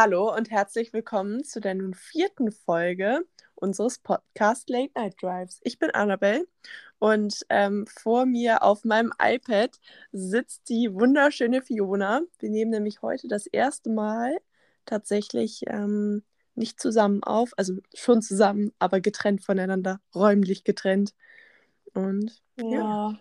Hallo 0.00 0.32
und 0.32 0.52
herzlich 0.52 0.92
willkommen 0.92 1.42
zu 1.42 1.58
der 1.60 1.74
nun 1.74 1.92
vierten 1.92 2.52
Folge 2.52 3.26
unseres 3.56 3.98
Podcast 3.98 4.70
Late 4.70 4.92
Night 4.94 5.20
Drives. 5.20 5.60
Ich 5.64 5.80
bin 5.80 5.90
Annabelle 5.90 6.46
und 7.00 7.44
ähm, 7.48 7.84
vor 7.88 8.24
mir 8.24 8.62
auf 8.62 8.84
meinem 8.84 9.12
iPad 9.20 9.76
sitzt 10.12 10.68
die 10.68 10.94
wunderschöne 10.94 11.62
Fiona. 11.62 12.20
Wir 12.38 12.48
nehmen 12.48 12.70
nämlich 12.70 13.02
heute 13.02 13.26
das 13.26 13.48
erste 13.48 13.90
Mal 13.90 14.36
tatsächlich 14.86 15.62
ähm, 15.66 16.22
nicht 16.54 16.80
zusammen 16.80 17.24
auf, 17.24 17.50
also 17.56 17.74
schon 17.92 18.22
zusammen, 18.22 18.70
aber 18.78 19.00
getrennt 19.00 19.44
voneinander, 19.44 20.00
räumlich 20.14 20.62
getrennt. 20.62 21.12
Und 21.92 22.40
ja, 22.54 23.18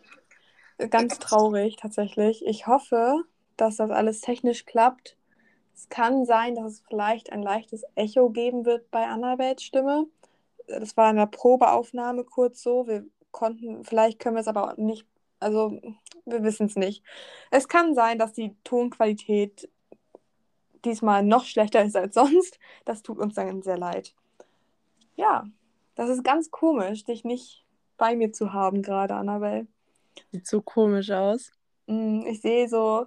ja. 0.77 0.87
ganz 0.89 1.17
traurig 1.17 1.77
tatsächlich. 1.77 2.45
Ich 2.45 2.67
hoffe, 2.67 3.23
dass 3.55 3.77
das 3.77 3.89
alles 3.89 4.21
technisch 4.21 4.67
klappt 4.67 5.17
es 5.77 5.89
kann 5.89 6.25
sein, 6.25 6.55
dass 6.55 6.73
es 6.73 6.83
vielleicht 6.87 7.31
ein 7.31 7.43
leichtes 7.43 7.83
Echo 7.93 8.31
geben 8.31 8.65
wird 8.65 8.89
bei 8.89 9.05
Annabels 9.05 9.61
Stimme. 9.61 10.07
Das 10.65 10.97
war 10.97 11.11
in 11.11 11.17
der 11.17 11.27
Probeaufnahme 11.27 12.23
kurz 12.23 12.63
so. 12.63 12.87
Wir 12.87 13.05
konnten, 13.29 13.83
vielleicht 13.83 14.17
können 14.17 14.35
wir 14.35 14.41
es 14.41 14.47
aber 14.47 14.73
nicht, 14.77 15.05
also 15.39 15.79
wir 16.25 16.43
wissen 16.43 16.65
es 16.65 16.75
nicht. 16.75 17.03
Es 17.51 17.67
kann 17.67 17.93
sein, 17.93 18.17
dass 18.17 18.33
die 18.33 18.55
Tonqualität 18.63 19.69
diesmal 20.83 21.23
noch 21.23 21.45
schlechter 21.45 21.83
ist 21.85 21.95
als 21.95 22.15
sonst. 22.15 22.59
Das 22.83 23.03
tut 23.03 23.19
uns 23.19 23.35
dann 23.35 23.61
sehr 23.61 23.77
leid. 23.77 24.15
Ja, 25.15 25.45
das 25.93 26.09
ist 26.09 26.23
ganz 26.23 26.49
komisch, 26.49 27.03
dich 27.03 27.23
nicht 27.23 27.63
bei 27.97 28.15
mir 28.15 28.33
zu 28.33 28.51
haben 28.51 28.81
gerade, 28.81 29.13
Annabelle. 29.13 29.67
Sieht 30.31 30.47
so 30.47 30.59
komisch 30.59 31.11
aus. 31.11 31.51
Mm, 31.85 32.21
ich 32.25 32.41
sehe 32.41 32.67
so 32.67 33.05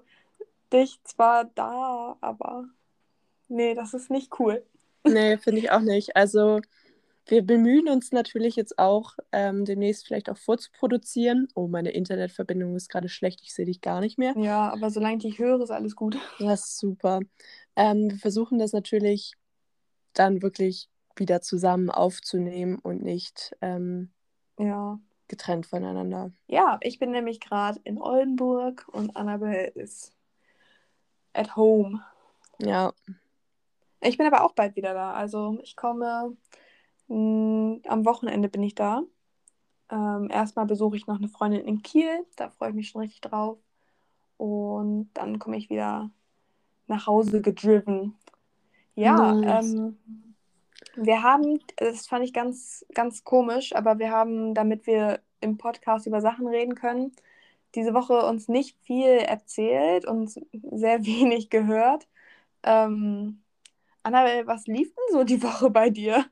dich 0.73 1.01
zwar 1.05 1.45
da, 1.55 2.17
aber 2.21 2.65
nee, 3.49 3.75
das 3.75 3.95
ist 3.95 4.11
nicht 4.11 4.39
cool. 4.39 4.65
Nee, 5.03 5.39
finde 5.39 5.61
ich 5.61 5.71
auch 5.71 5.81
nicht. 5.81 6.15
Also 6.15 6.61
wir 7.27 7.43
bemühen 7.43 7.89
uns 7.89 8.13
natürlich 8.13 8.57
jetzt 8.57 8.79
auch, 8.79 9.15
ähm, 9.33 9.65
demnächst 9.65 10.07
vielleicht 10.07 10.29
auch 10.29 10.37
vorzuproduzieren. 10.37 11.49
Oh, 11.55 11.69
meine 11.69 11.91
Internetverbindung 11.91 12.75
ist 12.77 12.91
gerade 12.91 13.09
schlecht, 13.09 13.41
ich 13.43 13.55
sehe 13.55 13.67
dich 13.67 13.81
gar 13.81 14.01
nicht 14.01 14.19
mehr. 14.19 14.35
Ja, 14.37 14.71
aber 14.71 14.91
solange 14.91 15.17
ich 15.17 15.23
dich 15.23 15.39
höre, 15.39 15.61
ist 15.61 15.71
alles 15.71 15.97
gut. 15.97 16.19
Das 16.39 16.67
ist 16.67 16.79
super. 16.79 17.21
Ähm, 17.77 18.11
wir 18.11 18.19
versuchen 18.19 18.59
das 18.59 18.73
natürlich 18.73 19.35
dann 20.13 20.43
wirklich 20.43 20.89
wieder 21.17 21.41
zusammen 21.41 21.89
aufzunehmen 21.89 22.79
und 22.79 23.03
nicht 23.03 23.57
ähm, 23.61 24.11
ja. 24.59 24.99
getrennt 25.29 25.67
voneinander. 25.67 26.33
Ja, 26.49 26.79
ich 26.83 26.99
bin 26.99 27.11
nämlich 27.11 27.41
gerade 27.41 27.81
in 27.85 28.01
Oldenburg 28.01 28.89
und 28.89 29.17
Annabelle 29.17 29.69
ist 29.69 30.13
at 31.33 31.57
home. 31.57 32.03
Ja. 32.59 32.93
Ich 34.01 34.17
bin 34.17 34.27
aber 34.27 34.45
auch 34.45 34.53
bald 34.53 34.77
wieder 34.77 34.95
da. 34.95 35.13
Also 35.13 35.59
ich 35.63 35.77
komme 35.77 36.37
mh, 37.09 37.17
mm, 37.17 37.83
am 37.87 38.05
Wochenende 38.05 38.49
bin 38.49 38.63
ich 38.63 38.75
da. 38.75 39.03
Ähm, 39.91 40.29
erstmal 40.31 40.67
besuche 40.67 40.97
ich 40.97 41.07
noch 41.07 41.19
eine 41.19 41.29
Freundin 41.29 41.67
in 41.67 41.83
Kiel. 41.83 42.27
Da 42.37 42.51
freue 42.51 42.71
ich 42.71 42.75
mich 42.75 42.89
schon 42.89 43.03
richtig 43.03 43.21
drauf. 43.21 43.59
Und 44.37 45.11
dann 45.15 45.39
komme 45.39 45.57
ich 45.57 45.69
wieder 45.69 46.11
nach 46.87 47.07
Hause 47.07 47.41
gedriven. 47.43 48.17
Ja, 48.95 49.33
nice. 49.35 49.75
ähm, 49.75 49.99
wir 50.97 51.23
haben, 51.23 51.61
das 51.77 52.07
fand 52.07 52.25
ich 52.25 52.33
ganz, 52.33 52.85
ganz 52.95 53.25
komisch, 53.25 53.75
aber 53.75 53.99
wir 53.99 54.11
haben, 54.11 54.55
damit 54.55 54.87
wir 54.87 55.21
im 55.41 55.57
Podcast 55.57 56.07
über 56.07 56.21
Sachen 56.21 56.47
reden 56.49 56.75
können, 56.75 57.13
diese 57.75 57.95
Woche 57.95 58.25
uns 58.27 58.49
nicht 58.49 58.77
viel 58.83 59.19
erzählt 59.19 60.05
und 60.05 60.31
sehr 60.31 61.05
wenig 61.05 61.51
gehört. 61.51 62.09
Ähm, 62.63 63.43
Annabelle, 64.03 64.47
was 64.47 64.67
lief 64.67 64.89
denn 64.89 65.19
so 65.19 65.25
die 65.25 65.43
Woche 65.43 65.71
bei 65.71 65.91
dir? 65.91 66.25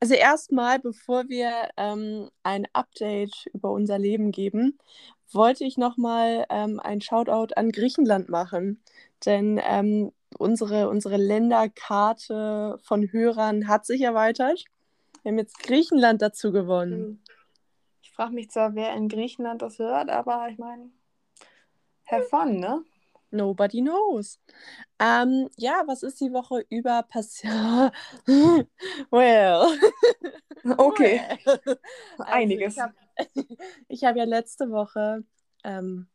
Also 0.00 0.14
erstmal, 0.14 0.78
bevor 0.78 1.28
wir 1.28 1.70
ähm, 1.76 2.30
ein 2.44 2.66
Update 2.72 3.46
über 3.52 3.72
unser 3.72 3.98
Leben 3.98 4.30
geben, 4.30 4.78
wollte 5.32 5.64
ich 5.64 5.76
nochmal 5.76 6.46
ähm, 6.50 6.78
ein 6.80 7.00
Shoutout 7.00 7.54
an 7.56 7.72
Griechenland 7.72 8.28
machen. 8.28 8.80
Denn 9.26 9.60
ähm, 9.64 10.12
unsere, 10.38 10.88
unsere 10.88 11.16
Länderkarte 11.16 12.78
von 12.82 13.10
Hörern 13.12 13.66
hat 13.66 13.86
sich 13.86 14.02
erweitert. 14.02 14.64
Wir 15.22 15.32
haben 15.32 15.38
jetzt 15.38 15.58
Griechenland 15.58 16.22
dazu 16.22 16.52
gewonnen. 16.52 17.00
Mhm 17.00 17.18
frage 18.18 18.34
mich 18.34 18.50
zwar, 18.50 18.74
wer 18.74 18.94
in 18.94 19.08
Griechenland 19.08 19.62
das 19.62 19.78
hört, 19.78 20.10
aber 20.10 20.48
ich 20.50 20.58
meine, 20.58 20.90
have 22.04 22.24
fun, 22.24 22.58
ne? 22.58 22.84
Nobody 23.30 23.80
knows. 23.80 24.40
Ähm, 24.98 25.48
ja, 25.56 25.84
was 25.86 26.02
ist 26.02 26.20
die 26.20 26.32
Woche 26.32 26.64
über 26.68 27.04
passiert? 27.04 27.92
well. 29.10 29.78
Okay. 30.76 31.20
Well. 31.44 31.60
Also 32.18 32.32
Einiges. 32.32 32.74
Ich 32.74 32.82
habe 32.82 32.94
hab 34.02 34.16
ja 34.16 34.24
letzte 34.24 34.70
Woche, 34.70 35.22
ähm, 35.62 36.08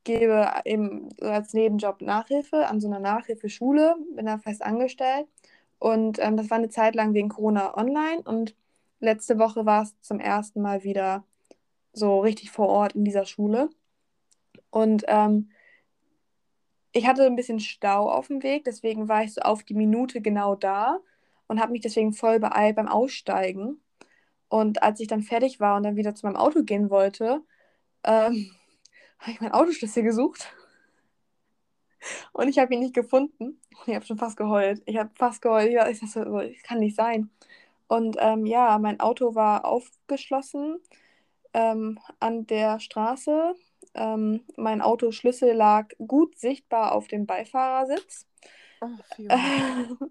gebe 0.05 0.51
eben 0.65 1.09
als 1.21 1.53
Nebenjob 1.53 2.01
Nachhilfe 2.01 2.67
an 2.67 2.81
so 2.81 2.89
einer 2.89 3.01
Nachhilfeschule, 3.01 3.97
bin 4.15 4.27
da 4.27 4.39
fest 4.39 4.63
angestellt. 4.63 5.27
Und 5.79 6.19
ähm, 6.21 6.37
das 6.37 6.49
war 6.49 6.59
eine 6.59 6.69
Zeit 6.69 6.95
lang 6.95 7.13
wegen 7.13 7.29
Corona 7.29 7.77
online. 7.77 8.23
Und 8.23 8.55
letzte 9.01 9.39
Woche 9.39 9.67
war 9.67 9.83
es 9.83 10.01
zum 10.01 10.21
ersten 10.21 10.63
Mal 10.63 10.85
wieder 10.85 11.25
so 11.93 12.21
richtig 12.21 12.51
vor 12.51 12.69
Ort 12.69 12.95
in 12.95 13.05
dieser 13.05 13.27
Schule. 13.27 13.69
Und 14.73 15.05
ähm, 15.07 15.51
ich 16.93 17.07
hatte 17.07 17.27
ein 17.27 17.37
bisschen 17.37 17.61
Stau 17.61 18.11
auf 18.11 18.29
dem 18.29 18.43
Weg, 18.43 18.65
deswegen 18.65 19.09
war 19.09 19.23
ich 19.23 19.35
so 19.35 19.43
auf 19.43 19.63
die 19.63 19.75
Minute 19.75 20.23
genau 20.23 20.55
da 20.57 20.99
und 21.47 21.61
habe 21.61 21.73
mich 21.73 21.83
deswegen 21.83 22.15
voll 22.15 22.41
beeilt 22.41 22.77
beim 22.77 22.89
Aussteigen. 22.89 23.83
Und 24.49 24.83
als 24.83 24.99
ich 25.01 25.09
dann 25.09 25.23
fertig 25.23 25.61
war 25.61 25.77
und 25.77 25.83
dann 25.85 25.97
wieder 25.97 26.15
zu 26.15 26.27
meinem 26.27 26.37
Auto 26.37 26.63
gehen 26.63 26.91
wollte, 26.91 27.43
ähm, 28.05 28.51
habe 29.19 29.31
ich 29.33 29.41
mein 29.41 29.53
Autoschlüssel 29.53 30.03
gesucht. 30.03 30.53
Und 32.33 32.49
ich 32.49 32.59
habe 32.59 32.75
ihn 32.75 32.81
nicht 32.81 32.95
gefunden. 32.95 33.61
Ich 33.87 33.95
habe 33.95 34.05
schon 34.05 34.19
fast 34.19 34.37
geheult. 34.37 34.83
Ich 34.87 34.97
habe 34.97 35.11
fast 35.15 35.41
geheult. 35.41 35.69
Ich 35.71 35.77
dachte 35.77 36.07
so, 36.07 36.25
das 36.25 36.63
kann 36.65 36.81
nicht 36.81 36.97
sein. 36.97 37.31
Und 37.87 38.17
ähm, 38.19 38.47
ja, 38.47 38.79
mein 38.79 38.99
Auto 39.01 39.35
war 39.35 39.65
aufgeschlossen 39.65 40.81
ähm, 41.55 41.99
an 42.19 42.47
der 42.47 42.81
Straße 42.81 43.55
ähm, 43.95 44.45
mein 44.57 44.81
Autoschlüssel 44.81 45.53
lag 45.53 45.89
gut 45.99 46.39
sichtbar 46.39 46.93
auf 46.93 47.09
dem 47.09 47.27
Beifahrersitz. 47.27 48.27
Oh, 48.81 48.89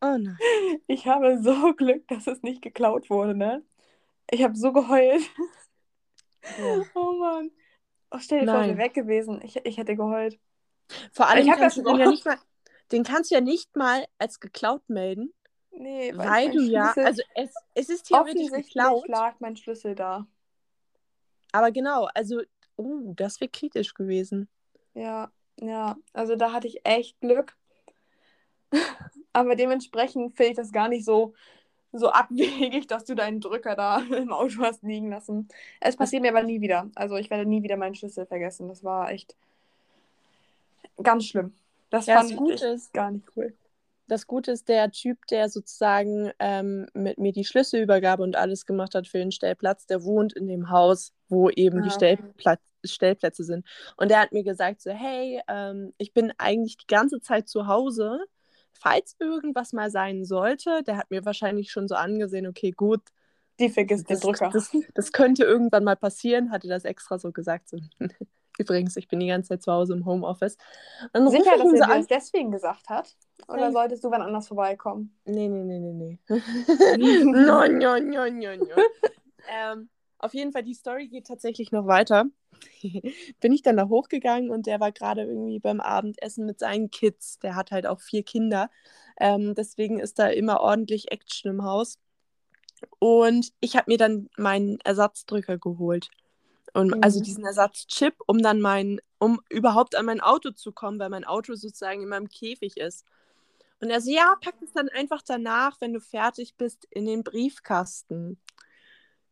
Oh 0.00 0.16
nein. 0.16 0.38
Ich 0.86 1.06
habe 1.06 1.42
so 1.42 1.74
Glück, 1.74 2.06
dass 2.08 2.26
es 2.28 2.42
nicht 2.42 2.62
geklaut 2.62 3.10
wurde, 3.10 3.34
ne? 3.34 3.64
Ich 4.30 4.42
habe 4.44 4.56
so 4.56 4.72
geheult. 4.72 5.22
Boah. 6.56 6.86
Oh 6.94 7.12
Mann. 7.18 7.50
Oh, 8.10 8.18
stell 8.20 8.40
dir 8.40 8.46
vor, 8.46 8.54
Nein. 8.60 8.70
wäre 8.70 8.78
weg 8.78 8.94
gewesen. 8.94 9.40
Ich, 9.42 9.56
ich 9.64 9.76
hätte 9.76 9.96
geheult. 9.96 10.38
Vor 11.12 11.26
allem 11.28 11.46
Ich 11.46 11.48
kannst 11.48 11.76
das 11.76 11.84
du 11.84 11.90
den 11.90 11.98
ja 11.98 12.10
nicht 12.10 12.24
mal, 12.24 12.38
den 12.92 13.02
kannst 13.02 13.30
du 13.30 13.34
ja 13.34 13.40
nicht 13.40 13.76
mal 13.76 14.06
als 14.18 14.40
geklaut 14.40 14.88
melden, 14.88 15.34
Nee, 15.70 16.12
weil, 16.16 16.26
mein 16.26 16.52
du 16.52 16.62
ja, 16.62 16.92
also 16.96 17.22
es, 17.34 17.54
es 17.74 17.88
ist 17.88 18.06
theoretisch 18.06 18.50
geklaut, 18.50 19.06
lag 19.08 19.38
mein 19.40 19.56
Schlüssel 19.56 19.94
da. 19.94 20.26
Aber 21.52 21.70
genau, 21.72 22.08
also, 22.14 22.40
oh, 22.76 23.12
das 23.16 23.40
wäre 23.40 23.50
kritisch 23.50 23.94
gewesen. 23.94 24.48
Ja, 24.94 25.30
ja. 25.60 25.96
Also 26.12 26.36
da 26.36 26.52
hatte 26.52 26.66
ich 26.68 26.84
echt 26.84 27.20
Glück. 27.20 27.56
Aber 29.32 29.54
dementsprechend 29.56 30.36
finde 30.36 30.50
ich 30.50 30.56
das 30.56 30.72
gar 30.72 30.88
nicht 30.88 31.04
so, 31.04 31.34
so 31.92 32.10
abwegig, 32.10 32.86
dass 32.86 33.04
du 33.04 33.14
deinen 33.14 33.40
Drücker 33.40 33.76
da 33.76 33.98
im 34.16 34.32
Auto 34.32 34.62
hast 34.62 34.82
liegen 34.82 35.10
lassen. 35.10 35.48
Es 35.80 35.96
passiert 35.96 36.22
mir 36.22 36.30
aber 36.30 36.42
nie 36.42 36.60
wieder. 36.60 36.90
Also 36.94 37.16
ich 37.16 37.30
werde 37.30 37.46
nie 37.48 37.62
wieder 37.62 37.76
meinen 37.76 37.94
Schlüssel 37.94 38.26
vergessen. 38.26 38.68
Das 38.68 38.82
war 38.84 39.10
echt 39.10 39.36
ganz 41.02 41.26
schlimm. 41.26 41.54
Das 41.90 42.06
Ja, 42.06 42.16
fand 42.22 42.32
das 42.50 42.56
ich 42.56 42.62
ist- 42.62 42.92
gar 42.92 43.10
nicht 43.10 43.26
cool. 43.36 43.54
Das 44.08 44.26
Gute 44.26 44.52
ist, 44.52 44.68
der 44.68 44.90
Typ, 44.90 45.26
der 45.30 45.48
sozusagen 45.50 46.30
ähm, 46.38 46.86
mit 46.94 47.18
mir 47.18 47.32
die 47.32 47.44
Schlüsselübergabe 47.44 48.22
und 48.22 48.36
alles 48.36 48.64
gemacht 48.66 48.94
hat 48.94 49.06
für 49.06 49.18
den 49.18 49.32
Stellplatz, 49.32 49.86
der 49.86 50.02
wohnt 50.02 50.32
in 50.32 50.48
dem 50.48 50.70
Haus, 50.70 51.12
wo 51.28 51.50
eben 51.50 51.82
die 51.82 51.90
Ah. 51.90 51.92
Stellplatz, 51.92 52.60
Stellplätze 52.84 53.44
sind. 53.44 53.66
Und 53.96 54.10
der 54.10 54.20
hat 54.20 54.32
mir 54.32 54.44
gesagt, 54.44 54.80
so, 54.82 54.90
hey, 54.90 55.40
ähm, 55.48 55.92
ich 55.98 56.14
bin 56.14 56.32
eigentlich 56.38 56.78
die 56.78 56.86
ganze 56.86 57.20
Zeit 57.20 57.48
zu 57.48 57.66
Hause. 57.66 58.20
Falls 58.72 59.14
irgendwas 59.18 59.72
mal 59.72 59.90
sein 59.90 60.24
sollte, 60.24 60.82
der 60.84 60.96
hat 60.96 61.10
mir 61.10 61.24
wahrscheinlich 61.24 61.70
schon 61.70 61.88
so 61.88 61.94
angesehen, 61.96 62.46
okay, 62.46 62.70
gut, 62.70 63.02
Die 63.60 63.68
vergisst 63.68 64.08
den 64.08 64.14
das, 64.14 64.20
Drücker. 64.20 64.50
das, 64.52 64.70
das 64.94 65.12
könnte 65.12 65.44
irgendwann 65.44 65.84
mal 65.84 65.96
passieren, 65.96 66.50
hatte 66.50 66.68
das 66.68 66.84
extra 66.84 67.18
so 67.18 67.32
gesagt. 67.32 67.68
So. 67.68 67.78
Übrigens, 68.58 68.96
ich 68.96 69.08
bin 69.08 69.20
die 69.20 69.26
ganze 69.28 69.50
Zeit 69.50 69.62
zu 69.62 69.72
Hause 69.72 69.94
im 69.94 70.06
Homeoffice. 70.06 70.56
Und 71.12 71.26
dann 71.26 71.30
Sicher, 71.30 71.56
ich 71.56 71.62
dass 71.62 71.72
er 71.72 71.86
so 71.88 71.94
das 71.94 72.06
deswegen 72.06 72.50
gesagt 72.52 72.88
hat? 72.88 73.16
Oder 73.46 73.72
solltest 73.72 74.04
du 74.04 74.10
wann 74.10 74.22
anders 74.22 74.48
vorbeikommen? 74.48 75.16
Nee, 75.24 75.48
nee, 75.48 75.62
nee, 75.64 75.78
nee, 75.78 75.92
nee. 75.92 76.18
no, 77.24 77.66
no, 77.66 77.98
no, 77.98 78.28
no, 78.28 78.56
no. 78.56 78.82
ähm, 79.48 79.88
auf 80.18 80.34
jeden 80.34 80.52
Fall, 80.52 80.64
die 80.64 80.74
Story 80.74 81.08
geht 81.08 81.26
tatsächlich 81.26 81.70
noch 81.70 81.86
weiter. 81.86 82.26
Bin 83.40 83.52
ich 83.52 83.62
dann 83.62 83.76
da 83.76 83.88
hochgegangen 83.88 84.50
und 84.50 84.66
der 84.66 84.80
war 84.80 84.90
gerade 84.90 85.22
irgendwie 85.22 85.60
beim 85.60 85.80
Abendessen 85.80 86.44
mit 86.44 86.58
seinen 86.58 86.90
Kids. 86.90 87.38
Der 87.38 87.54
hat 87.54 87.70
halt 87.70 87.86
auch 87.86 88.00
vier 88.00 88.24
Kinder. 88.24 88.70
Ähm, 89.20 89.54
deswegen 89.54 90.00
ist 90.00 90.18
da 90.18 90.26
immer 90.26 90.60
ordentlich 90.60 91.12
Action 91.12 91.52
im 91.52 91.64
Haus. 91.64 91.98
Und 92.98 93.52
ich 93.60 93.76
habe 93.76 93.90
mir 93.90 93.98
dann 93.98 94.28
meinen 94.36 94.80
Ersatzdrücker 94.80 95.58
geholt. 95.58 96.10
Und, 96.74 96.96
Mhm. 96.96 97.02
Also 97.02 97.20
diesen 97.20 97.44
Ersatzchip, 97.44 98.14
um 98.26 98.42
dann 98.42 98.60
mein, 98.60 99.00
um 99.18 99.40
überhaupt 99.48 99.96
an 99.96 100.06
mein 100.06 100.20
Auto 100.20 100.50
zu 100.50 100.72
kommen, 100.72 100.98
weil 100.98 101.10
mein 101.10 101.24
Auto 101.24 101.54
sozusagen 101.54 102.02
in 102.02 102.08
meinem 102.08 102.28
Käfig 102.28 102.76
ist. 102.76 103.04
Und 103.80 103.90
er 103.90 104.00
so, 104.00 104.10
ja, 104.10 104.34
pack 104.40 104.56
es 104.60 104.72
dann 104.72 104.88
einfach 104.88 105.22
danach, 105.22 105.80
wenn 105.80 105.92
du 105.92 106.00
fertig 106.00 106.56
bist, 106.56 106.84
in 106.90 107.06
den 107.06 107.22
Briefkasten. 107.22 108.40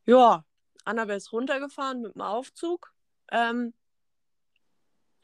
Ja, 0.04 0.44
Annabelle 0.84 1.16
ist 1.16 1.32
runtergefahren 1.32 2.02
mit 2.02 2.14
dem 2.14 2.20
Aufzug 2.20 2.92
ähm, 3.32 3.74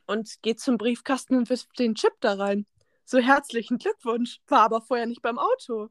und 0.07 0.43
geht 0.43 0.61
zum 0.61 0.77
Briefkasten 0.77 1.37
und 1.37 1.49
wirft 1.51 1.79
den 1.79 1.95
Chip 1.95 2.15
da 2.21 2.35
rein. 2.35 2.67
So 3.05 3.19
herzlichen 3.19 3.79
Glückwunsch, 3.79 4.41
war 4.49 4.63
aber 4.63 4.81
vorher 4.81 5.07
nicht 5.07 5.23
beim 5.23 5.39
Auto. 5.39 5.91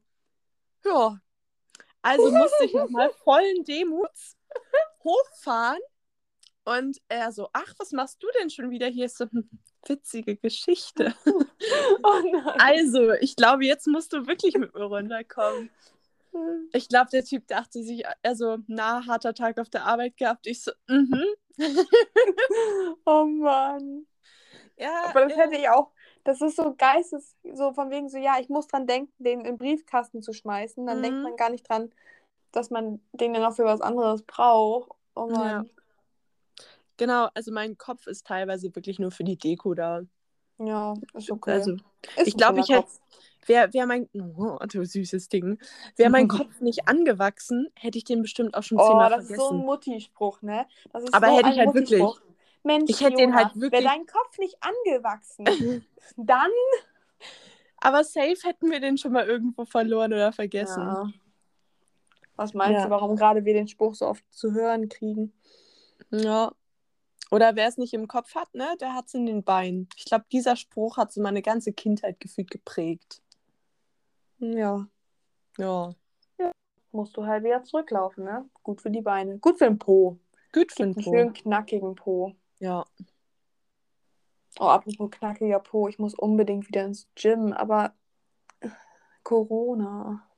Ja, 0.84 1.18
also 2.02 2.30
musste 2.30 2.64
ich 2.64 2.74
nochmal 2.74 3.10
vollen 3.24 3.64
Demuts 3.64 4.36
hochfahren 5.02 5.80
und 6.64 7.00
er 7.08 7.32
so, 7.32 7.48
ach, 7.52 7.72
was 7.78 7.92
machst 7.92 8.22
du 8.22 8.26
denn 8.38 8.50
schon 8.50 8.70
wieder 8.70 8.88
hier? 8.88 9.06
Ich 9.06 9.14
so, 9.14 9.24
hm, 9.24 9.48
witzige 9.86 10.36
Geschichte. 10.36 11.14
Oh. 12.02 12.22
Also, 12.58 13.12
ich 13.12 13.36
glaube, 13.36 13.64
jetzt 13.64 13.86
musst 13.86 14.12
du 14.12 14.26
wirklich 14.26 14.56
mit 14.56 14.74
mir 14.74 14.84
runterkommen. 14.84 15.70
Ich 16.72 16.88
glaube, 16.88 17.10
der 17.12 17.24
Typ 17.24 17.46
dachte 17.46 17.82
sich, 17.82 18.04
also, 18.22 18.56
na, 18.66 19.04
harter 19.06 19.34
Tag 19.34 19.58
auf 19.58 19.68
der 19.68 19.84
Arbeit 19.84 20.16
gehabt. 20.16 20.46
Ich 20.46 20.62
so, 20.62 20.72
mhm. 20.88 21.26
Oh 23.04 23.24
Mann. 23.26 24.06
Ja, 24.78 25.10
Aber 25.10 25.26
das 25.26 25.32
ja. 25.36 25.42
hätte 25.42 25.56
ich 25.56 25.68
auch. 25.68 25.90
Das 26.24 26.40
ist 26.40 26.56
so 26.56 26.74
geistes, 26.74 27.36
so 27.52 27.74
von 27.74 27.90
wegen 27.90 28.08
so, 28.08 28.16
ja, 28.16 28.36
ich 28.40 28.48
muss 28.48 28.66
dran 28.66 28.86
denken, 28.86 29.12
den 29.18 29.40
in 29.40 29.44
den 29.44 29.58
Briefkasten 29.58 30.22
zu 30.22 30.32
schmeißen. 30.32 30.86
Dann 30.86 31.02
denkt 31.02 31.18
Mhm. 31.18 31.22
man 31.24 31.36
gar 31.36 31.50
nicht 31.50 31.68
dran, 31.68 31.92
dass 32.52 32.70
man 32.70 33.00
den 33.12 33.34
dann 33.34 33.44
auch 33.44 33.54
für 33.54 33.64
was 33.64 33.82
anderes 33.82 34.22
braucht. 34.22 34.90
Oh 35.14 35.26
Mann. 35.26 35.68
Genau, 36.96 37.28
also 37.34 37.52
mein 37.52 37.76
Kopf 37.76 38.06
ist 38.06 38.26
teilweise 38.26 38.74
wirklich 38.74 38.98
nur 38.98 39.10
für 39.10 39.24
die 39.24 39.36
Deko 39.36 39.74
da. 39.74 40.00
Ja, 40.64 40.94
ist 41.14 41.30
okay. 41.30 41.52
Also, 41.52 41.72
Ist 42.16 42.26
ich 42.28 42.36
glaube, 42.36 42.60
ich 42.60 42.68
hätte, 42.68 42.88
wäre 43.46 43.72
wär 43.72 43.86
mein, 43.86 44.08
oh, 44.14 44.58
du 44.70 44.84
süßes 44.84 45.28
Ding, 45.28 45.58
wäre 45.96 46.10
mein 46.10 46.28
Kopf 46.28 46.60
nicht 46.60 46.88
angewachsen, 46.88 47.68
hätte 47.74 47.98
ich 47.98 48.04
den 48.04 48.22
bestimmt 48.22 48.54
auch 48.54 48.62
schon 48.62 48.78
Oh, 48.78 48.86
zehnmal 48.86 49.10
das 49.10 49.22
ist 49.24 49.28
so 49.28 49.34
ein 49.34 49.38
vergessen. 49.38 49.64
Mutti-Spruch, 49.66 50.42
ne? 50.42 50.66
Das 50.92 51.04
ist 51.04 51.14
Aber 51.14 51.28
so 51.28 51.36
hätte 51.36 51.46
ein 51.46 51.52
ich 51.52 51.58
halt 51.58 51.74
wirklich. 51.74 52.02
Mensch, 52.64 52.90
Ich 52.90 53.00
hätte 53.00 53.16
den 53.16 53.34
halt 53.34 53.54
wirklich- 53.56 53.72
Wäre 53.84 53.94
dein 53.96 54.06
Kopf 54.06 54.38
nicht 54.38 54.56
angewachsen, 54.60 55.44
dann. 56.16 56.50
Aber 57.78 58.04
safe 58.04 58.36
hätten 58.44 58.70
wir 58.70 58.78
den 58.78 58.96
schon 58.98 59.10
mal 59.12 59.26
irgendwo 59.26 59.64
verloren 59.64 60.12
oder 60.12 60.32
vergessen. 60.32 60.82
Ja. 60.82 61.08
Was 62.36 62.54
meinst 62.54 62.78
Ja. 62.78 62.84
du, 62.84 62.90
warum 62.90 63.16
gerade 63.16 63.44
wir 63.44 63.52
den 63.54 63.66
Spruch 63.66 63.96
so 63.96 64.06
oft 64.06 64.24
zu 64.32 64.52
hören 64.52 64.88
kriegen? 64.88 65.32
Ja. 66.10 66.52
Oder 67.32 67.56
wer 67.56 67.66
es 67.66 67.78
nicht 67.78 67.94
im 67.94 68.08
Kopf 68.08 68.34
hat, 68.34 68.54
ne, 68.54 68.76
der 68.78 68.92
hat 68.92 69.06
es 69.06 69.14
in 69.14 69.24
den 69.24 69.42
Beinen. 69.42 69.88
Ich 69.96 70.04
glaube, 70.04 70.26
dieser 70.30 70.54
Spruch 70.54 70.98
hat 70.98 71.14
so 71.14 71.22
meine 71.22 71.40
ganze 71.40 71.72
Kindheit 71.72 72.20
gefühlt 72.20 72.50
geprägt. 72.50 73.22
Ja. 74.38 74.86
Ja. 75.56 75.94
Musst 76.90 77.16
du 77.16 77.24
halt 77.24 77.42
wieder 77.42 77.62
zurücklaufen, 77.62 78.24
ne? 78.24 78.50
Gut 78.62 78.82
für 78.82 78.90
die 78.90 79.00
Beine. 79.00 79.38
Gut 79.38 79.56
für 79.56 79.64
den 79.64 79.78
Po. 79.78 80.18
Gut 80.52 80.72
für 80.72 80.82
den 80.82 80.94
einen 80.94 80.94
Po. 81.02 81.10
schönen 81.10 81.32
knackigen 81.32 81.94
Po. 81.94 82.34
Ja. 82.58 82.84
Oh, 84.60 84.66
apropos 84.66 85.10
knackiger 85.12 85.60
Po, 85.60 85.88
ich 85.88 85.98
muss 85.98 86.12
unbedingt 86.12 86.68
wieder 86.68 86.84
ins 86.84 87.08
Gym, 87.14 87.54
aber 87.54 87.94
äh, 88.60 88.68
Corona. 89.22 90.28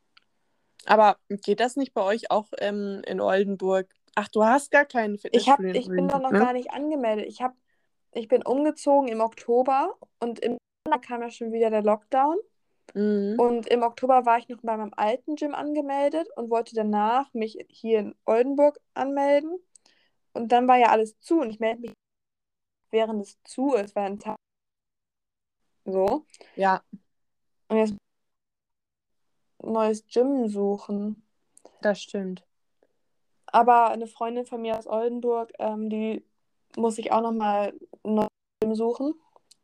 Aber 0.87 1.17
geht 1.29 1.59
das 1.59 1.75
nicht 1.75 1.93
bei 1.93 2.03
euch 2.03 2.31
auch 2.31 2.53
ähm, 2.59 3.03
in 3.05 3.21
Oldenburg? 3.21 3.93
Ach, 4.17 4.29
du 4.29 4.45
hast 4.45 4.71
gar 4.71 4.85
keinen 4.85 5.19
Ich, 5.33 5.49
hab, 5.49 5.59
Fitnessstudio 5.61 5.73
ich 5.73 5.89
bin 5.89 6.09
da 6.09 6.19
noch 6.19 6.31
ne? 6.31 6.39
gar 6.39 6.53
nicht 6.53 6.71
angemeldet. 6.71 7.27
Ich, 7.27 7.43
hab, 7.43 7.55
ich 8.13 8.29
bin 8.29 8.43
umgezogen 8.43 9.09
im 9.09 9.21
Oktober 9.21 9.97
und 10.21 10.39
im 10.39 10.57
November 10.87 11.07
kam 11.07 11.23
ja 11.23 11.31
schon 11.31 11.53
wieder 11.53 11.71
der 11.71 11.83
Lockdown. 11.83 12.39
Mhm. 12.95 13.35
Und 13.39 13.67
im 13.67 13.83
Oktober 13.83 14.25
war 14.27 14.39
ich 14.39 14.49
noch 14.49 14.61
bei 14.63 14.77
meinem 14.77 14.93
alten 14.97 15.35
Gym 15.35 15.55
angemeldet 15.55 16.29
und 16.37 16.51
wollte 16.51 16.75
danach 16.75 17.33
mich 17.35 17.59
hier 17.69 17.99
in 17.99 18.15
Oldenburg 18.25 18.79
anmelden. 18.95 19.59
Und 20.33 20.53
dann 20.53 20.69
war 20.69 20.77
ja 20.77 20.89
alles 20.91 21.19
zu 21.21 21.41
und 21.41 21.51
ich 21.51 21.59
melde 21.61 21.81
mich, 21.81 21.93
während 22.91 23.23
es 23.23 23.43
zu 23.45 23.75
ist, 23.75 23.97
weil 23.97 24.07
ein 24.07 24.19
Tag. 24.21 24.37
So. 25.85 26.25
Ja, 26.57 26.83
Und 27.69 27.79
jetzt 27.79 27.95
ein 29.63 29.73
neues 29.73 30.07
Gym 30.07 30.49
suchen. 30.49 31.23
das 31.81 32.01
stimmt. 32.01 32.45
Aber 33.55 33.91
eine 33.91 34.09
Freundin 34.09 34.47
von 34.47 34.63
mir 34.63 34.77
aus 34.77 34.89
Oldenburg, 34.89 35.53
ähm, 35.61 35.89
die 35.89 36.25
muss 36.77 36.99
ich 36.99 37.13
auch 37.13 37.21
nochmal 37.21 37.73
Gym 38.03 38.75
suchen. 38.75 39.15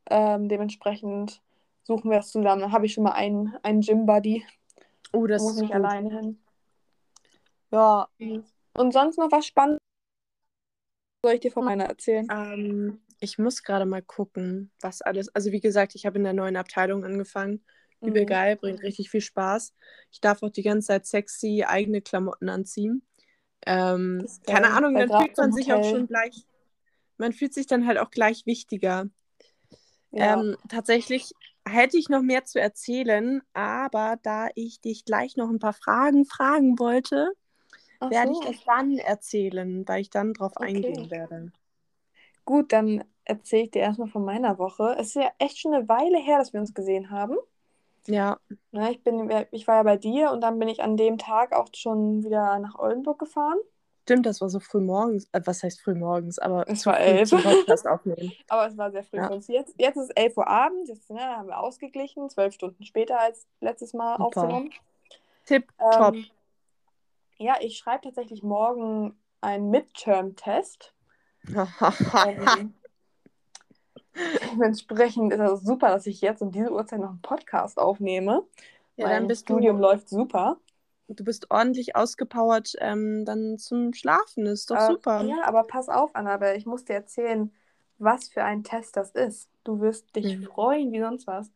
Ähm, 0.09 0.49
dementsprechend 0.49 1.43
suchen 1.83 2.09
wir 2.09 2.19
das 2.19 2.31
zusammen. 2.31 2.61
Dann 2.63 2.71
habe 2.71 2.87
ich 2.87 2.93
schon 2.93 3.03
mal 3.03 3.15
einen, 3.15 3.57
einen 3.65 3.81
Gym-Buddy. 3.81 4.47
Oh, 5.13 5.27
das 5.27 5.43
muss 5.43 5.55
ist 5.55 5.63
nicht 5.63 5.75
alleine 5.75 6.09
hin. 6.09 6.39
Ja, 7.73 8.09
Und 8.75 8.93
sonst 8.93 9.19
noch 9.19 9.33
was 9.33 9.47
Spannendes? 9.47 9.81
Soll 11.25 11.35
ich 11.35 11.41
dir 11.41 11.51
von 11.51 11.65
meiner 11.65 11.87
erzählen? 11.87 12.29
ähm, 12.31 13.01
ich 13.19 13.39
muss 13.39 13.65
gerade 13.65 13.87
mal 13.87 14.03
gucken, 14.03 14.71
was 14.81 15.03
alles. 15.03 15.35
Also, 15.35 15.51
wie 15.51 15.61
gesagt, 15.61 15.97
ich 15.97 16.07
habe 16.07 16.19
in 16.19 16.25
der 16.25 16.33
neuen 16.33 16.57
Abteilung 16.57 17.05
angefangen. 17.05 17.65
Übel 18.03 18.23
Mhm. 18.23 18.29
geil, 18.29 18.57
bringt 18.57 18.85
richtig 18.85 19.11
viel 19.11 19.21
Spaß. 19.21 19.75
Ich 20.13 20.21
darf 20.21 20.45
auch 20.45 20.51
die 20.51 20.63
ganze 20.63 20.87
Zeit 20.87 21.07
sexy 21.07 21.65
eigene 21.67 22.01
Klamotten 22.03 22.49
anziehen. 22.49 23.03
Ähm, 23.67 24.27
keine. 24.47 24.71
Ahnung, 24.71 24.95
dann 24.95 25.09
fühlt 25.11 25.37
man 25.37 25.53
sich 25.53 25.73
auch 25.73 25.85
schon 25.85 26.07
gleich, 26.07 26.47
man 27.19 27.33
fühlt 27.33 27.55
sich 27.55 27.67
dann 27.67 27.87
halt 27.87 27.99
auch 27.99 28.11
gleich 28.11 28.47
wichtiger. 28.47 29.07
Ja. 30.13 30.35
Ähm, 30.35 30.57
tatsächlich 30.69 31.33
hätte 31.67 31.97
ich 31.97 32.09
noch 32.09 32.23
mehr 32.23 32.45
zu 32.45 32.61
erzählen, 32.61 33.43
aber 33.53 34.19
da 34.23 34.49
ich 34.55 34.81
dich 34.81 35.05
gleich 35.05 35.37
noch 35.37 35.51
ein 35.51 35.59
paar 35.59 35.73
Fragen 35.73 36.25
fragen 36.25 36.79
wollte, 36.79 37.33
Ach 38.01 38.11
werde 38.11 38.33
so. 38.33 38.41
ich 38.41 38.41
das 38.41 38.65
dann 38.65 38.99
erzählen, 38.99 39.87
weil 39.87 40.01
ich 40.01 40.11
dann 40.11 40.35
drauf 40.35 40.57
Okay. 40.57 40.67
eingehen 40.67 41.11
werde. 41.11 41.53
Gut, 42.45 42.73
dann 42.73 43.05
erzähle 43.25 43.65
ich 43.65 43.71
dir 43.71 43.83
erstmal 43.83 44.09
von 44.09 44.25
meiner 44.25 44.59
Woche. 44.59 44.97
Es 44.99 45.09
ist 45.09 45.15
ja 45.15 45.31
echt 45.39 45.59
schon 45.59 45.75
eine 45.75 45.89
Weile 45.89 46.19
her, 46.19 46.39
dass 46.39 46.53
wir 46.53 46.61
uns 46.61 46.75
gesehen 46.75 47.11
haben. 47.11 47.37
Ja. 48.07 48.39
Ne, 48.73 48.93
ich, 48.93 49.03
bin, 49.03 49.31
ich 49.51 49.69
war 49.69 49.77
ja 49.77 49.83
bei 49.83 49.97
dir 49.97 50.31
und 50.31 50.41
dann 50.41 50.59
bin 50.59 50.69
ich 50.69 50.83
an 50.83 50.97
dem 50.97 51.19
Tag 51.19 51.53
auch 51.53 51.69
schon 51.75 52.25
wieder 52.25 52.59
nach 52.59 52.79
Oldenburg 52.79 53.19
gefahren. 53.19 53.59
Stimmt, 54.03 54.27
das 54.27 54.41
war 54.41 54.49
so 54.49 54.59
früh 54.59 54.81
morgens. 54.81 55.29
Äh, 55.33 55.43
was 55.45 55.63
heißt 55.63 55.81
früh 55.83 55.95
morgens? 55.95 56.39
Aber 56.39 56.69
Es 56.69 56.85
war 56.85 56.99
elf. 56.99 57.33
Aber 58.49 58.67
es 58.67 58.77
war 58.77 58.91
sehr 58.91 59.05
früh 59.05 59.19
Ja. 59.19 59.29
für 59.29 59.35
uns. 59.35 59.47
Jetzt, 59.47 59.75
jetzt 59.79 59.97
ist 59.97 60.05
es 60.05 60.11
11 60.11 60.37
Uhr 60.37 60.49
abends, 60.49 60.89
jetzt 60.91 61.11
ne, 61.11 61.21
haben 61.21 61.49
wir 61.49 61.61
ausgeglichen, 61.61 62.29
zwölf 62.29 62.55
Stunden 62.55 62.85
später 62.85 63.21
als 63.21 63.47
letztes 63.61 63.93
Mal 63.93 64.17
Super. 64.17 64.25
aufgenommen. 64.27 64.71
Tipp, 65.47 65.73
top. 65.79 66.15
Ähm, 66.15 66.27
ja, 67.39 67.57
ich 67.61 67.79
schreibe 67.79 68.03
tatsächlich 68.05 68.43
morgen 68.43 69.17
einen 69.41 69.71
Midterm-Test. 69.71 70.95
Ähm, 72.27 72.75
dementsprechend 74.43 75.33
ist 75.33 75.41
es 75.41 75.63
super, 75.63 75.89
dass 75.89 76.07
ich 76.07 76.21
jetzt 76.21 76.43
um 76.43 76.51
diese 76.53 76.73
Uhrzeit 76.73 77.01
noch 77.01 77.11
einen 77.11 77.23
Podcast 77.23 77.79
aufnehme. 77.79 78.45
ja, 78.97 79.09
mein 79.09 79.11
dann 79.11 79.27
bist 79.29 79.49
Studium 79.49 79.79
du, 79.79 79.81
läuft 79.81 80.09
super. 80.09 80.59
du 81.09 81.25
bist 81.25 81.51
ordentlich 81.51 81.97
ausgepowert 81.97 82.75
ähm, 82.79 83.25
dann 83.27 83.59
zum 83.59 83.93
Schlafen. 83.95 84.47
Ist 84.47 84.71
doch 84.71 84.77
Äh, 84.79 84.87
super. 84.87 85.23
Ja, 85.25 85.45
aber 85.45 85.65
pass 85.65 85.89
auf, 85.89 86.15
Annabelle, 86.15 86.57
ich 86.57 86.67
muss 86.67 86.85
dir 86.85 86.95
erzählen, 86.95 87.53
was 87.99 88.29
für 88.29 88.45
ein 88.45 88.65
Test 88.65 88.97
das 88.97 89.11
ist. 89.13 89.51
Du 89.65 89.81
wirst 89.81 90.15
dich 90.17 90.39
Mhm. 90.39 90.47
freuen 90.47 90.93
wie 90.93 91.01
sonst 91.01 91.27
was. 91.27 91.51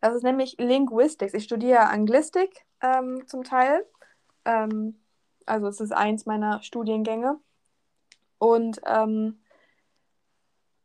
Das 0.00 0.14
ist 0.14 0.22
nämlich 0.22 0.56
Linguistics. 0.58 1.34
Ich 1.34 1.44
studiere 1.44 1.88
Anglistik 1.88 2.64
ähm, 2.80 3.26
zum 3.26 3.44
Teil. 3.44 3.84
Ähm, 4.44 5.00
also 5.46 5.68
es 5.68 5.80
ist 5.80 5.92
eins 5.92 6.26
meiner 6.26 6.62
Studiengänge. 6.62 7.38
Und 8.38 8.80
ähm, 8.86 9.39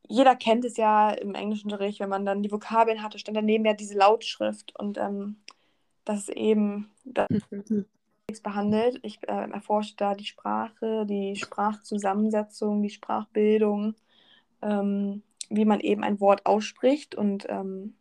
jeder 0.08 0.36
kennt 0.36 0.66
es 0.66 0.78
ja 0.78 1.10
im 1.12 1.36
Englischunterricht, 1.36 2.00
wenn 2.00 2.10
man 2.10 2.26
dann 2.26 2.44
die 2.44 2.52
Vokabeln 2.52 3.02
hatte, 3.02 3.20
stand 3.20 3.38
daneben 3.38 3.66
ja 3.66 3.74
diese 3.74 3.98
Lautschrift. 3.98 4.78
Und 4.78 4.98
ähm, 4.98 5.38
das 6.04 6.20
ist 6.20 6.30
eben 6.30 6.92
das 7.04 7.28
Mhm. 7.50 7.86
behandelt. 8.44 9.00
Ich 9.04 9.20
äh, 9.28 9.50
erforsche 9.52 9.96
da 9.98 10.16
die 10.16 10.26
Sprache, 10.26 11.06
die 11.06 11.36
Sprachzusammensetzung, 11.36 12.82
die 12.82 12.90
Sprachbildung, 12.90 13.96
ähm, 14.62 15.24
wie 15.50 15.66
man 15.66 15.80
eben 15.80 16.04
ein 16.04 16.20
Wort 16.20 16.46
ausspricht. 16.46 17.16
Und 17.16 17.46
ähm, 17.50 17.96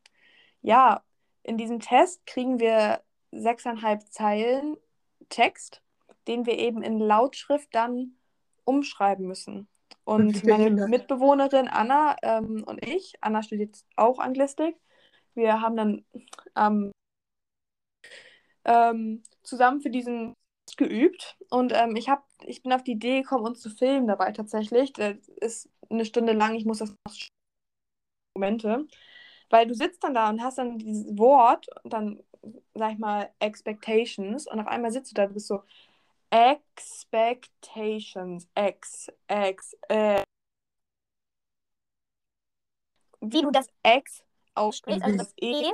ja, 0.62 1.02
in 1.42 1.58
diesem 1.58 1.80
Test 1.80 2.26
kriegen 2.26 2.58
wir 2.58 3.00
sechseinhalb 3.30 4.02
Zeilen 4.10 4.76
Text, 5.28 5.82
den 6.26 6.46
wir 6.46 6.58
eben 6.58 6.82
in 6.82 6.98
Lautschrift 6.98 7.68
dann 7.74 8.16
umschreiben 8.64 9.26
müssen. 9.26 9.68
Und 10.04 10.44
meine. 10.44 10.88
Mitbewohnerin 10.88 11.68
Anna 11.68 12.16
ähm, 12.22 12.64
und 12.66 12.84
ich, 12.84 13.14
Anna 13.20 13.42
studiert 13.42 13.76
auch 13.96 14.18
Anglistik, 14.18 14.76
wir 15.34 15.60
haben 15.60 15.76
dann 15.76 16.04
ähm, 16.56 16.92
ähm, 18.64 19.22
zusammen 19.42 19.80
für 19.80 19.90
diesen 19.90 20.34
geübt. 20.76 21.36
Und 21.50 21.72
ähm, 21.74 21.96
ich, 21.96 22.08
hab, 22.08 22.24
ich 22.42 22.62
bin 22.62 22.72
auf 22.72 22.82
die 22.82 22.92
Idee 22.92 23.22
gekommen, 23.22 23.44
uns 23.44 23.60
zu 23.60 23.70
filmen 23.70 24.06
dabei 24.06 24.32
tatsächlich. 24.32 24.92
Das 24.92 25.16
ist 25.40 25.68
eine 25.90 26.04
Stunde 26.04 26.32
lang, 26.32 26.54
ich 26.54 26.64
muss 26.64 26.78
das 26.78 26.90
noch 26.90 27.14
Momente, 28.34 28.86
weil 29.50 29.66
du 29.66 29.74
sitzt 29.74 30.02
dann 30.02 30.14
da 30.14 30.28
und 30.30 30.42
hast 30.42 30.58
dann 30.58 30.78
dieses 30.78 31.16
Wort 31.16 31.66
und 31.84 31.92
dann, 31.92 32.20
sag 32.74 32.92
ich 32.92 32.98
mal, 32.98 33.30
Expectations. 33.38 34.46
Und 34.48 34.60
auf 34.60 34.66
einmal 34.66 34.90
sitzt 34.90 35.12
du 35.12 35.14
da, 35.14 35.26
du 35.26 35.34
bist 35.34 35.46
so 35.46 35.62
Expectations, 36.34 38.48
X, 38.56 39.08
X, 39.28 39.76
äh. 39.88 40.22
Wie 43.20 43.42
du 43.42 43.52
das 43.52 43.68
X 43.86 44.24
aussprichst, 44.56 45.04
also 45.04 45.18
das 45.18 45.32
E, 45.40 45.70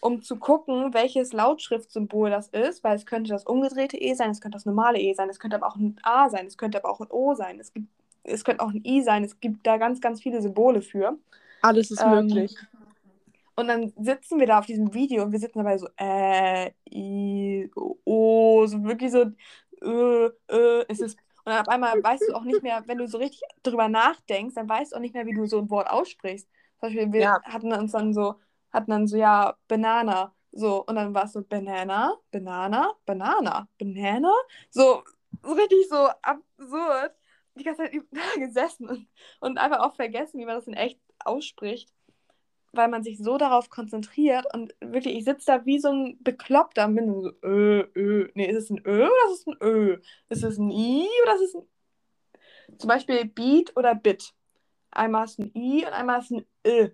um 0.00 0.20
zu 0.20 0.36
gucken, 0.36 0.92
welches 0.92 1.32
Lautschriftsymbol 1.32 2.28
das 2.28 2.48
ist, 2.48 2.84
weil 2.84 2.96
es 2.96 3.06
könnte 3.06 3.30
das 3.30 3.44
umgedrehte 3.44 3.96
E 3.96 4.12
sein, 4.12 4.30
es 4.30 4.42
könnte 4.42 4.56
das 4.56 4.66
normale 4.66 5.00
E 5.00 5.14
sein, 5.14 5.30
es 5.30 5.40
könnte 5.40 5.56
aber 5.56 5.68
auch 5.68 5.76
ein 5.76 5.98
A 6.02 6.28
sein, 6.28 6.46
es 6.46 6.58
könnte 6.58 6.76
aber 6.78 6.90
auch 6.90 7.00
ein 7.00 7.10
O 7.10 7.34
sein, 7.34 7.58
es, 7.58 7.72
gibt, 7.72 7.88
es 8.22 8.44
könnte 8.44 8.62
auch 8.62 8.70
ein 8.70 8.84
I 8.84 9.02
sein, 9.02 9.24
es 9.24 9.40
gibt 9.40 9.66
da 9.66 9.78
ganz, 9.78 10.02
ganz 10.02 10.20
viele 10.20 10.42
Symbole 10.42 10.82
für. 10.82 11.18
Alles 11.62 11.90
ist 11.90 12.02
Ähm, 12.02 12.26
möglich. 12.26 12.54
Und 13.58 13.68
dann 13.68 13.90
sitzen 13.96 14.38
wir 14.38 14.46
da 14.46 14.58
auf 14.58 14.66
diesem 14.66 14.92
Video 14.92 15.22
und 15.22 15.32
wir 15.32 15.38
sitzen 15.38 15.60
dabei 15.60 15.78
so, 15.78 15.88
äh, 15.96 16.72
I, 16.90 17.70
O, 18.04 18.66
so 18.66 18.84
wirklich 18.84 19.10
so, 19.10 19.32
äh, 19.82 20.26
äh, 20.48 20.84
es 20.88 21.00
ist. 21.00 21.18
Und 21.44 21.52
dann 21.52 21.60
auf 21.62 21.68
einmal 21.68 22.02
weißt 22.02 22.28
du 22.28 22.34
auch 22.34 22.42
nicht 22.44 22.62
mehr, 22.62 22.82
wenn 22.86 22.98
du 22.98 23.06
so 23.08 23.18
richtig 23.18 23.42
drüber 23.62 23.88
nachdenkst, 23.88 24.54
dann 24.54 24.68
weißt 24.68 24.92
du 24.92 24.96
auch 24.96 25.00
nicht 25.00 25.14
mehr, 25.14 25.26
wie 25.26 25.34
du 25.34 25.46
so 25.46 25.58
ein 25.58 25.70
Wort 25.70 25.88
aussprichst. 25.90 26.48
Zum 26.80 26.88
Beispiel, 26.88 27.12
wir 27.12 27.24
Ja. 27.24 27.40
hatten 27.44 27.72
uns 27.72 27.92
dann 27.92 28.12
so, 28.14 28.36
hatten 28.72 28.90
dann 28.90 29.06
so, 29.06 29.16
ja, 29.16 29.56
Banana, 29.68 30.34
so, 30.52 30.84
und 30.84 30.96
dann 30.96 31.14
war 31.14 31.24
es 31.24 31.32
so, 31.32 31.42
Banana, 31.42 32.16
Banana, 32.30 32.94
Banana, 33.06 33.68
Banana, 33.78 34.32
so, 34.70 35.04
so 35.42 35.52
richtig 35.52 35.88
so 35.88 35.96
absurd. 36.22 37.12
Die 37.54 37.64
ganze 37.64 37.84
Zeit 37.84 37.94
da 38.12 38.40
gesessen 38.40 38.88
und, 38.88 39.08
und 39.40 39.58
einfach 39.58 39.80
auch 39.80 39.94
vergessen, 39.94 40.38
wie 40.40 40.44
man 40.46 40.56
das 40.56 40.66
in 40.66 40.74
echt 40.74 41.00
ausspricht 41.24 41.90
weil 42.76 42.88
man 42.88 43.02
sich 43.02 43.18
so 43.18 43.38
darauf 43.38 43.70
konzentriert 43.70 44.46
und 44.54 44.74
wirklich, 44.80 45.16
ich 45.16 45.24
sitze 45.24 45.46
da 45.46 45.66
wie 45.66 45.78
so 45.78 45.88
ein 45.88 46.18
Bekloppter 46.20 46.86
und 46.86 46.94
bin 46.94 47.22
so, 47.22 47.32
ö, 47.42 47.84
ö. 47.94 48.28
Nee, 48.34 48.46
ist 48.50 48.64
es 48.64 48.70
ein 48.70 48.80
Ö 48.86 49.04
oder 49.04 49.32
ist 49.32 49.40
es 49.40 49.46
ein 49.46 49.56
Ö? 49.60 50.00
Ist 50.28 50.44
es 50.44 50.58
ein 50.58 50.70
I 50.70 51.06
oder 51.22 51.34
ist 51.36 51.42
es 51.42 51.54
ein. 51.54 52.78
Zum 52.78 52.88
Beispiel 52.88 53.24
Beat 53.26 53.76
oder 53.76 53.94
Bit. 53.94 54.34
Einmal 54.90 55.24
ist 55.24 55.38
ein 55.38 55.50
I 55.54 55.84
und 55.86 55.92
einmal 55.92 56.20
ist 56.20 56.30
ein 56.30 56.44
Ö. 56.66 56.90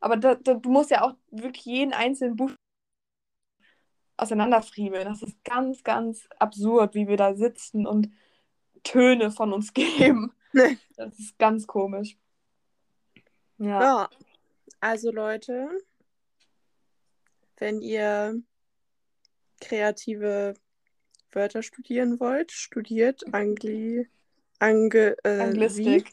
Aber 0.00 0.16
da, 0.16 0.34
da, 0.34 0.54
du 0.54 0.70
musst 0.70 0.90
ja 0.90 1.02
auch 1.02 1.14
wirklich 1.30 1.64
jeden 1.64 1.92
einzelnen 1.92 2.36
Buch 2.36 2.50
auseinanderfriemeln. 4.16 5.04
Das 5.04 5.22
ist 5.22 5.42
ganz, 5.44 5.82
ganz 5.82 6.28
absurd, 6.38 6.94
wie 6.94 7.08
wir 7.08 7.16
da 7.16 7.34
sitzen 7.34 7.86
und 7.86 8.10
Töne 8.82 9.30
von 9.30 9.52
uns 9.52 9.72
geben. 9.74 10.32
Das 10.96 11.18
ist 11.18 11.38
ganz 11.38 11.66
komisch. 11.66 12.16
Ja. 13.58 13.80
Ja, 13.80 14.10
also 14.80 15.10
Leute, 15.10 15.68
wenn 17.58 17.80
ihr 17.80 18.40
kreative 19.60 20.54
Wörter 21.32 21.62
studieren 21.62 22.20
wollt, 22.20 22.52
studiert 22.52 23.22
Angli, 23.32 24.08
Ange, 24.58 25.16
äh, 25.24 25.40
Anglistik. 25.40 26.12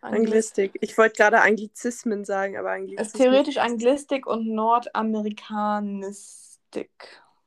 Anglistik. 0.00 0.78
Ich 0.80 0.96
wollte 0.96 1.16
gerade 1.16 1.40
Anglizismen 1.40 2.24
sagen, 2.24 2.56
aber 2.56 2.76
Es 2.76 2.82
ist 2.82 2.90
Anglizismen. 2.90 3.22
theoretisch 3.22 3.56
Anglistik 3.58 4.26
und 4.26 4.46
Nordamerikanistik, 4.48 6.90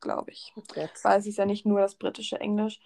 glaube 0.02 0.32
ich. 0.32 0.54
Gott. 0.74 0.92
Weil 1.04 1.20
es 1.20 1.28
ist 1.28 1.38
ja 1.38 1.46
nicht 1.46 1.66
nur 1.66 1.80
das 1.80 1.96
britische 1.96 2.40
Englisch. 2.42 2.80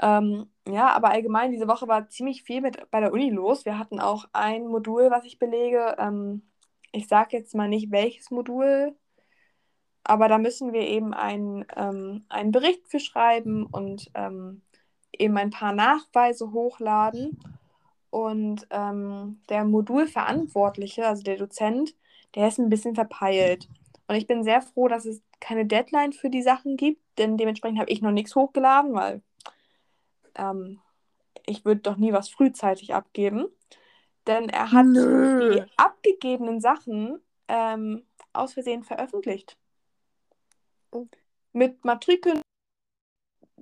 Ähm, 0.00 0.48
ja, 0.66 0.92
aber 0.92 1.10
allgemein, 1.10 1.50
diese 1.50 1.68
Woche 1.68 1.88
war 1.88 2.08
ziemlich 2.08 2.44
viel 2.44 2.60
mit 2.60 2.90
bei 2.90 3.00
der 3.00 3.12
Uni 3.12 3.30
los. 3.30 3.64
Wir 3.64 3.78
hatten 3.78 4.00
auch 4.00 4.26
ein 4.32 4.66
Modul, 4.66 5.10
was 5.10 5.24
ich 5.24 5.38
belege. 5.38 5.96
Ähm, 5.98 6.42
ich 6.92 7.08
sage 7.08 7.36
jetzt 7.36 7.54
mal 7.54 7.68
nicht, 7.68 7.90
welches 7.90 8.30
Modul, 8.30 8.96
aber 10.04 10.28
da 10.28 10.38
müssen 10.38 10.72
wir 10.72 10.82
eben 10.82 11.14
einen, 11.14 11.64
ähm, 11.76 12.24
einen 12.28 12.52
Bericht 12.52 12.88
für 12.88 13.00
schreiben 13.00 13.66
und 13.66 14.10
ähm, 14.14 14.62
eben 15.12 15.36
ein 15.36 15.50
paar 15.50 15.72
Nachweise 15.72 16.52
hochladen. 16.52 17.38
Und 18.10 18.66
ähm, 18.70 19.40
der 19.48 19.64
Modulverantwortliche, 19.64 21.06
also 21.06 21.22
der 21.22 21.36
Dozent, 21.36 21.94
der 22.34 22.48
ist 22.48 22.58
ein 22.58 22.70
bisschen 22.70 22.94
verpeilt. 22.94 23.68
Und 24.08 24.16
ich 24.16 24.26
bin 24.26 24.42
sehr 24.42 24.62
froh, 24.62 24.88
dass 24.88 25.04
es 25.04 25.22
keine 25.38 25.66
Deadline 25.66 26.12
für 26.12 26.30
die 26.30 26.42
Sachen 26.42 26.76
gibt, 26.76 27.00
denn 27.18 27.36
dementsprechend 27.36 27.78
habe 27.78 27.90
ich 27.90 28.02
noch 28.02 28.10
nichts 28.10 28.34
hochgeladen, 28.34 28.94
weil 28.94 29.22
ähm, 30.34 30.80
ich 31.46 31.64
würde 31.64 31.82
doch 31.82 31.96
nie 31.96 32.12
was 32.12 32.28
frühzeitig 32.28 32.94
abgeben. 32.94 33.46
Denn 34.30 34.48
er 34.48 34.70
hat 34.70 34.86
Nö. 34.86 35.54
die 35.54 35.62
abgegebenen 35.76 36.60
Sachen 36.60 37.20
ähm, 37.48 38.04
aus 38.32 38.52
Versehen 38.52 38.84
veröffentlicht. 38.84 39.58
Oh. 40.92 41.08
Mit 41.52 41.84
Matrikeln, 41.84 42.40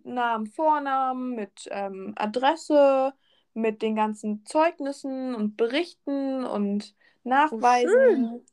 Namen, 0.04 0.46
Vornamen, 0.46 1.34
mit 1.34 1.68
ähm, 1.70 2.12
Adresse, 2.16 3.14
mit 3.54 3.80
den 3.80 3.96
ganzen 3.96 4.44
Zeugnissen 4.44 5.34
und 5.34 5.56
Berichten 5.56 6.44
und 6.44 6.94
Nachweisen. 7.24 8.44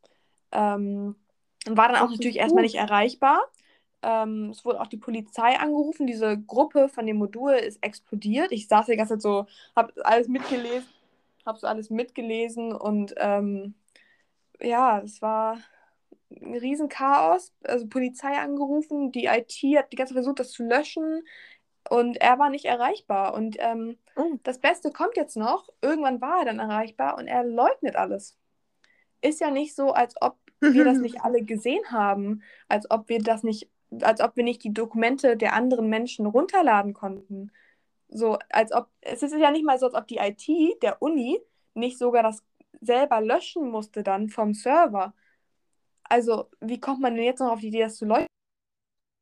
ähm, 0.53 1.15
und 1.67 1.77
war 1.77 1.89
dann 1.89 2.01
auch 2.01 2.12
natürlich 2.12 2.38
erstmal 2.38 2.63
nicht 2.63 2.75
erreichbar. 2.75 3.41
Ähm, 4.03 4.51
es 4.51 4.63
wurde 4.63 4.79
auch 4.79 4.88
die 4.88 4.98
Polizei 4.98 5.60
angerufen. 5.60 6.07
Diese 6.07 6.38
Gruppe 6.38 6.88
von 6.88 7.05
dem 7.05 7.17
Modul 7.17 7.55
ist 7.55 7.84
explodiert. 7.84 8.53
Ich 8.53 8.69
saß 8.69 8.86
die 8.86 8.95
ganze 8.95 9.15
Zeit 9.15 9.22
so, 9.22 9.48
habe 9.75 9.93
alles 10.05 10.29
mitgelesen, 10.29 10.88
habe 11.46 11.60
so 11.60 11.68
alles 11.68 11.90
mitgelesen 11.90 12.74
und 12.74 13.14
ähm, 13.18 13.75
ja, 14.62 15.00
es 15.02 15.22
war 15.22 15.60
ein 16.32 16.56
Riesenchaos. 16.56 17.54
Also 17.64 17.88
Polizei 17.88 18.34
angerufen, 18.38 19.12
die 19.12 19.25
IT 19.25 19.54
hat 19.78 19.92
die 19.94 19.98
ganze 19.98 20.14
Zeit 20.14 20.24
versucht, 20.24 20.40
das 20.40 20.52
zu 20.52 20.64
löschen 20.64 21.24
und 21.90 22.18
er 22.18 22.40
war 22.40 22.50
nicht 22.50 22.66
erreichbar. 22.66 23.34
Und 23.34 23.58
ähm, 23.60 23.98
Oh. 24.18 24.40
das 24.44 24.60
Beste 24.60 24.92
kommt 24.92 25.18
jetzt 25.18 25.38
noch. 25.38 25.70
Irgendwann 25.82 26.22
war 26.22 26.40
er 26.40 26.46
dann 26.46 26.60
erreichbar 26.60 27.18
und 27.18 27.28
er 27.28 27.44
leugnet 27.44 27.96
alles. 27.96 28.38
Ist 29.22 29.40
ja 29.42 29.52
nicht 29.52 29.75
so, 29.75 29.92
als 29.94 30.16
ob 30.22 30.38
wir 30.72 30.84
das 30.86 31.02
nicht 31.02 31.22
alle 31.24 31.44
gesehen 31.44 31.84
haben, 31.92 32.44
als 32.68 32.90
ob 32.92 33.10
wir 33.10 33.20
das 33.20 33.44
nicht, 33.44 33.70
als 34.02 34.22
ob 34.22 34.36
wir 34.38 34.44
nicht 34.44 34.64
die 34.64 34.74
Dokumente 34.74 35.38
der 35.38 35.54
anderen 35.54 35.90
Menschen 35.90 36.25
runterladen 36.25 36.94
konnten. 36.94 37.52
So, 38.10 38.38
als 38.50 38.72
ob, 38.72 38.90
es 39.02 39.24
ist 39.24 39.34
ja 39.36 39.52
nicht 39.52 39.66
mal 39.66 39.80
so, 39.80 39.88
als 39.88 39.96
ob 39.96 40.08
die 40.08 40.18
IT 40.18 40.48
der 40.82 41.02
Uni 41.02 41.40
nicht 41.74 41.98
sogar 41.98 42.24
das 42.24 42.44
selber 42.82 43.22
löschen 43.22 43.70
musste 43.70 44.04
dann 44.04 44.30
vom 44.30 44.54
Server. 44.54 45.14
Also, 46.04 46.50
wie 46.62 46.80
kommt 46.80 47.02
man 47.02 47.16
denn 47.16 47.26
jetzt 47.26 47.40
noch 47.40 47.52
auf 47.52 47.60
die 47.62 47.68
Idee, 47.68 47.82
das 47.82 47.98
zu 47.98 48.06
leuchten? 48.06 48.28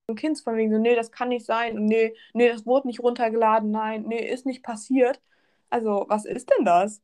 Ein 0.09 0.15
Kind 0.15 0.39
von 0.41 0.57
wegen 0.57 0.71
so, 0.71 0.79
nee, 0.79 0.95
das 0.95 1.11
kann 1.11 1.29
nicht 1.29 1.45
sein, 1.45 1.75
nee, 1.85 2.13
nee, 2.33 2.49
das 2.49 2.65
wurde 2.65 2.87
nicht 2.87 2.99
runtergeladen, 2.99 3.71
nein, 3.71 4.03
nee, 4.03 4.27
ist 4.27 4.45
nicht 4.45 4.63
passiert. 4.63 5.21
Also, 5.69 6.05
was 6.09 6.25
ist 6.25 6.49
denn 6.51 6.65
das? 6.65 7.01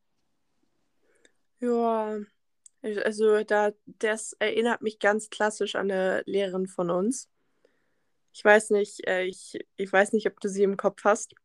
Ja, 1.62 2.18
also 2.82 3.44
da, 3.44 3.72
das 3.86 4.34
erinnert 4.40 4.82
mich 4.82 5.00
ganz 5.00 5.30
klassisch 5.30 5.76
an 5.76 5.92
eine 5.92 6.24
Lehrerin 6.26 6.68
von 6.68 6.90
uns. 6.90 7.30
Ich 8.34 8.44
weiß 8.46 8.70
nicht, 8.72 9.06
äh, 9.08 9.24
ich, 9.24 9.60
ich 9.76 9.92
weiß 9.92 10.14
nicht, 10.14 10.28
ob 10.28 10.40
du 10.40 10.48
sie 10.48 10.64
im 10.64 10.78
Kopf 10.78 11.04
hast. 11.04 11.36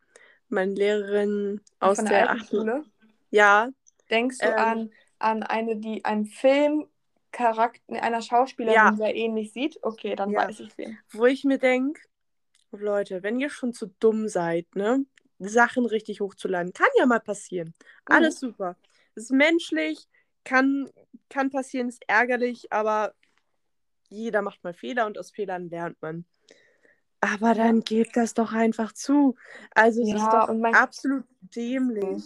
Meine 0.49 0.75
Lehrerin 0.75 1.61
aus 1.81 1.97
Von 1.97 2.07
der 2.07 2.19
der 2.19 2.31
alten. 2.31 2.47
Schule? 2.47 2.85
Ja, 3.31 3.69
Denkst 4.11 4.39
du 4.39 4.45
ähm, 4.47 4.57
an, 4.59 4.91
an 5.19 5.43
eine, 5.43 5.77
die 5.77 6.05
einen 6.05 6.27
Filmcharakter 6.27 7.81
einer 8.03 8.23
Schauspielerin 8.23 8.77
Ja. 8.77 8.97
sehr 8.97 9.15
ähnlich 9.15 9.53
sieht? 9.53 9.79
Okay, 9.83 10.15
dann 10.15 10.33
Ja. 10.33 10.47
weiß 10.47 10.61
ich 10.61 10.77
wen. 10.79 10.99
wo 11.13 11.27
ich 11.27 11.45
mir 11.45 11.59
denke, 11.59 12.01
Leute, 12.71 13.23
wenn 13.23 13.39
ihr 13.41 13.51
schon 13.51 13.73
zu 13.73 13.87
dumm 14.01 14.29
seid, 14.29 14.67
ne, 14.75 15.05
Sachen 15.39 15.87
richtig 15.87 16.21
hochzuladen, 16.21 16.73
kann 16.73 16.89
ja 16.99 17.07
mal 17.07 17.21
passieren. 17.21 17.75
Alles 18.07 18.41
super. 18.41 18.77
Ist 19.15 19.31
menschlich, 19.31 20.07
kann, 20.45 20.91
kann 21.29 21.51
passieren, 21.51 21.89
ist 21.89 22.03
ärgerlich, 22.09 22.73
aber 22.73 23.15
jeder 24.11 24.43
macht 24.43 24.63
mal 24.65 24.75
Fehler 24.75 25.07
und 25.07 25.19
aus 25.19 25.31
Fehlern 25.31 25.69
lernt 25.71 26.01
man. 26.03 26.25
Aber 27.33 27.55
dann 27.55 27.81
gebt 27.81 28.17
das 28.17 28.35
doch 28.35 28.53
einfach 28.53 28.93
zu. 28.93 29.35
Also 29.75 30.03
es 30.03 30.09
ist 30.09 30.15
Ja, 30.21 30.41
doch 30.43 30.49
und 30.49 30.61
man- 30.61 30.75
absolut 30.75 31.25
dämlich. 31.41 32.23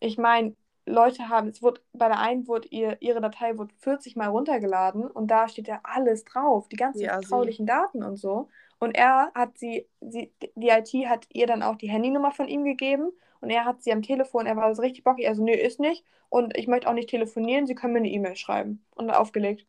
Ich 0.00 0.18
meine, 0.18 0.54
Leute 0.86 1.28
haben, 1.28 1.48
es 1.48 1.62
wurde, 1.62 1.80
bei 1.92 2.08
der 2.08 2.18
einen 2.18 2.46
wurde 2.48 2.68
ihr, 2.68 2.96
ihre 3.00 3.20
Datei 3.20 3.56
wurde 3.56 3.72
40 3.78 4.16
Mal 4.16 4.28
runtergeladen 4.28 5.06
und 5.10 5.28
da 5.28 5.48
steht 5.48 5.68
ja 5.68 5.80
alles 5.84 6.24
drauf, 6.24 6.68
die 6.68 6.76
ganzen 6.76 7.02
Ja, 7.02 7.18
sie- 7.20 7.26
vertraulichen 7.26 7.66
Daten 7.66 8.02
und 8.02 8.16
so. 8.16 8.48
Und 8.78 8.96
er 8.96 9.30
hat 9.34 9.58
sie, 9.58 9.86
sie, 10.00 10.32
die 10.54 10.68
IT 10.68 10.92
hat 11.08 11.26
ihr 11.32 11.46
dann 11.46 11.62
auch 11.62 11.76
die 11.76 11.90
Handynummer 11.90 12.32
von 12.32 12.48
ihm 12.48 12.64
gegeben 12.64 13.10
und 13.40 13.50
er 13.50 13.64
hat 13.66 13.82
sie 13.82 13.92
am 13.92 14.02
Telefon, 14.02 14.46
er 14.46 14.56
war 14.56 14.74
so 14.74 14.82
richtig 14.82 15.04
bockig, 15.04 15.28
also 15.28 15.44
nö, 15.44 15.52
ist 15.52 15.80
nicht 15.80 16.02
und 16.30 16.56
ich 16.56 16.66
möchte 16.66 16.88
auch 16.88 16.94
nicht 16.94 17.10
telefonieren, 17.10 17.66
sie 17.66 17.74
können 17.74 17.92
mir 17.92 17.98
eine 18.00 18.10
E-Mail 18.10 18.36
schreiben 18.36 18.84
und 18.94 19.10
aufgelegt. 19.10 19.66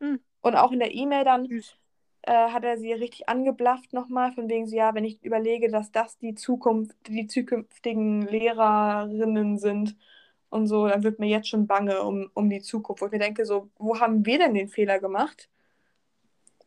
Hm. 0.00 0.20
Und 0.42 0.56
auch 0.56 0.72
in 0.72 0.78
der 0.78 0.94
E-Mail 0.94 1.24
dann 1.24 1.46
Süß. 1.46 1.74
Äh, 2.30 2.50
hat 2.52 2.62
er 2.64 2.78
sie 2.78 2.92
richtig 2.92 3.28
angeblafft 3.28 3.92
nochmal, 3.92 4.32
von 4.32 4.48
wegen 4.48 4.68
so, 4.68 4.76
ja, 4.76 4.94
wenn 4.94 5.04
ich 5.04 5.20
überlege, 5.24 5.68
dass 5.70 5.90
das 5.90 6.16
die 6.18 6.34
Zukunft, 6.36 6.96
die 7.08 7.26
zukünftigen 7.26 8.22
Lehrerinnen 8.22 9.58
sind 9.58 9.96
und 10.48 10.68
so, 10.68 10.86
dann 10.88 11.02
wird 11.02 11.18
mir 11.18 11.28
jetzt 11.28 11.48
schon 11.48 11.66
bange 11.66 12.02
um, 12.02 12.30
um 12.34 12.48
die 12.48 12.60
Zukunft. 12.62 13.02
Wo 13.02 13.06
ich 13.06 13.12
mir 13.12 13.18
denke, 13.18 13.44
so, 13.46 13.70
wo 13.78 13.98
haben 13.98 14.24
wir 14.26 14.38
denn 14.38 14.54
den 14.54 14.68
Fehler 14.68 15.00
gemacht? 15.00 15.48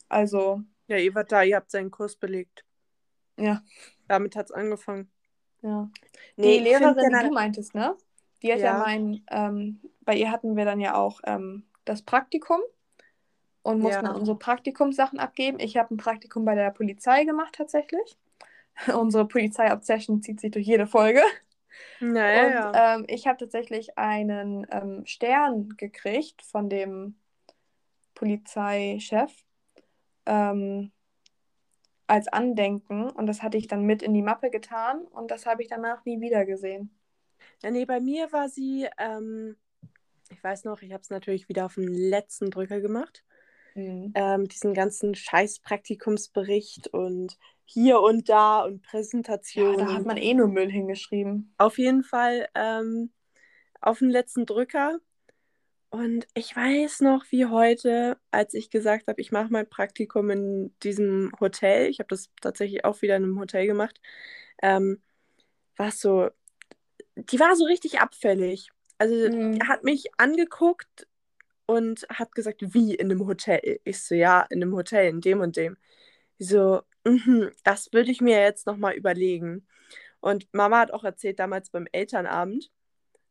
Also, 0.09 0.61
Ja, 0.87 0.97
ihr 0.97 1.15
wart 1.15 1.31
da, 1.31 1.43
ihr 1.43 1.55
habt 1.55 1.71
seinen 1.71 1.91
Kurs 1.91 2.15
belegt. 2.17 2.65
ja, 3.37 3.63
Damit 4.07 4.35
hat 4.35 4.47
es 4.47 4.51
angefangen. 4.51 5.09
ja. 5.61 5.89
Nee, 6.35 6.57
die 6.57 6.63
Lehrerin, 6.65 7.09
die 7.09 7.27
du 7.27 7.31
meintest, 7.31 7.73
ne? 7.73 7.95
Die 8.41 8.51
hat 8.51 8.59
ja, 8.59 8.73
Ja. 8.73 8.79
mein, 8.79 9.23
ähm, 9.31 9.79
bei 10.01 10.15
ihr 10.17 10.29
hatten 10.31 10.57
wir 10.57 10.65
dann 10.65 10.81
ja 10.81 10.95
auch 10.95 11.21
ähm, 11.25 11.63
das 11.85 12.01
Praktikum 12.01 12.59
und 13.63 13.79
mussten 13.79 14.05
Ja. 14.05 14.11
unsere 14.11 14.37
Praktikumssachen 14.37 15.19
abgeben. 15.19 15.59
Ich 15.59 15.77
habe 15.77 15.93
ein 15.93 15.97
Praktikum 15.97 16.45
bei 16.45 16.55
der 16.55 16.71
Polizei 16.71 17.23
gemacht 17.25 17.55
tatsächlich. 17.55 18.17
unsere 18.95 19.27
Polizei-Obsession 19.27 20.21
zieht 20.21 20.39
sich 20.41 20.51
durch 20.51 20.65
jede 20.67 20.87
Folge. 20.87 21.21
Naja, 21.99 22.45
und 22.45 22.53
ja. 22.53 22.95
ähm, 22.95 23.05
ich 23.07 23.27
habe 23.27 23.37
tatsächlich 23.37 23.97
einen 23.97 24.67
ähm, 24.71 25.05
Stern 25.05 25.69
gekriegt 25.77 26.41
von 26.41 26.69
dem 26.69 27.15
Polizeichef 28.13 29.31
ähm, 30.25 30.91
als 32.07 32.27
Andenken 32.27 33.09
und 33.09 33.27
das 33.27 33.41
hatte 33.41 33.57
ich 33.57 33.67
dann 33.67 33.85
mit 33.85 34.03
in 34.03 34.13
die 34.13 34.21
Mappe 34.21 34.49
getan 34.49 35.01
und 35.05 35.31
das 35.31 35.45
habe 35.45 35.61
ich 35.63 35.69
danach 35.69 36.05
nie 36.05 36.19
wieder 36.21 36.45
gesehen. 36.45 36.95
Ja, 37.61 37.71
nee, 37.71 37.85
bei 37.85 37.99
mir 37.99 38.31
war 38.31 38.49
sie, 38.49 38.87
ähm, 38.97 39.55
ich 40.29 40.43
weiß 40.43 40.65
noch, 40.65 40.81
ich 40.81 40.91
habe 40.91 41.01
es 41.01 41.09
natürlich 41.09 41.49
wieder 41.49 41.65
auf 41.65 41.75
den 41.75 41.87
letzten 41.87 42.51
Drücker 42.51 42.81
gemacht. 42.81 43.23
Ähm, 43.75 44.47
diesen 44.47 44.73
ganzen 44.73 45.15
Scheiß-Praktikumsbericht 45.15 46.87
und 46.89 47.37
hier 47.65 47.99
und 48.01 48.29
da 48.29 48.61
und 48.63 48.81
Ja, 48.81 48.89
Präsentationen. 48.89 49.77
da 49.77 49.93
hat 49.93 50.05
man 50.05 50.17
eh 50.17 50.33
nur 50.33 50.47
Müll 50.47 50.69
hingeschrieben. 50.71 51.55
Auf 51.57 51.77
jeden 51.77 52.03
Fall 52.03 52.47
ähm, 52.55 53.11
auf 53.81 53.99
den 53.99 54.09
letzten 54.09 54.45
Drücker. 54.45 54.99
Und 55.89 56.27
ich 56.33 56.55
weiß 56.55 57.01
noch, 57.01 57.23
wie 57.29 57.45
heute, 57.45 58.17
als 58.31 58.55
ich 58.55 58.71
gesagt 58.71 59.07
habe, 59.07 59.21
ich 59.21 59.31
mache 59.31 59.49
mein 59.51 59.69
Praktikum 59.69 60.29
in 60.31 60.75
diesem 60.81 61.31
Hotel, 61.39 61.87
ich 61.89 61.99
habe 61.99 62.07
das 62.09 62.29
tatsächlich 62.41 62.83
auch 62.83 63.01
wieder 63.03 63.15
in 63.15 63.23
einem 63.23 63.39
Hotel 63.39 63.67
gemacht, 63.67 64.01
ähm, 64.63 65.01
war 65.77 65.91
so, 65.91 66.29
die 67.15 67.39
war 67.39 67.55
so 67.55 67.65
richtig 67.65 68.01
abfällig. 68.01 68.69
Also 68.97 69.29
Mhm. 69.29 69.59
hat 69.67 69.83
mich 69.83 70.07
angeguckt 70.17 71.07
und 71.65 72.05
hat 72.09 72.33
gesagt, 72.35 72.73
wie 72.73 72.95
in 72.95 73.11
einem 73.11 73.27
Hotel? 73.27 73.79
Ich 73.83 74.03
so, 74.03 74.15
ja, 74.15 74.41
in 74.49 74.61
einem 74.63 74.75
Hotel, 74.75 75.09
in 75.09 75.21
dem 75.21 75.41
und 75.41 75.57
dem. 75.57 75.77
Ich 76.37 76.49
so, 76.49 76.81
mhm, 77.05 77.51
das 77.63 77.91
würde 77.93 78.11
ich 78.11 78.21
mir 78.21 78.41
jetzt 78.41 78.67
nochmal 78.67 78.95
überlegen. 78.95 79.67
Und 80.21 80.47
Mama 80.53 80.79
hat 80.79 80.91
auch 80.93 81.03
erzählt, 81.03 81.39
damals 81.39 81.69
beim 81.69 81.87
Elternabend, 81.91 82.71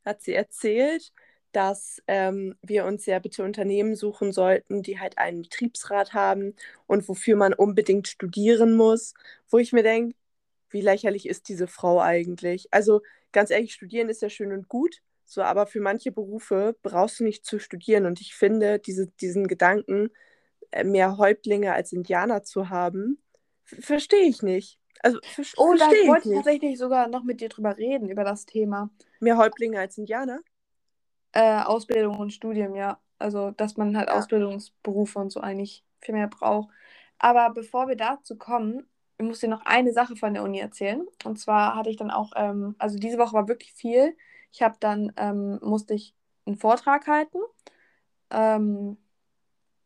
hat 0.05 0.23
sie 0.23 0.35
erzählt, 0.35 1.13
dass 1.53 2.03
ähm, 2.09 2.57
wir 2.63 2.87
uns 2.87 3.07
ja 3.07 3.19
bitte 3.19 3.45
Unternehmen 3.45 3.95
suchen 3.95 4.33
sollten, 4.33 4.83
die 4.83 4.99
halt 5.01 5.19
einen 5.19 5.43
Betriebsrat 5.43 6.15
haben 6.15 6.55
und 6.87 7.09
wofür 7.09 7.37
man 7.37 7.55
unbedingt 7.55 8.09
studieren 8.09 8.75
muss. 8.75 9.15
Wo 9.49 9.59
ich 9.59 9.73
mir 9.73 9.83
denke, 9.83 10.17
wie 10.71 10.81
lächerlich 10.81 11.29
ist 11.29 11.49
diese 11.49 11.67
Frau 11.69 12.01
eigentlich? 12.01 12.69
Also 12.73 13.03
ganz 13.33 13.51
ehrlich, 13.51 13.75
studieren 13.75 14.09
ist 14.09 14.23
ja 14.23 14.31
schön 14.31 14.53
und 14.53 14.69
gut, 14.69 15.03
so, 15.25 15.43
aber 15.43 15.67
für 15.67 15.81
manche 15.81 16.13
Berufe 16.13 16.77
brauchst 16.83 17.21
du 17.21 17.25
nicht 17.25 17.45
zu 17.45 17.59
studieren. 17.59 18.07
Und 18.07 18.21
ich 18.21 18.35
finde, 18.35 18.79
diese, 18.79 19.07
diesen 19.09 19.47
Gedanken, 19.49 20.11
äh, 20.71 20.85
mehr 20.85 21.19
Häuptlinge 21.19 21.73
als 21.73 21.93
Indianer 21.93 22.43
zu 22.43 22.69
haben, 22.71 23.23
verstehe 23.65 24.25
ich 24.29 24.43
nicht. 24.43 24.79
Also 25.03 25.19
ver 25.23 25.45
Oh, 25.57 25.75
da 25.75 25.87
wollte 25.87 26.21
ich 26.21 26.27
nicht. 26.27 26.37
tatsächlich 26.37 26.79
sogar 26.79 27.09
noch 27.09 27.25
mit 27.25 27.41
dir 27.41 27.49
drüber 27.49 27.77
reden, 27.77 28.09
über 28.09 28.25
das 28.25 28.47
Thema. 28.47 28.91
Mehr 29.21 29.37
Häuptlinge 29.37 29.79
als 29.79 29.99
Indianer? 29.99 30.41
Äh, 31.33 31.63
Ausbildung 31.63 32.19
und 32.19 32.33
Studium, 32.33 32.75
ja. 32.75 33.01
Also, 33.19 33.53
dass 33.53 33.77
man 33.77 33.97
halt 33.97 34.09
Ja. 34.09 34.17
Ausbildungsberufe 34.17 35.19
und 35.19 35.31
so 35.31 35.41
eigentlich 35.41 35.85
viel 36.01 36.15
mehr 36.15 36.29
braucht. 36.29 36.69
Aber 37.19 37.51
bevor 37.51 37.89
wir 37.89 37.97
dazu 37.97 38.37
kommen, 38.37 38.89
ich 39.19 39.25
muss 39.25 39.41
dir 39.41 39.49
noch 39.49 39.65
eine 39.65 39.93
Sache 39.93 40.17
von 40.17 40.35
der 40.35 40.43
Uni 40.43 40.59
erzählen. 40.59 41.07
Und 41.25 41.39
zwar 41.39 41.77
hatte 41.77 41.91
ich 41.91 41.97
dann 41.97 42.11
auch, 42.11 42.33
ähm, 42.37 42.75
also 42.79 42.99
diese 42.99 43.19
Woche 43.19 43.35
war 43.35 43.49
wirklich 43.49 43.73
viel. 43.75 44.17
Ich 44.53 44.63
habe 44.63 44.77
dann, 44.81 45.13
ähm, 45.17 45.59
musste 45.63 45.95
ich 45.95 46.15
einen 46.47 46.57
Vortrag 46.57 47.07
halten. 47.07 47.39
Ähm, 48.31 48.97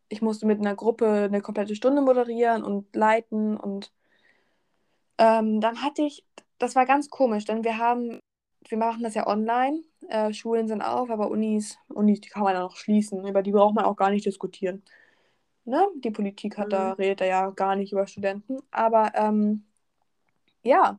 ich 0.08 0.22
musste 0.22 0.46
mit 0.46 0.60
einer 0.60 0.74
Gruppe 0.76 1.06
eine 1.24 1.40
komplette 1.42 1.76
Stunde 1.76 2.02
moderieren 2.02 2.64
und 2.64 2.94
leiten 2.96 3.56
und 3.56 3.92
ähm, 5.18 5.60
dann 5.60 5.82
hatte 5.82 6.02
ich, 6.02 6.24
das 6.58 6.74
war 6.76 6.86
ganz 6.86 7.10
komisch, 7.10 7.44
denn 7.44 7.64
wir 7.64 7.78
haben, 7.78 8.20
wir 8.68 8.78
machen 8.78 9.02
das 9.02 9.14
ja 9.14 9.26
online, 9.26 9.82
äh, 10.08 10.32
Schulen 10.32 10.68
sind 10.68 10.82
auf, 10.82 11.10
aber 11.10 11.30
Unis, 11.30 11.78
Unis, 11.88 12.20
die 12.20 12.28
kann 12.28 12.42
man 12.42 12.54
ja 12.54 12.60
noch 12.60 12.76
schließen, 12.76 13.26
über 13.26 13.42
die 13.42 13.52
braucht 13.52 13.74
man 13.74 13.84
auch 13.84 13.96
gar 13.96 14.10
nicht 14.10 14.26
diskutieren. 14.26 14.84
Ne? 15.64 15.86
Die 16.04 16.10
Politik 16.10 16.58
hat 16.58 16.72
da, 16.72 16.92
Mhm. 16.92 16.94
redet 16.94 17.20
da 17.22 17.24
ja 17.26 17.50
gar 17.50 17.76
nicht 17.76 17.92
über 17.92 18.06
Studenten, 18.06 18.58
aber 18.70 19.12
ähm, 19.16 19.64
ja, 20.62 20.98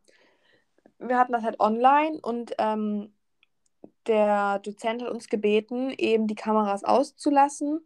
wir 1.00 1.18
hatten 1.18 1.34
das 1.34 1.44
halt 1.44 1.60
online 1.60 2.20
und 2.22 2.54
ähm, 2.58 3.14
der 4.08 4.60
Dozent 4.60 5.02
hat 5.02 5.10
uns 5.12 5.30
gebeten, 5.30 5.92
eben 5.98 6.28
die 6.28 6.36
Kameras 6.36 6.84
auszulassen, 6.84 7.82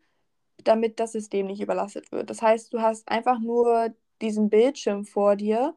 damit 0.63 0.99
das 0.99 1.13
System 1.13 1.47
nicht 1.47 1.61
überlastet 1.61 2.11
wird. 2.11 2.29
Das 2.29 2.41
heißt, 2.41 2.73
du 2.73 2.81
hast 2.81 3.09
einfach 3.09 3.39
nur 3.39 3.93
diesen 4.21 4.49
Bildschirm 4.49 5.05
vor 5.05 5.35
dir, 5.35 5.75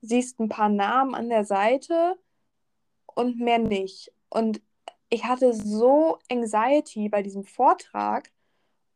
siehst 0.00 0.40
ein 0.40 0.48
paar 0.48 0.68
Namen 0.68 1.14
an 1.14 1.28
der 1.28 1.44
Seite 1.44 2.18
und 3.14 3.38
mehr 3.38 3.58
nicht. 3.58 4.12
Und 4.28 4.60
ich 5.08 5.24
hatte 5.24 5.54
so 5.54 6.18
Anxiety 6.30 7.08
bei 7.08 7.22
diesem 7.22 7.44
Vortrag 7.44 8.30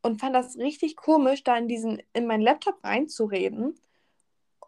und 0.03 0.21
fand 0.21 0.35
das 0.35 0.57
richtig 0.57 0.97
komisch, 0.97 1.45
da 1.45 1.57
in 1.57 1.69
diesen, 1.69 2.03
in 2.13 2.27
meinen 2.27 2.43
Laptop 2.43 2.83
reinzureden, 2.83 3.79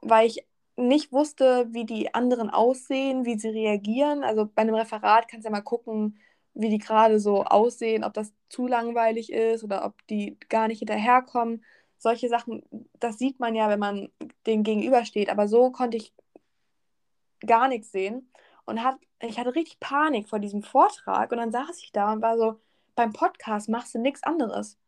weil 0.00 0.26
ich 0.26 0.46
nicht 0.76 1.12
wusste, 1.12 1.66
wie 1.72 1.84
die 1.84 2.14
anderen 2.14 2.50
aussehen, 2.50 3.24
wie 3.24 3.38
sie 3.38 3.48
reagieren. 3.48 4.24
Also 4.24 4.46
bei 4.46 4.62
einem 4.62 4.74
Referat 4.74 5.28
kannst 5.28 5.44
du 5.44 5.48
ja 5.50 5.56
mal 5.56 5.62
gucken, 5.62 6.18
wie 6.54 6.70
die 6.70 6.78
gerade 6.78 7.18
so 7.20 7.44
aussehen, 7.44 8.04
ob 8.04 8.14
das 8.14 8.32
zu 8.48 8.66
langweilig 8.66 9.32
ist 9.32 9.64
oder 9.64 9.84
ob 9.84 10.06
die 10.08 10.38
gar 10.48 10.68
nicht 10.68 10.80
hinterherkommen. 10.80 11.64
Solche 11.98 12.28
Sachen, 12.28 12.62
das 12.98 13.18
sieht 13.18 13.38
man 13.38 13.54
ja, 13.54 13.68
wenn 13.68 13.78
man 13.78 14.08
dem 14.46 14.62
gegenübersteht. 14.62 15.30
Aber 15.30 15.48
so 15.48 15.70
konnte 15.70 15.96
ich 15.96 16.12
gar 17.46 17.68
nichts 17.68 17.92
sehen 17.92 18.30
und 18.64 18.82
hat, 18.82 18.96
ich 19.20 19.38
hatte 19.38 19.54
richtig 19.54 19.80
Panik 19.80 20.28
vor 20.28 20.38
diesem 20.38 20.62
Vortrag. 20.62 21.32
Und 21.32 21.38
dann 21.38 21.52
saß 21.52 21.82
ich 21.82 21.92
da 21.92 22.12
und 22.12 22.22
war 22.22 22.36
so, 22.38 22.60
beim 22.94 23.12
Podcast 23.12 23.68
machst 23.68 23.94
du 23.94 23.98
nichts 23.98 24.22
anderes. 24.22 24.78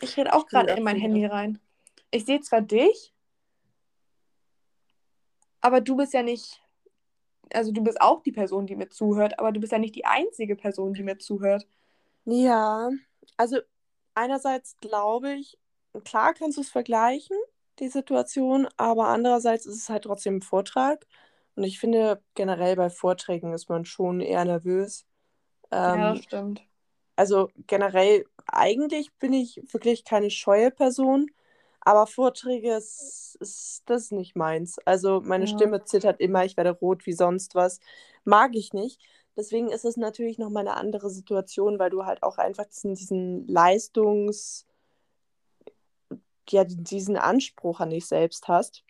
Ich 0.00 0.16
rede 0.16 0.32
auch 0.32 0.46
gerade 0.46 0.72
in 0.72 0.82
mein 0.82 0.96
Handy 0.96 1.24
rein. 1.24 1.58
Ich 2.10 2.24
sehe 2.24 2.40
zwar 2.40 2.60
dich, 2.60 3.11
aber 5.62 5.80
du 5.80 5.96
bist 5.96 6.12
ja 6.12 6.22
nicht 6.22 6.60
also 7.54 7.72
du 7.72 7.82
bist 7.82 8.00
auch 8.00 8.22
die 8.22 8.32
Person, 8.32 8.66
die 8.66 8.76
mir 8.76 8.88
zuhört, 8.88 9.38
aber 9.38 9.52
du 9.52 9.60
bist 9.60 9.72
ja 9.72 9.78
nicht 9.78 9.94
die 9.94 10.04
einzige 10.04 10.56
Person, 10.56 10.94
die 10.94 11.02
mir 11.02 11.18
zuhört. 11.18 11.66
Ja, 12.24 12.90
also 13.36 13.58
einerseits 14.14 14.76
glaube 14.80 15.34
ich, 15.34 15.58
klar 16.04 16.34
kannst 16.34 16.56
du 16.56 16.62
es 16.62 16.70
vergleichen, 16.70 17.36
die 17.78 17.88
Situation, 17.88 18.68
aber 18.76 19.08
andererseits 19.08 19.66
ist 19.66 19.76
es 19.76 19.88
halt 19.88 20.04
trotzdem 20.04 20.36
ein 20.36 20.42
Vortrag. 20.42 21.06
Und 21.54 21.64
ich 21.64 21.78
finde, 21.78 22.22
generell 22.34 22.76
bei 22.76 22.88
Vorträgen 22.88 23.52
ist 23.52 23.68
man 23.68 23.84
schon 23.84 24.20
eher 24.20 24.44
nervös. 24.44 25.04
Ähm, 25.70 25.98
ja, 25.98 26.16
stimmt. 26.16 26.62
Also 27.16 27.50
generell, 27.66 28.24
eigentlich 28.46 29.12
bin 29.14 29.32
ich 29.32 29.62
wirklich 29.72 30.04
keine 30.04 30.30
scheue 30.30 30.70
Person. 30.70 31.30
Aber 31.84 32.06
Vorträge 32.06 32.74
ist, 32.74 33.36
ist 33.40 33.82
das 33.86 34.04
ist 34.04 34.12
nicht 34.12 34.36
meins. 34.36 34.78
Also 34.84 35.20
meine 35.20 35.46
ja. 35.46 35.50
Stimme 35.50 35.84
zittert 35.84 36.20
immer, 36.20 36.44
ich 36.44 36.56
werde 36.56 36.70
rot 36.70 37.06
wie 37.06 37.12
sonst 37.12 37.54
was. 37.54 37.80
Mag 38.24 38.54
ich 38.54 38.72
nicht. 38.72 39.00
Deswegen 39.36 39.68
ist 39.70 39.84
es 39.84 39.96
natürlich 39.96 40.38
nochmal 40.38 40.66
eine 40.66 40.76
andere 40.76 41.10
Situation, 41.10 41.78
weil 41.78 41.90
du 41.90 42.04
halt 42.04 42.22
auch 42.22 42.38
einfach 42.38 42.66
diesen, 42.66 42.94
diesen 42.94 43.46
Leistungs, 43.48 44.66
ja, 46.50 46.64
diesen 46.64 47.16
Anspruch 47.16 47.80
an 47.80 47.90
dich 47.90 48.06
selbst 48.06 48.48
hast, 48.48 48.84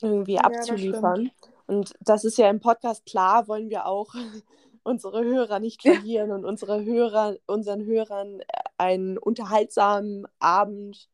irgendwie 0.00 0.34
ja, 0.34 0.42
abzuliefern. 0.42 1.30
Das 1.40 1.50
und 1.66 1.94
das 2.00 2.24
ist 2.24 2.38
ja 2.38 2.48
im 2.50 2.60
Podcast 2.60 3.06
klar, 3.06 3.46
wollen 3.48 3.70
wir 3.70 3.86
auch 3.86 4.14
unsere 4.82 5.24
Hörer 5.24 5.60
nicht 5.60 5.82
verlieren 5.82 6.30
und 6.30 6.44
unsere 6.44 6.84
Hörer, 6.84 7.36
unseren 7.46 7.84
Hörern 7.84 8.40
einen 8.78 9.18
unterhaltsamen 9.18 10.26
Abend 10.38 11.08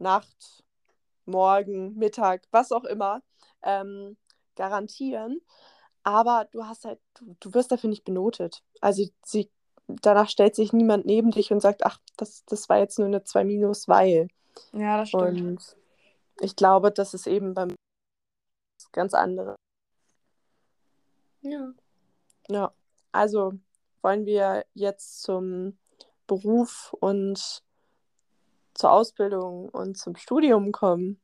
Nacht, 0.00 0.64
Morgen, 1.26 1.94
Mittag, 1.96 2.42
was 2.50 2.72
auch 2.72 2.84
immer, 2.84 3.22
ähm, 3.62 4.16
garantieren. 4.56 5.40
Aber 6.02 6.48
du 6.50 6.64
hast 6.64 6.84
halt, 6.84 6.98
du, 7.14 7.36
du 7.40 7.54
wirst 7.54 7.70
dafür 7.70 7.90
nicht 7.90 8.04
benotet. 8.04 8.62
Also 8.80 9.04
sie, 9.24 9.50
danach 9.86 10.28
stellt 10.28 10.54
sich 10.54 10.72
niemand 10.72 11.06
neben 11.06 11.30
dich 11.30 11.52
und 11.52 11.60
sagt, 11.60 11.84
ach, 11.84 11.98
das, 12.16 12.44
das 12.46 12.68
war 12.68 12.78
jetzt 12.78 12.98
nur 12.98 13.08
eine 13.08 13.22
2 13.22 13.44
minus, 13.44 13.86
weil. 13.88 14.28
Ja, 14.72 14.96
das 14.96 15.10
stimmt. 15.10 15.40
Und 15.40 15.76
ich 16.40 16.56
glaube, 16.56 16.90
das 16.90 17.14
ist 17.14 17.26
eben 17.26 17.54
beim 17.54 17.74
ganz 18.92 19.14
andere. 19.14 19.56
Ja. 21.42 21.72
Ja, 22.48 22.72
also 23.12 23.52
wollen 24.02 24.26
wir 24.26 24.64
jetzt 24.74 25.22
zum 25.22 25.78
Beruf 26.26 26.94
und 27.00 27.62
zur 28.80 28.92
Ausbildung 28.92 29.68
und 29.68 29.98
zum 29.98 30.16
Studium 30.16 30.72
kommen, 30.72 31.20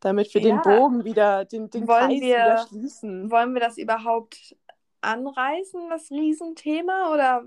damit 0.00 0.34
wir 0.34 0.42
ja. 0.42 0.48
den 0.48 0.62
Bogen 0.62 1.04
wieder, 1.04 1.44
den, 1.44 1.70
den 1.70 1.86
wollen 1.86 2.08
Kreis 2.08 2.20
wir, 2.20 2.36
wieder 2.36 2.66
schließen. 2.66 3.30
Wollen 3.30 3.54
wir 3.54 3.60
das 3.60 3.78
überhaupt 3.78 4.56
anreißen, 5.02 5.88
das 5.88 6.10
Riesenthema, 6.10 7.12
oder 7.12 7.44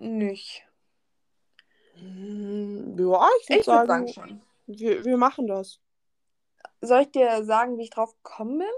nicht? 0.00 0.66
Hm, 1.94 2.96
ja, 2.98 3.28
ich 3.40 3.48
würde 3.48 3.62
sagen, 3.62 3.86
sagen 3.86 4.08
schon. 4.08 4.42
Wir, 4.66 5.04
wir 5.04 5.16
machen 5.16 5.46
das. 5.46 5.80
Soll 6.80 7.02
ich 7.02 7.12
dir 7.12 7.44
sagen, 7.44 7.78
wie 7.78 7.84
ich 7.84 7.90
drauf 7.90 8.14
gekommen 8.22 8.58
bin? 8.58 8.68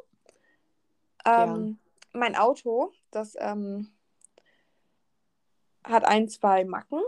Ähm, 1.24 1.78
mein 2.12 2.36
Auto, 2.36 2.92
das 3.10 3.36
ähm, 3.40 3.90
hat 5.82 6.04
ein, 6.04 6.28
zwei 6.28 6.64
Macken 6.64 7.00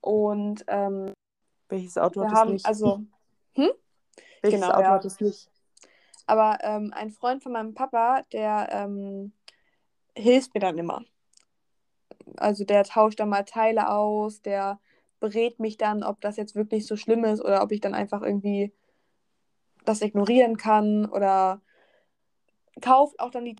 und 0.00 0.64
ähm, 0.68 1.12
welches 1.70 1.98
Auto 1.98 2.22
hat 2.22 2.32
es 2.32 2.52
nicht? 2.52 2.66
Also, 2.66 3.02
hm? 3.54 3.70
Welches 4.42 4.60
genau, 4.60 4.72
Auto 4.72 4.80
ja. 4.82 4.90
hat 4.90 5.04
es 5.04 5.20
nicht? 5.20 5.50
Aber 6.26 6.58
ähm, 6.62 6.92
ein 6.94 7.10
Freund 7.10 7.42
von 7.42 7.52
meinem 7.52 7.74
Papa, 7.74 8.22
der 8.32 8.68
ähm, 8.70 9.32
hilft 10.16 10.54
mir 10.54 10.60
dann 10.60 10.78
immer. 10.78 11.04
Also 12.36 12.64
der 12.64 12.84
tauscht 12.84 13.18
dann 13.18 13.28
mal 13.28 13.44
Teile 13.44 13.90
aus, 13.90 14.40
der 14.40 14.78
berät 15.18 15.58
mich 15.58 15.76
dann, 15.76 16.02
ob 16.02 16.20
das 16.20 16.36
jetzt 16.36 16.54
wirklich 16.54 16.86
so 16.86 16.96
schlimm 16.96 17.24
ist 17.24 17.42
oder 17.42 17.62
ob 17.62 17.72
ich 17.72 17.80
dann 17.80 17.94
einfach 17.94 18.22
irgendwie 18.22 18.72
das 19.84 20.02
ignorieren 20.02 20.56
kann 20.56 21.06
oder 21.06 21.60
kauft 22.80 23.18
auch 23.20 23.30
dann 23.30 23.44
die, 23.44 23.56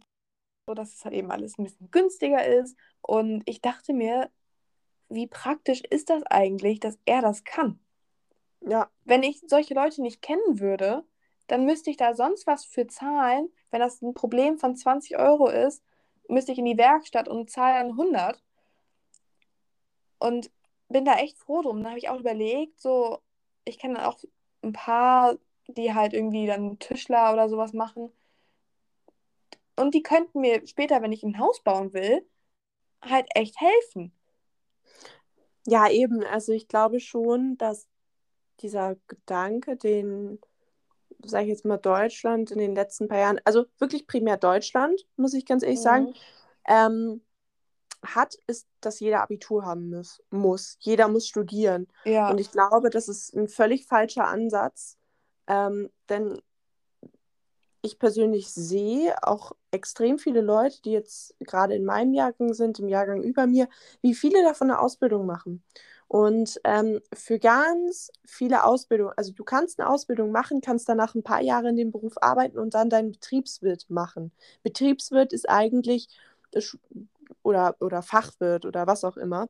so 0.67 0.75
dass 0.75 0.95
es 0.95 1.05
halt 1.05 1.15
eben 1.15 1.31
alles 1.31 1.59
ein 1.59 1.65
bisschen 1.65 1.91
günstiger 1.91 2.45
ist. 2.47 2.77
Und 3.03 3.43
ich 3.47 3.61
dachte 3.61 3.93
mir, 3.93 4.31
wie 5.09 5.27
praktisch 5.27 5.83
ist 5.83 6.09
das 6.09 6.23
eigentlich, 6.25 6.81
dass 6.81 6.99
er 7.05 7.21
das 7.21 7.45
kann? 7.45 7.81
Ja. 8.61 8.91
Wenn 9.05 9.23
ich 9.23 9.41
solche 9.47 9.75
Leute 9.75 10.03
nicht 10.03 10.23
kennen 10.23 10.61
würde, 10.61 11.05
dann 11.47 11.65
müsste 11.65 11.91
ich 11.91 11.97
da 11.97 12.15
sonst 12.15 12.47
was 12.47 12.65
für 12.65 12.87
zahlen. 12.87 13.51
Wenn 13.71 13.81
das 13.81 14.03
ein 14.03 14.15
Problem 14.15 14.59
von 14.59 14.77
20 14.77 15.19
Euro 15.19 15.49
ist, 15.49 15.83
müsste 16.29 16.53
ich 16.53 16.59
in 16.59 16.65
die 16.65 16.79
Werkstatt 16.79 17.29
und 17.29 17.51
zahle 17.51 17.81
dann 17.81 17.93
100. 17.93 18.43
Und 20.19 20.51
bin 20.89 21.05
da 21.05 21.15
echt 21.15 21.39
froh 21.39 21.63
drum. 21.63 21.83
Da 21.83 21.91
habe 21.91 21.99
ich 21.99 22.09
auch 22.09 22.21
überlegt, 22.21 22.81
so, 22.81 23.21
ich 23.65 23.79
kenne 23.79 23.95
dann 23.95 24.05
auch 24.05 24.19
ein 24.63 24.73
paar, 24.73 25.37
die 25.67 25.95
halt 25.95 26.13
irgendwie 26.13 26.47
dann 26.47 26.79
Tischler 26.79 27.33
oder 27.33 27.49
sowas 27.49 27.73
machen. 27.73 28.13
Und 29.77 29.95
die 29.95 30.03
könnten 30.03 30.41
mir 30.41 30.67
später, 30.67 31.01
wenn 31.01 31.13
ich 31.13 31.23
ein 31.23 31.39
Haus 31.39 31.63
bauen 31.63 31.93
will, 31.93 32.27
halt 33.03 33.27
echt 33.35 33.59
helfen. 33.61 34.13
Ja, 35.67 35.89
eben. 35.89 36.23
Also 36.25 36.53
ich 36.53 36.69
glaube 36.69 37.01
schon, 37.01 37.57
dass 37.57 37.89
dieser 38.63 38.97
Gedanke, 39.09 39.77
den, 39.77 40.39
sage 41.25 41.45
ich 41.45 41.51
jetzt 41.51 41.65
mal, 41.65 41.79
Deutschland 41.79 42.51
in 42.51 42.59
den 42.59 42.75
letzten 42.75 43.09
paar 43.09 43.19
Jahren, 43.19 43.41
also 43.45 43.67
wirklich 43.79 44.07
primär 44.07 44.37
Deutschland, 44.37 45.07
muss 45.17 45.35
ich 45.35 45.47
ganz 45.47 45.63
ehrlich 45.63 45.79
mhm. 45.81 45.85
sagen, 45.85 46.15
ähm, 46.67 47.23
hat, 48.03 48.35
ist, 48.47 48.67
dass 48.81 49.01
jeder 49.01 49.23
Abitur 49.23 49.65
haben 49.65 49.91
muss. 49.91 50.23
muss. 50.31 50.77
Jeder 50.81 51.09
muss 51.09 51.27
studieren. 51.27 51.87
Ja. 52.05 52.31
Und 52.31 52.41
ich 52.41 52.51
glaube, 52.51 52.91
das 52.91 53.09
ist 53.09 53.35
ein 53.35 53.49
völlig 53.49 53.87
falscher 53.87 54.27
Ansatz, 54.27 54.97
ähm, 55.47 55.91
denn 56.09 56.41
ich 57.83 57.99
persönlich 57.99 58.53
sehe 58.53 59.15
auch 59.23 59.53
extrem 59.71 60.19
viele 60.19 60.41
Leute, 60.43 60.83
die 60.83 60.93
jetzt 60.93 61.35
gerade 61.41 61.75
in 61.75 61.85
meinem 61.85 62.13
Jahrgang 62.13 62.53
sind, 62.53 62.79
im 62.79 62.89
Jahrgang 62.89 63.23
über 63.23 63.47
mir, 63.47 63.69
wie 64.03 64.15
viele 64.15 64.43
davon 64.43 64.71
eine 64.71 64.81
Ausbildung 64.81 65.27
machen. 65.27 65.63
Und 66.11 66.61
ähm, 66.65 67.01
für 67.15 67.39
ganz 67.39 68.11
viele 68.25 68.65
Ausbildungen, 68.65 69.13
also 69.17 69.33
du 69.33 69.45
kannst 69.45 69.79
eine 69.79 69.89
Ausbildung 69.89 70.33
machen, 70.33 70.61
kannst 70.61 70.89
danach 70.89 71.15
ein 71.15 71.23
paar 71.23 71.41
Jahre 71.41 71.69
in 71.69 71.77
dem 71.77 71.93
Beruf 71.93 72.15
arbeiten 72.21 72.59
und 72.59 72.75
dann 72.75 72.91
deinen 72.91 73.13
Betriebswirt 73.13 73.89
machen. 73.91 74.33
Betriebswirt 74.65 75.33
ist 75.33 75.49
eigentlich, 75.49 76.09
oder, 77.45 77.77
oder 77.79 78.03
Fachwirt 78.03 78.67
oder 78.67 78.89
was 78.89 79.05
auch 79.05 79.17
immer, 79.17 79.49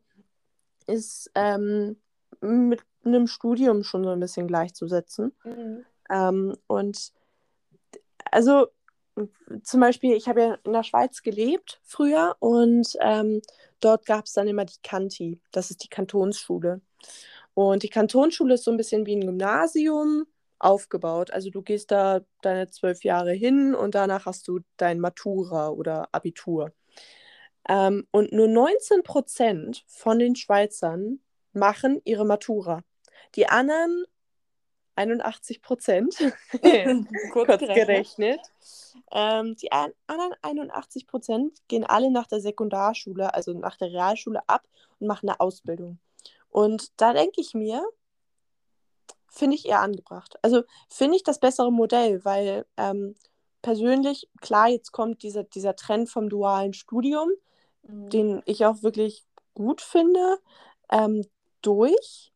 ist 0.87 1.31
ähm, 1.35 1.97
mit 2.43 2.83
einem 3.07 3.27
Studium 3.27 3.83
schon 3.83 4.05
so 4.05 4.11
ein 4.11 4.21
bisschen 4.21 4.47
gleichzusetzen. 4.47 5.33
Mhm. 5.45 5.87
Ähm, 6.11 6.57
und 6.67 7.13
also 8.31 8.67
zum 9.63 9.81
Beispiel, 9.81 10.13
ich 10.15 10.29
habe 10.29 10.43
ja 10.43 10.59
in 10.63 10.75
der 10.75 10.83
Schweiz 10.83 11.23
gelebt 11.23 11.81
früher 11.85 12.37
und 12.39 12.99
ähm, 13.01 13.41
dort 13.81 14.07
gab 14.07 14.27
es 14.27 14.33
dann 14.33 14.49
immer 14.49 14.65
die 14.65 14.81
Kanti, 14.83 15.41
das 15.53 15.71
ist 15.71 15.85
die 15.85 15.89
Kantonsschule. 15.89 16.81
Und 17.55 17.83
die 17.83 17.89
Kantonsschule 17.89 18.55
ist 18.55 18.65
so 18.65 18.71
ein 18.71 18.77
bisschen 18.77 19.07
wie 19.07 19.17
ein 19.17 19.27
Gymnasium 19.27 20.27
aufgebaut. 20.59 21.31
Also 21.33 21.51
du 21.51 21.63
gehst 21.63 21.91
da 21.91 22.21
deine 22.43 22.71
zwölf 22.71 23.05
Jahre 23.05 23.33
hin 23.33 23.75
und 23.75 23.95
danach 23.95 24.27
hast 24.27 24.47
du 24.49 24.61
dein 24.77 25.01
Matura 25.01 25.71
oder 25.71 26.09
Abitur. 26.13 26.73
Ähm, 27.69 28.07
und 28.11 28.33
nur 28.33 28.49
19 28.49 29.03
Prozent 29.03 29.85
von 29.87 30.19
den 30.19 30.37
Schweizern 30.37 31.21
machen 31.53 32.01
ihre 32.05 32.25
Matura. 32.25 32.83
Die 33.37 33.47
anderen 33.49 34.05
81 34.97 35.63
Prozent, 35.63 36.17
kurz, 37.33 37.47
kurz, 37.47 37.61
gerechnet, 37.61 37.77
gerechnet 37.87 38.41
ähm, 39.11 39.57
die 39.57 39.73
anderen 39.73 40.35
81 40.43 41.07
Prozent 41.07 41.59
gehen 41.69 41.85
alle 41.85 42.11
nach 42.11 42.27
der 42.27 42.41
Sekundarschule, 42.41 43.33
also 43.35 43.53
nach 43.53 43.77
der 43.77 43.89
Realschule 43.89 44.41
ab 44.47 44.67
und 44.99 45.07
machen 45.07 45.29
eine 45.29 45.41
Ausbildung. 45.41 45.99
Und 46.51 46.89
da 47.01 47.13
denke 47.13 47.41
ich 47.41 47.55
mir, 47.55 47.85
finde 49.29 49.57
ich 49.57 49.67
eher 49.67 49.81
angebracht. 49.81 50.37
Also 50.43 50.63
finde 50.89 51.17
ich 51.17 51.23
das 51.23 51.39
bessere 51.39 51.73
Modell, 51.73 52.25
weil 52.25 52.67
ähm, 52.77 53.15
persönlich, 53.63 54.29
klar, 54.41 54.69
jetzt 54.69 54.93
kommt 54.93 55.23
dieser, 55.23 55.45
dieser 55.45 55.77
Trend 55.77 56.11
vom 56.11 56.29
dualen 56.29 56.73
Studium. 56.73 57.31
Mhm. 57.83 58.11
den 58.11 58.43
ich 58.45 58.65
auch 58.67 58.83
wirklich 58.83 59.25
gut 59.55 59.81
finde, 59.81 60.39
ähm, 60.91 61.25
durch. 61.63 62.30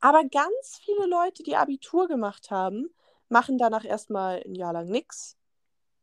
Aber 0.00 0.24
ganz 0.24 0.78
viele 0.84 1.06
Leute, 1.06 1.42
die 1.42 1.56
Abitur 1.56 2.06
gemacht 2.08 2.50
haben, 2.50 2.88
machen 3.28 3.58
danach 3.58 3.84
erstmal 3.84 4.42
ein 4.44 4.54
Jahr 4.54 4.72
lang 4.72 4.88
nichts 4.88 5.36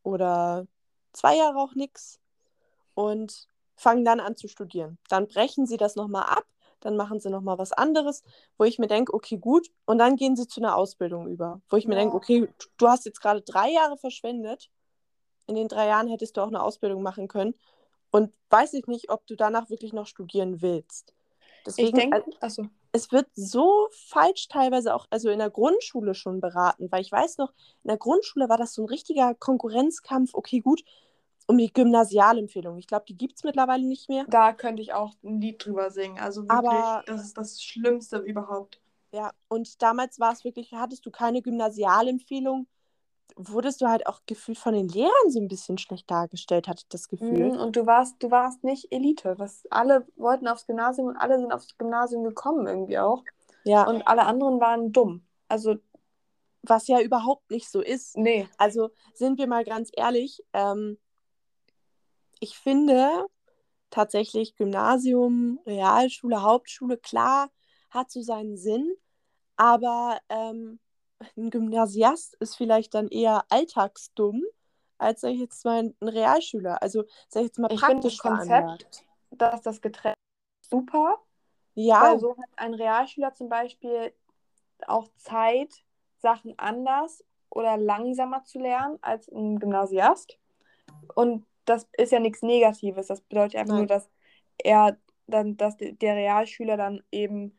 oder 0.02 0.66
zwei 1.12 1.36
Jahre 1.36 1.58
auch 1.58 1.74
nichts 1.74 2.20
und 2.94 3.48
fangen 3.76 4.04
dann 4.04 4.20
an 4.20 4.36
zu 4.36 4.48
studieren. 4.48 4.98
Dann 5.08 5.26
brechen 5.26 5.66
sie 5.66 5.76
das 5.76 5.96
nochmal 5.96 6.24
ab, 6.24 6.46
dann 6.80 6.96
machen 6.96 7.20
sie 7.20 7.30
nochmal 7.30 7.58
was 7.58 7.72
anderes, 7.72 8.22
wo 8.58 8.64
ich 8.64 8.78
mir 8.78 8.86
denke, 8.88 9.14
okay, 9.14 9.38
gut, 9.38 9.68
und 9.86 9.98
dann 9.98 10.16
gehen 10.16 10.36
sie 10.36 10.46
zu 10.46 10.60
einer 10.60 10.76
Ausbildung 10.76 11.28
über, 11.28 11.60
wo 11.68 11.76
ich 11.76 11.86
mir 11.86 11.94
Ja. 11.94 12.00
denke, 12.02 12.16
okay, 12.16 12.48
du 12.76 12.88
hast 12.88 13.06
jetzt 13.06 13.20
gerade 13.20 13.40
drei 13.42 13.70
Jahre 13.70 13.96
verschwendet, 13.96 14.70
in 15.46 15.54
den 15.56 15.68
drei 15.68 15.86
Jahren 15.86 16.08
hättest 16.08 16.36
du 16.36 16.40
auch 16.42 16.48
eine 16.48 16.62
Ausbildung 16.62 17.02
machen 17.02 17.28
können 17.28 17.54
und 18.10 18.32
weiß 18.50 18.74
ich 18.74 18.86
nicht, 18.86 19.10
ob 19.10 19.26
du 19.26 19.34
danach 19.36 19.70
wirklich 19.70 19.92
noch 19.92 20.06
studieren 20.06 20.62
willst. 20.62 21.14
Ich 21.64 21.64
Deswegen, 21.66 21.96
denke, 21.96 22.24
also. 22.40 22.68
Es 22.94 23.10
wird 23.10 23.26
so 23.34 23.88
falsch 23.90 24.46
teilweise 24.46 24.94
auch, 24.94 25.06
also 25.10 25.28
in 25.28 25.40
der 25.40 25.50
Grundschule 25.50 26.14
schon 26.14 26.40
beraten, 26.40 26.92
weil 26.92 27.02
ich 27.02 27.10
weiß 27.10 27.38
noch, 27.38 27.52
in 27.82 27.88
der 27.88 27.98
Grundschule 27.98 28.48
war 28.48 28.56
das 28.56 28.72
so 28.72 28.82
ein 28.84 28.88
richtiger 28.88 29.34
Konkurrenzkampf, 29.34 30.30
okay, 30.32 30.60
gut, 30.60 30.84
um 31.48 31.58
die 31.58 31.72
Gymnasialempfehlung. 31.72 32.78
Ich 32.78 32.86
glaube, 32.86 33.04
die 33.08 33.16
gibt 33.16 33.34
es 33.36 33.42
mittlerweile 33.42 33.84
nicht 33.84 34.08
mehr. 34.08 34.24
Da 34.28 34.52
könnte 34.52 34.80
ich 34.80 34.92
auch 34.92 35.12
ein 35.24 35.40
Lied 35.40 35.64
drüber 35.64 35.90
singen. 35.90 36.20
Also 36.20 36.42
wirklich, 36.42 36.56
Aber- 36.56 37.02
das 37.06 37.22
ist 37.24 37.36
das 37.36 37.60
Schlimmste 37.60 38.18
überhaupt. 38.18 38.80
Ja, 39.12 39.32
und 39.48 39.82
damals 39.82 40.20
war 40.20 40.32
es 40.32 40.44
wirklich, 40.44 40.72
hattest 40.72 41.04
du 41.04 41.10
keine 41.10 41.42
Gymnasialempfehlung, 41.42 42.68
wurdest 43.36 43.80
du 43.80 43.88
halt 43.88 44.06
auch 44.06 44.20
gefühlt 44.26 44.58
von 44.58 44.74
den 44.74 44.88
Lehrern 44.88 45.30
so 45.30 45.40
ein 45.40 45.48
bisschen 45.48 45.78
schlecht 45.78 46.10
dargestellt, 46.10 46.68
hatte 46.68 46.82
ich 46.82 46.88
das 46.88 47.08
Gefühl. 47.08 47.52
Mhm, 47.52 47.58
Und 47.58 47.76
du 47.76 47.86
warst, 47.86 48.22
du 48.22 48.30
warst 48.30 48.62
nicht 48.64 48.92
Elite. 48.92 49.34
Das, 49.36 49.64
alle 49.70 50.06
wollten 50.16 50.46
aufs 50.46 50.66
Gymnasium 50.66 51.08
und 51.08 51.16
alle 51.16 51.38
sind 51.38 51.52
aufs 51.52 51.76
Gymnasium 51.76 52.24
gekommen 52.24 52.66
irgendwie 52.66 52.98
auch. 52.98 53.24
Ja, 53.64 53.86
Und 53.88 54.06
alle 54.06 54.24
anderen 54.26 54.60
waren 54.60 54.92
dumm. 54.92 55.26
Also, 55.48 55.76
was 56.62 56.86
ja 56.86 57.00
überhaupt 57.00 57.50
nicht 57.50 57.70
so 57.70 57.80
ist. 57.80 58.16
nee. 58.16 58.48
Also 58.56 58.90
sind 59.14 59.38
wir 59.38 59.46
mal 59.46 59.64
ganz 59.64 59.90
ehrlich, 59.94 60.42
ähm, 60.52 60.98
ich 62.40 62.58
finde 62.58 63.26
tatsächlich 63.90 64.56
Gymnasium, 64.56 65.60
Realschule, 65.66 66.42
Hauptschule, 66.42 66.98
klar, 66.98 67.50
hat 67.90 68.10
so 68.10 68.22
seinen 68.22 68.56
Sinn, 68.56 68.92
aber 69.56 70.18
ähm, 70.28 70.80
ein 71.36 71.50
Gymnasiast 71.50 72.34
ist 72.40 72.56
vielleicht 72.56 72.94
dann 72.94 73.08
eher 73.08 73.44
alltagsdumm, 73.50 74.42
als 74.98 75.20
sag 75.22 75.30
ich 75.30 75.40
jetzt 75.40 75.64
mal 75.64 75.92
ein 76.02 76.08
Realschüler. 76.08 76.82
Also 76.82 77.04
sag 77.28 77.40
ich 77.42 77.48
jetzt 77.48 77.58
mal 77.58 77.68
Ich 77.70 77.80
praktisch 77.80 78.16
das 78.16 78.18
Konzept, 78.18 78.46
veranlagt. 78.52 79.04
dass 79.30 79.62
das 79.62 79.80
Getränk 79.80 80.14
super, 80.70 81.18
Ja, 81.74 82.02
weil 82.02 82.20
so 82.20 82.36
hat 82.36 82.50
ein 82.56 82.74
Realschüler 82.74 83.34
zum 83.34 83.48
Beispiel 83.48 84.12
auch 84.86 85.08
Zeit, 85.16 85.84
Sachen 86.18 86.58
anders 86.58 87.24
oder 87.50 87.76
langsamer 87.76 88.44
zu 88.44 88.58
lernen 88.58 88.98
als 89.02 89.28
ein 89.28 89.58
Gymnasiast. 89.58 90.38
Und 91.14 91.46
das 91.64 91.86
ist 91.96 92.12
ja 92.12 92.20
nichts 92.20 92.42
Negatives. 92.42 93.06
Das 93.08 93.20
bedeutet 93.20 93.56
einfach 93.56 93.74
Nein. 93.74 93.78
nur, 93.80 93.86
dass 93.86 94.10
er 94.58 94.96
dann, 95.26 95.56
dass 95.56 95.76
de- 95.76 95.92
der 95.92 96.16
Realschüler 96.16 96.76
dann 96.76 97.02
eben 97.10 97.58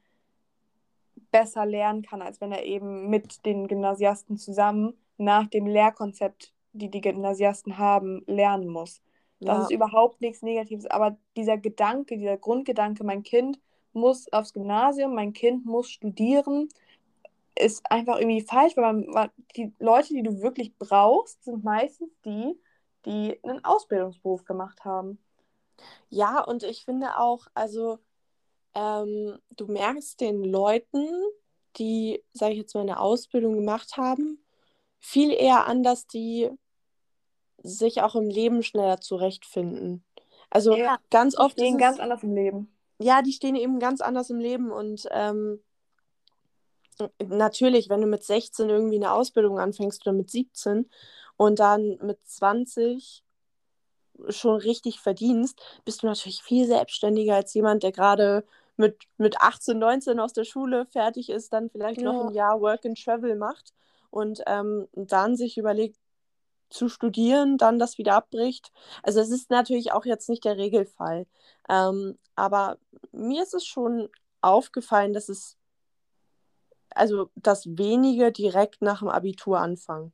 besser 1.36 1.66
lernen 1.66 2.02
kann, 2.02 2.22
als 2.22 2.40
wenn 2.40 2.54
er 2.54 2.64
eben 2.64 3.10
mit 3.10 3.46
den 3.46 3.68
Gymnasiasten 3.68 4.38
zusammen 4.38 4.98
nach 5.18 5.48
dem 5.48 5.68
Lehrkonzept, 5.68 6.54
die 6.72 6.90
die 6.90 7.02
Gymnasiasten 7.02 7.78
haben, 7.78 8.24
lernen 8.26 8.70
muss. 8.70 9.02
Das 9.42 9.58
ja. 9.58 9.64
ist 9.64 9.72
überhaupt 9.72 10.22
nichts 10.22 10.42
Negatives, 10.42 10.86
aber 10.86 11.18
dieser 11.36 11.58
Gedanke, 11.58 12.18
dieser 12.18 12.38
Grundgedanke, 12.38 13.04
mein 13.04 13.24
Kind 13.24 13.60
muss 13.92 14.32
aufs 14.32 14.54
Gymnasium, 14.54 15.14
mein 15.14 15.34
Kind 15.34 15.66
muss 15.66 15.90
studieren, 15.90 16.70
ist 17.60 17.90
einfach 17.92 18.18
irgendwie 18.18 18.42
falsch, 18.42 18.78
weil 18.78 18.94
man, 18.94 19.14
weil 19.14 19.30
die 19.58 19.74
Leute, 19.80 20.14
die 20.14 20.24
du 20.24 20.42
wirklich 20.42 20.74
brauchst, 20.78 21.44
sind 21.44 21.66
meistens 21.66 22.10
die, 22.24 22.58
die 23.06 23.38
einen 23.44 23.64
Ausbildungsberuf 23.66 24.46
gemacht 24.46 24.86
haben. 24.86 25.20
Ja, 26.10 26.42
und 26.42 26.64
ich 26.64 26.86
finde 26.86 27.18
auch, 27.18 27.48
also 27.54 28.00
ähm, 28.76 29.38
du 29.52 29.68
merkst 29.68 30.20
den 30.22 30.44
Leuten, 30.44 31.08
die, 31.78 32.24
sage 32.34 32.54
ich 32.54 32.60
jetzt 32.60 32.74
mal, 32.76 32.82
eine 32.82 33.00
Ausbildung 33.00 33.56
gemacht 33.56 33.98
haben, 33.98 34.44
viel 35.00 35.32
eher 35.32 35.68
an, 35.68 35.84
dass 35.84 36.08
die 36.08 36.50
sich 37.64 38.02
auch 38.02 38.16
im 38.16 38.30
Leben 38.30 38.64
schneller 38.64 39.02
zurechtfinden. 39.02 40.04
Also 40.50 40.76
Ja, 40.76 41.00
ganz 41.10 41.36
Die 41.36 41.40
oft 41.42 41.54
stehen 41.54 41.76
ist 41.76 41.82
ganz 41.82 41.98
es, 41.98 42.04
anders 42.04 42.24
im 42.24 42.36
Leben. 42.36 42.72
ja, 43.00 43.22
die 43.22 43.34
stehen 43.34 43.56
eben 43.56 43.80
ganz 43.80 44.02
anders 44.02 44.30
im 44.30 44.40
Leben 44.40 44.72
und 44.72 45.08
ähm, 45.12 45.60
natürlich, 47.28 47.90
wenn 47.90 48.02
du 48.02 48.08
mit 48.08 48.24
16 48.24 48.70
irgendwie 48.70 48.96
eine 48.98 49.12
Ausbildung 49.12 49.60
anfängst 49.60 50.06
oder 50.08 50.14
mit 50.16 50.30
17 50.30 50.90
und 51.38 51.60
dann 51.60 51.98
mit 52.02 52.20
20 52.26 53.24
schon 54.30 54.56
richtig 54.58 55.00
verdienst, 55.00 55.60
bist 55.84 56.04
du 56.04 56.08
natürlich 56.08 56.42
viel 56.42 56.66
selbstständiger 56.68 57.36
als 57.36 57.54
jemand, 57.54 57.84
der 57.84 57.92
gerade 57.92 58.46
mit, 58.78 59.04
mit 59.18 59.40
18, 59.42 59.78
19 59.78 60.20
aus 60.20 60.34
der 60.34 60.44
Schule 60.44 60.86
fertig 60.88 61.30
ist, 61.30 61.54
dann 61.54 61.70
vielleicht 61.70 62.02
noch 62.02 62.14
Ja. 62.14 62.28
ein 62.28 62.34
Jahr 62.34 62.62
Work 62.62 62.86
and 62.86 63.02
Travel 63.02 63.36
macht 63.36 63.74
und 64.10 64.42
ähm, 64.48 64.88
dann 64.94 65.36
sich 65.36 65.58
überlegt 65.58 65.98
zu 66.70 66.90
studieren, 66.90 67.58
dann 67.58 67.80
das 67.80 67.98
wieder 67.98 68.16
abbricht. 68.16 68.72
Also 69.04 69.20
es 69.20 69.30
ist 69.30 69.50
natürlich 69.50 69.92
auch 69.92 70.06
jetzt 70.06 70.30
nicht 70.30 70.44
der 70.46 70.58
Regelfall. 70.58 71.26
Ähm, 71.70 72.18
aber 72.36 72.78
mir 73.12 73.44
ist 73.44 73.54
es 73.54 73.66
schon 73.66 74.10
aufgefallen, 74.42 75.14
dass 75.14 75.30
es, 75.30 75.58
also 76.90 77.30
dass 77.36 77.66
wenige 77.78 78.32
direkt 78.32 78.82
nach 78.82 79.00
dem 79.00 79.10
Abitur 79.10 79.60
anfangen. 79.60 80.12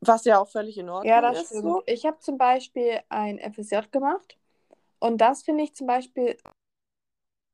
Was 0.00 0.24
ja 0.24 0.38
auch 0.38 0.48
völlig 0.48 0.78
in 0.78 0.88
Ordnung 0.88 1.10
Ja, 1.10 1.20
das 1.20 1.40
ist. 1.42 1.46
stimmt. 1.48 1.62
So. 1.64 1.82
Ich 1.86 2.06
habe 2.06 2.18
zum 2.20 2.38
Beispiel 2.38 3.00
ein 3.08 3.38
FSJ 3.38 3.90
gemacht 3.90 4.38
und 5.00 5.18
das 5.20 5.42
finde 5.42 5.64
ich 5.64 5.74
zum 5.74 5.86
Beispiel 5.88 6.36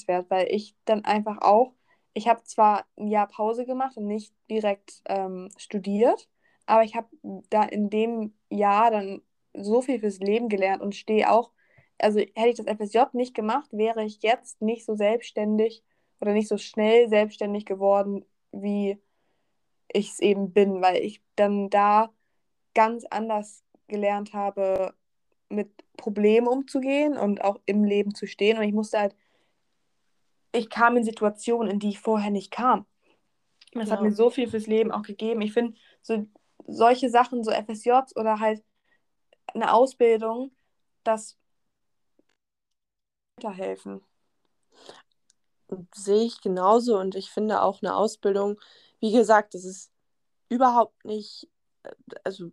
wert, 0.08 0.30
weil 0.30 0.46
ich 0.50 0.74
dann 0.84 1.04
einfach 1.04 1.38
auch, 1.42 1.72
ich 2.14 2.28
habe 2.28 2.42
zwar 2.44 2.86
ein 2.96 3.08
Jahr 3.08 3.26
Pause 3.26 3.66
gemacht 3.66 3.96
und 3.96 4.06
nicht 4.06 4.32
direkt 4.50 5.02
ähm, 5.06 5.48
studiert, 5.56 6.28
aber 6.66 6.84
ich 6.84 6.94
habe 6.94 7.08
da 7.50 7.64
in 7.64 7.90
dem 7.90 8.34
Jahr 8.50 8.90
dann 8.90 9.22
so 9.54 9.82
viel 9.82 10.00
fürs 10.00 10.18
Leben 10.18 10.48
gelernt 10.48 10.82
und 10.82 10.94
stehe 10.94 11.30
auch, 11.30 11.50
also 11.98 12.20
hätte 12.20 12.48
ich 12.48 12.56
das 12.56 12.66
FSJ 12.66 12.98
nicht 13.12 13.34
gemacht, 13.34 13.68
wäre 13.72 14.04
ich 14.04 14.22
jetzt 14.22 14.60
nicht 14.62 14.84
so 14.84 14.94
selbstständig 14.94 15.84
oder 16.20 16.32
nicht 16.32 16.48
so 16.48 16.58
schnell 16.58 17.08
selbstständig 17.08 17.66
geworden, 17.66 18.24
wie 18.52 18.98
ich 19.92 20.10
es 20.10 20.20
eben 20.20 20.52
bin, 20.52 20.82
weil 20.82 20.96
ich 20.96 21.22
dann 21.36 21.70
da 21.70 22.12
ganz 22.74 23.04
anders 23.04 23.64
gelernt 23.86 24.32
habe, 24.32 24.94
mit 25.48 25.70
Problemen 25.96 26.48
umzugehen 26.48 27.16
und 27.16 27.44
auch 27.44 27.60
im 27.66 27.84
Leben 27.84 28.14
zu 28.14 28.26
stehen. 28.26 28.58
Und 28.58 28.64
ich 28.64 28.72
musste 28.72 28.98
halt, 28.98 29.14
ich 30.54 30.70
kam 30.70 30.96
in 30.96 31.04
Situationen, 31.04 31.70
in 31.72 31.78
die 31.80 31.90
ich 31.90 32.00
vorher 32.00 32.30
nicht 32.30 32.50
kam. 32.50 32.86
Das 33.72 33.90
hat 33.90 33.98
Ja. 33.98 34.04
mir 34.04 34.12
so 34.12 34.30
viel 34.30 34.48
fürs 34.48 34.66
Leben 34.66 34.92
auch 34.92 35.02
gegeben. 35.02 35.40
Ich 35.40 35.52
finde, 35.52 35.76
so 36.02 36.26
solche 36.66 37.10
Sachen, 37.10 37.42
so 37.42 37.50
FSJs 37.50 38.16
oder 38.16 38.38
halt 38.38 38.64
eine 39.52 39.72
Ausbildung, 39.72 40.52
das 41.02 41.36
weiterhelfen. 43.36 44.00
Sehe 45.94 46.24
ich 46.24 46.40
genauso 46.40 46.98
und 46.98 47.16
ich 47.16 47.30
finde 47.30 47.62
auch 47.62 47.82
eine 47.82 47.96
Ausbildung, 47.96 48.60
wie 49.00 49.12
gesagt, 49.12 49.54
das 49.54 49.64
ist 49.64 49.90
überhaupt 50.48 51.04
nicht, 51.04 51.48
äh, 51.82 51.92
also 52.22 52.52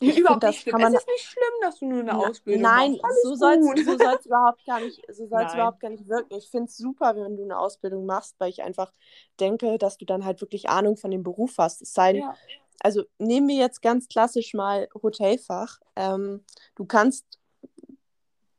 ich 0.00 0.18
Überhaupt 0.18 0.44
finde, 0.44 0.46
das 0.46 0.50
nicht 0.54 0.60
schlimm. 0.62 0.70
kann 0.72 0.80
man 0.82 0.94
es 0.94 1.00
ist 1.00 1.08
nicht 1.08 1.24
schlimm, 1.24 1.54
dass 1.60 1.78
du 1.78 1.86
nur 1.86 2.00
eine 2.00 2.12
Na- 2.12 2.28
Ausbildung 2.28 2.62
Nein, 2.62 2.90
machst. 2.92 3.04
Alles 3.04 3.22
so 3.22 3.34
soll 3.34 3.54
es 3.54 3.86
so 3.86 3.98
soll's 3.98 4.26
überhaupt 4.26 4.64
gar 4.64 4.80
nicht, 4.80 5.02
so 5.08 5.26
soll's 5.26 5.30
Nein. 5.30 5.54
überhaupt 5.54 5.80
gar 5.80 5.90
nicht 5.90 6.08
wirken. 6.08 6.34
Ich 6.34 6.50
finde 6.50 6.66
es 6.66 6.76
super, 6.76 7.16
wenn 7.16 7.36
du 7.36 7.42
eine 7.42 7.58
Ausbildung 7.58 8.06
machst, 8.06 8.36
weil 8.38 8.50
ich 8.50 8.62
einfach 8.62 8.92
denke, 9.40 9.78
dass 9.78 9.98
du 9.98 10.04
dann 10.04 10.24
halt 10.24 10.40
wirklich 10.40 10.68
Ahnung 10.68 10.96
von 10.96 11.10
dem 11.10 11.22
Beruf 11.22 11.54
hast. 11.58 11.82
Es 11.82 11.92
sei 11.94 12.12
denn, 12.12 12.22
Ja. 12.22 12.34
also 12.80 13.04
nehmen 13.18 13.48
wir 13.48 13.56
jetzt 13.56 13.82
ganz 13.82 14.08
klassisch 14.08 14.54
mal 14.54 14.88
Hotelfach. 15.02 15.80
Ähm, 15.96 16.44
du 16.76 16.84
kannst 16.84 17.26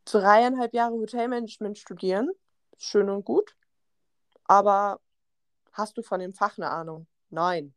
dreieinhalb 0.05 0.73
Jahre 0.73 0.93
Hotelmanagement 0.95 1.77
studieren, 1.77 2.31
schön 2.77 3.09
und 3.09 3.23
gut, 3.25 3.55
aber 4.45 4.99
hast 5.71 5.97
du 5.97 6.01
von 6.01 6.19
dem 6.19 6.33
Fach 6.33 6.57
eine 6.57 6.69
Ahnung? 6.69 7.05
Nein, 7.29 7.73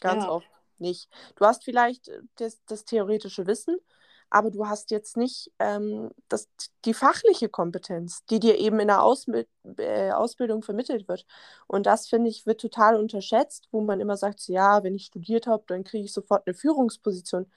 ganz 0.00 0.24
Ja. 0.24 0.30
oft 0.30 0.48
nicht. 0.80 1.08
Du 1.36 1.44
hast 1.44 1.64
vielleicht 1.64 2.08
äh, 2.08 2.22
das, 2.36 2.64
das 2.66 2.84
theoretische 2.84 3.46
Wissen, 3.46 3.76
aber 4.30 4.50
du 4.50 4.66
hast 4.66 4.90
jetzt 4.90 5.16
nicht 5.16 5.50
ähm, 5.58 6.10
das, 6.28 6.48
die 6.84 6.94
fachliche 6.94 7.48
Kompetenz, 7.48 8.24
die 8.26 8.40
dir 8.40 8.58
eben 8.58 8.78
in 8.80 8.88
der 8.88 9.02
Ausbild 9.02 9.48
äh, 9.78 10.10
Ausbildung 10.10 10.62
vermittelt 10.62 11.08
wird. 11.08 11.24
Und 11.66 11.86
das, 11.86 12.08
finde 12.08 12.28
ich, 12.28 12.46
wird 12.46 12.60
total 12.60 12.96
unterschätzt, 12.96 13.68
wo 13.70 13.80
man 13.80 14.00
immer 14.00 14.16
sagt, 14.16 14.46
ja, 14.48 14.82
wenn 14.82 14.94
ich 14.94 15.06
studiert 15.06 15.46
habe, 15.46 15.64
dann 15.66 15.84
kriege 15.84 16.04
ich 16.04 16.12
sofort 16.12 16.46
eine 16.46 16.54
Führungsposition. 16.54 17.50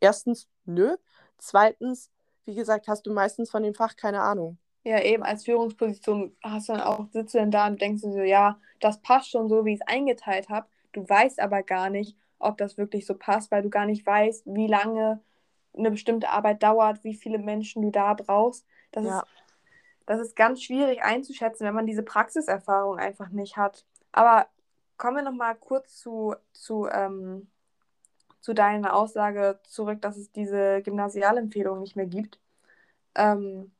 Erstens, 0.00 0.48
nö. 0.64 0.96
Zweitens, 1.38 2.10
wie 2.44 2.54
gesagt, 2.54 2.88
hast 2.88 3.06
du 3.06 3.12
meistens 3.12 3.50
von 3.50 3.62
dem 3.62 3.74
Fach 3.74 3.96
keine 3.96 4.20
Ahnung. 4.20 4.58
Ja, 4.84 5.00
eben 5.00 5.22
als 5.22 5.44
Führungsposition 5.44 6.36
hast 6.42 6.68
du 6.68 6.72
dann 6.72 6.82
auch, 6.82 7.06
sitzt 7.12 7.34
du 7.34 7.38
dann 7.38 7.52
da 7.52 7.68
und 7.68 7.80
denkst 7.80 8.02
dir 8.02 8.12
so, 8.12 8.20
ja, 8.20 8.58
das 8.80 9.00
passt 9.00 9.30
schon 9.30 9.48
so, 9.48 9.64
wie 9.64 9.74
ich 9.74 9.80
es 9.80 9.86
eingeteilt 9.86 10.48
habe. 10.48 10.66
Du 10.92 11.08
weißt 11.08 11.40
aber 11.40 11.62
gar 11.62 11.88
nicht, 11.88 12.16
ob 12.42 12.58
das 12.58 12.76
wirklich 12.76 13.06
so 13.06 13.14
passt, 13.14 13.50
weil 13.50 13.62
du 13.62 13.70
gar 13.70 13.86
nicht 13.86 14.06
weißt, 14.06 14.44
wie 14.46 14.66
lange 14.66 15.20
eine 15.76 15.90
bestimmte 15.90 16.28
Arbeit 16.28 16.62
dauert, 16.62 17.02
wie 17.04 17.14
viele 17.14 17.38
Menschen 17.38 17.82
du 17.82 17.90
da 17.90 18.14
brauchst. 18.14 18.66
Das, 18.90 19.04
ja. 19.04 19.20
ist, 19.20 19.26
das 20.06 20.20
ist 20.20 20.36
ganz 20.36 20.62
schwierig 20.62 21.02
einzuschätzen, 21.02 21.66
wenn 21.66 21.74
man 21.74 21.86
diese 21.86 22.02
Praxiserfahrung 22.02 22.98
einfach 22.98 23.30
nicht 23.30 23.56
hat. 23.56 23.84
Aber 24.12 24.46
kommen 24.98 25.16
wir 25.16 25.22
nochmal 25.22 25.54
kurz 25.54 25.96
zu, 25.96 26.34
zu, 26.52 26.88
ähm, 26.88 27.48
zu 28.40 28.52
deiner 28.52 28.94
Aussage 28.94 29.60
zurück, 29.64 30.02
dass 30.02 30.16
es 30.16 30.30
diese 30.30 30.82
Gymnasialempfehlung 30.82 31.80
nicht 31.80 31.96
mehr 31.96 32.06
gibt. 32.06 32.38
Ähm, 33.14 33.72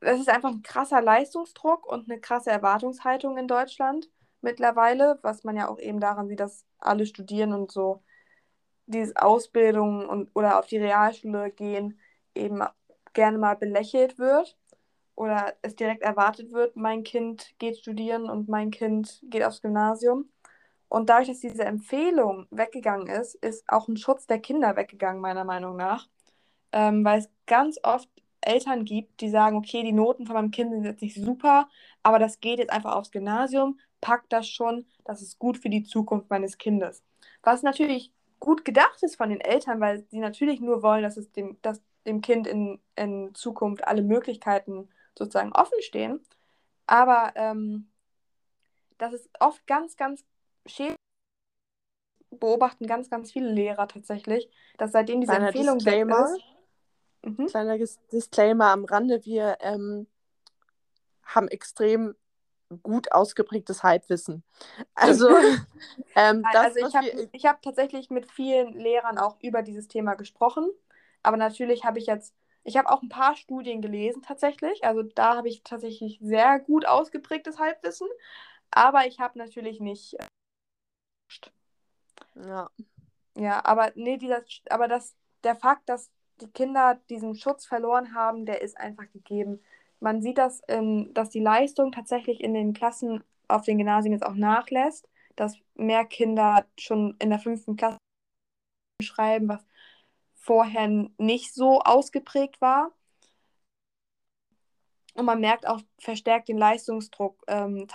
es 0.00 0.20
ist 0.20 0.28
einfach 0.28 0.50
ein 0.50 0.62
krasser 0.62 1.02
Leistungsdruck 1.02 1.86
und 1.86 2.10
eine 2.10 2.20
krasse 2.20 2.50
Erwartungshaltung 2.50 3.36
in 3.38 3.48
Deutschland 3.48 4.08
mittlerweile, 4.42 5.18
was 5.22 5.44
man 5.44 5.56
ja 5.56 5.68
auch 5.68 5.78
eben 5.78 6.00
daran 6.00 6.28
sieht, 6.28 6.40
dass 6.40 6.64
alle 6.78 7.06
studieren 7.06 7.52
und 7.52 7.70
so 7.72 8.02
diese 8.86 9.20
Ausbildung 9.22 10.08
und, 10.08 10.30
oder 10.34 10.58
auf 10.58 10.66
die 10.66 10.78
Realschule 10.78 11.50
gehen 11.50 11.98
eben 12.34 12.62
gerne 13.12 13.38
mal 13.38 13.56
belächelt 13.56 14.18
wird 14.18 14.56
oder 15.14 15.54
es 15.62 15.76
direkt 15.76 16.02
erwartet 16.02 16.52
wird, 16.52 16.76
mein 16.76 17.04
Kind 17.04 17.54
geht 17.58 17.78
studieren 17.78 18.28
und 18.28 18.48
mein 18.48 18.70
Kind 18.70 19.20
geht 19.24 19.44
aufs 19.44 19.62
Gymnasium. 19.62 20.30
Und 20.88 21.08
dadurch, 21.08 21.28
dass 21.28 21.40
diese 21.40 21.64
Empfehlung 21.64 22.46
weggegangen 22.50 23.06
ist, 23.06 23.36
ist 23.36 23.64
auch 23.68 23.86
ein 23.86 23.96
Schutz 23.96 24.26
der 24.26 24.40
Kinder 24.40 24.76
weggegangen, 24.76 25.20
meiner 25.20 25.44
Meinung 25.44 25.76
nach. 25.76 26.08
Ähm, 26.72 27.04
weil 27.04 27.20
es 27.20 27.30
ganz 27.46 27.78
oft 27.82 28.08
Eltern 28.40 28.84
gibt, 28.84 29.20
die 29.20 29.28
sagen, 29.28 29.56
okay, 29.56 29.82
die 29.82 29.92
Noten 29.92 30.26
von 30.26 30.34
meinem 30.34 30.50
Kind 30.50 30.72
sind 30.72 30.84
jetzt 30.84 31.02
nicht 31.02 31.16
super, 31.16 31.68
aber 32.02 32.18
das 32.18 32.40
geht 32.40 32.58
jetzt 32.58 32.72
einfach 32.72 32.96
aufs 32.96 33.10
Gymnasium, 33.10 33.78
packt 34.00 34.32
das 34.32 34.48
schon, 34.48 34.86
das 35.04 35.22
ist 35.22 35.38
gut 35.38 35.58
für 35.58 35.70
die 35.70 35.82
Zukunft 35.82 36.30
meines 36.30 36.58
Kindes. 36.58 37.02
Was 37.42 37.62
natürlich 37.62 38.12
gut 38.38 38.64
gedacht 38.64 39.02
ist 39.02 39.16
von 39.16 39.28
den 39.28 39.40
Eltern, 39.40 39.80
weil 39.80 40.04
sie 40.10 40.18
natürlich 40.18 40.60
nur 40.60 40.82
wollen, 40.82 41.02
dass 41.02 41.16
es 41.16 41.30
dem, 41.32 41.58
dass 41.62 41.80
dem 42.06 42.20
Kind 42.22 42.46
in, 42.46 42.80
in 42.96 43.34
Zukunft 43.34 43.86
alle 43.86 44.02
Möglichkeiten 44.02 44.88
sozusagen 45.16 45.52
offen 45.52 45.80
stehen. 45.82 46.20
Aber 46.86 47.32
ähm, 47.36 47.90
das 48.98 49.12
ist 49.12 49.28
oft 49.38 49.66
ganz, 49.66 49.96
ganz 49.96 50.24
schädlich. 50.66 50.96
Beobachten 52.32 52.86
ganz, 52.86 53.10
ganz 53.10 53.32
viele 53.32 53.50
Lehrer 53.50 53.88
tatsächlich, 53.88 54.48
dass 54.78 54.92
seitdem 54.92 55.20
diese 55.20 55.32
Kleiner 55.32 55.48
Empfehlung 55.48 55.78
Disclaimer, 55.78 56.24
ist. 56.24 56.44
Mhm. 57.24 57.46
Kleiner 57.46 57.78
Disclaimer 58.12 58.66
am 58.66 58.84
Rande, 58.84 59.24
wir 59.24 59.58
ähm, 59.60 60.06
haben 61.24 61.48
extrem 61.48 62.14
gut 62.82 63.12
ausgeprägtes 63.12 63.82
Halbwissen. 63.82 64.42
Also, 64.94 65.28
ähm, 66.14 66.44
das, 66.52 66.76
also 66.76 66.86
ich 66.86 66.94
habe 66.94 67.08
hab 67.48 67.62
tatsächlich 67.62 68.10
mit 68.10 68.30
vielen 68.30 68.74
Lehrern 68.74 69.18
auch 69.18 69.36
über 69.40 69.62
dieses 69.62 69.88
Thema 69.88 70.14
gesprochen. 70.14 70.68
Aber 71.22 71.36
natürlich 71.36 71.84
habe 71.84 71.98
ich 71.98 72.06
jetzt, 72.06 72.34
ich 72.64 72.76
habe 72.76 72.90
auch 72.90 73.02
ein 73.02 73.08
paar 73.08 73.36
Studien 73.36 73.80
gelesen 73.82 74.22
tatsächlich. 74.22 74.84
Also 74.84 75.02
da 75.02 75.36
habe 75.36 75.48
ich 75.48 75.62
tatsächlich 75.62 76.18
sehr 76.22 76.60
gut 76.60 76.86
ausgeprägtes 76.86 77.58
Halbwissen. 77.58 78.08
Aber 78.70 79.06
ich 79.06 79.18
habe 79.20 79.38
natürlich 79.38 79.80
nicht. 79.80 80.14
Äh, 80.14 80.26
ja. 82.46 82.70
Ja, 83.36 83.64
aber 83.64 83.92
nee, 83.94 84.16
dieser, 84.18 84.42
aber 84.68 84.88
das, 84.88 85.14
der 85.44 85.56
Fakt, 85.56 85.88
dass 85.88 86.10
die 86.40 86.50
Kinder 86.50 87.00
diesen 87.08 87.34
Schutz 87.34 87.66
verloren 87.66 88.14
haben, 88.14 88.44
der 88.44 88.60
ist 88.62 88.76
einfach 88.76 89.10
gegeben. 89.12 89.62
Man 90.00 90.22
sieht 90.22 90.38
das, 90.38 90.62
ähm, 90.68 91.12
dass 91.14 91.30
die 91.30 91.40
Leistung 91.40 91.92
tatsächlich 91.92 92.40
in 92.40 92.54
den 92.54 92.72
Klassen 92.72 93.22
auf 93.48 93.64
den 93.64 93.78
Gymnasien 93.78 94.12
jetzt 94.12 94.24
auch 94.24 94.34
nachlässt, 94.34 95.08
dass 95.36 95.58
mehr 95.74 96.04
Kinder 96.04 96.66
schon 96.78 97.16
in 97.20 97.30
der 97.30 97.38
fünften 97.38 97.76
Klasse 97.76 97.98
schreiben, 99.02 99.48
was 99.48 99.64
vorher 100.34 100.88
nicht 101.18 101.54
so 101.54 101.80
ausgeprägt 101.80 102.60
war. 102.60 102.92
Und 105.14 105.26
man 105.26 105.40
merkt 105.40 105.66
auch 105.66 105.80
verstärkt 105.98 106.48
den 106.48 106.58
Leistungsdruck. 106.58 107.42
Ähm, 107.46 107.86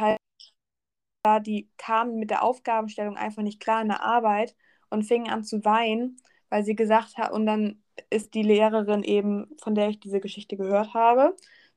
die 1.42 1.70
kamen 1.78 2.20
mit 2.20 2.30
der 2.30 2.44
Aufgabenstellung 2.44 3.18
einfach 3.18 3.42
nicht 3.42 3.60
klar 3.60 3.82
in 3.82 3.88
der 3.88 4.04
Arbeit 4.04 4.56
und 4.90 5.04
fingen 5.04 5.30
an 5.30 5.44
zu 5.44 5.66
weinen, 5.66 6.22
weil 6.50 6.64
sie 6.64 6.76
gesagt 6.76 7.18
hat, 7.18 7.32
und 7.32 7.48
dann 7.48 7.82
ist 8.10 8.34
die 8.36 8.44
Lehrerin 8.44 9.04
eben, 9.04 9.56
von 9.62 9.74
der 9.74 9.90
ich 9.90 10.00
diese 10.00 10.20
Geschichte 10.20 10.58
gehört 10.58 10.94
habe, 10.94 11.36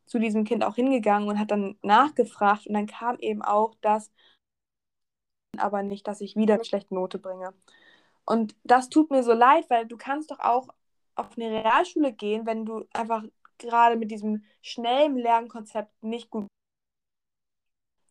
zu 0.08 0.18
diesem 0.18 0.44
Kind 0.44 0.64
auch 0.64 0.74
hingegangen 0.74 1.28
und 1.28 1.38
hat 1.38 1.50
dann 1.50 1.78
nachgefragt 1.82 2.66
und 2.66 2.74
dann 2.74 2.86
kam 2.86 3.18
eben 3.20 3.42
auch 3.42 3.74
das, 3.80 4.10
aber 5.56 5.82
nicht, 5.82 6.06
dass 6.08 6.20
ich 6.20 6.36
wieder 6.36 6.54
eine 6.54 6.64
schlechte 6.64 6.94
Note 6.94 7.18
bringe. 7.18 7.54
Und 8.24 8.56
das 8.64 8.88
tut 8.90 9.10
mir 9.10 9.22
so 9.22 9.32
leid, 9.32 9.68
weil 9.70 9.86
du 9.86 9.96
kannst 9.96 10.30
doch 10.30 10.40
auch 10.40 10.68
auf 11.14 11.36
eine 11.36 11.50
Realschule 11.50 12.12
gehen, 12.12 12.46
wenn 12.46 12.64
du 12.66 12.86
einfach 12.92 13.24
gerade 13.58 13.96
mit 13.96 14.10
diesem 14.10 14.44
schnellen 14.62 15.16
Lernkonzept 15.16 16.02
nicht 16.02 16.30
gut 16.30 16.46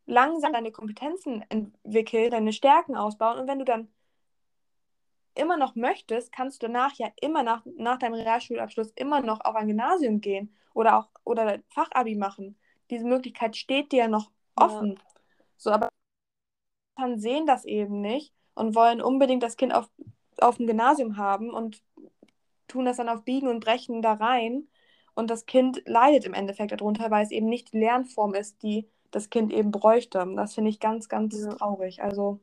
langsam 0.07 0.53
deine 0.53 0.71
Kompetenzen 0.71 1.43
entwickeln, 1.49 2.31
deine 2.31 2.53
Stärken 2.53 2.95
ausbauen 2.95 3.39
und 3.39 3.47
wenn 3.47 3.59
du 3.59 3.65
dann 3.65 3.89
immer 5.37 5.57
noch 5.57 5.75
möchtest, 5.75 6.31
kannst 6.31 6.61
du 6.61 6.67
danach 6.67 6.93
ja 6.95 7.07
immer 7.21 7.43
nach, 7.43 7.65
nach 7.77 7.97
deinem 7.99 8.15
Realschulabschluss 8.15 8.91
immer 8.95 9.21
noch 9.21 9.41
auf 9.41 9.55
ein 9.55 9.67
Gymnasium 9.67 10.21
gehen 10.21 10.53
oder 10.73 10.97
auch 10.97 11.09
oder 11.23 11.59
Fachabi 11.69 12.15
machen. 12.15 12.57
Diese 12.89 13.05
Möglichkeit 13.05 13.55
steht 13.55 13.91
dir 13.91 14.03
ja 14.03 14.07
noch 14.07 14.31
offen. 14.55 14.93
Ja. 14.93 15.01
So, 15.57 15.71
aber 15.71 15.89
Eltern 16.97 17.19
sehen 17.19 17.45
das 17.45 17.65
eben 17.65 18.01
nicht 18.01 18.33
und 18.55 18.75
wollen 18.75 19.01
unbedingt 19.01 19.43
das 19.43 19.57
Kind 19.57 19.73
auf, 19.73 19.89
auf 20.39 20.57
dem 20.57 20.67
Gymnasium 20.67 21.17
haben 21.17 21.51
und 21.51 21.81
tun 22.67 22.85
das 22.85 22.97
dann 22.97 23.09
auf 23.09 23.23
Biegen 23.23 23.47
und 23.47 23.59
Brechen 23.59 24.01
da 24.01 24.13
rein. 24.13 24.67
Und 25.15 25.29
das 25.31 25.45
Kind 25.45 25.81
leidet 25.85 26.25
im 26.25 26.33
Endeffekt 26.33 26.71
darunter, 26.71 27.09
weil 27.09 27.23
es 27.25 27.31
eben 27.31 27.47
nicht 27.47 27.73
die 27.73 27.79
Lernform 27.79 28.33
ist, 28.35 28.61
die 28.61 28.87
das 29.09 29.29
Kind 29.29 29.51
eben 29.51 29.71
bräuchte. 29.71 30.25
Das 30.35 30.53
finde 30.53 30.69
ich 30.69 30.79
ganz, 30.79 31.09
ganz 31.09 31.39
ja. 31.39 31.49
traurig. 31.49 32.03
Also 32.03 32.39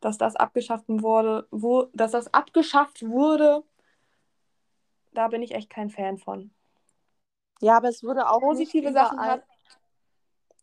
dass 0.00 0.18
das 0.18 0.36
abgeschafft 0.36 0.84
wurde, 0.88 1.46
wo, 1.50 1.84
dass 1.92 2.12
das 2.12 2.32
abgeschafft 2.32 3.06
wurde, 3.06 3.62
da 5.12 5.28
bin 5.28 5.42
ich 5.42 5.52
echt 5.52 5.70
kein 5.70 5.90
Fan 5.90 6.18
von. 6.18 6.50
Ja, 7.60 7.76
aber 7.76 7.88
es 7.88 8.02
wurde 8.02 8.28
auch 8.28 8.40
positive 8.40 8.92
Sachen 8.92 9.20
hat, 9.20 9.44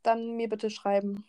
dann 0.03 0.35
mir 0.35 0.49
bitte 0.49 0.69
schreiben. 0.69 1.25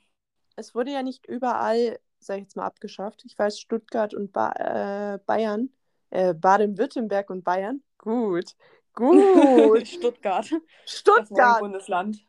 Es 0.57 0.75
wurde 0.75 0.91
ja 0.91 1.03
nicht 1.03 1.27
überall, 1.27 2.01
sag 2.19 2.37
ich 2.37 2.45
jetzt 2.45 2.57
mal, 2.57 2.65
abgeschafft. 2.67 3.25
Ich 3.27 3.39
weiß, 3.39 3.61
Stuttgart 3.61 4.15
und 4.15 4.33
ba 4.33 4.53
äh, 4.53 5.19
Bayern, 5.27 5.71
äh, 6.11 6.33
Baden-Württemberg 6.33 7.31
und 7.31 7.45
Bayern. 7.45 7.83
Gut, 7.99 8.57
gut. 8.95 9.87
Stuttgart. 9.87 10.47
Stuttgart. 10.87 11.31
Das 11.31 11.31
neue 11.31 11.61
Bundesland. 11.61 12.25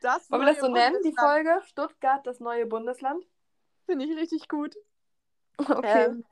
Das 0.00 0.30
Wollen 0.30 0.42
wir 0.42 0.52
das 0.52 0.60
so 0.60 0.68
nennen, 0.68 0.96
die 1.04 1.14
Folge? 1.14 1.60
Stuttgart, 1.66 2.26
das 2.26 2.40
neue 2.40 2.66
Bundesland? 2.66 3.24
Finde 3.84 4.06
ich 4.06 4.16
richtig 4.16 4.48
gut. 4.48 4.74
Okay. 5.78 6.06
Ähm, 6.06 6.24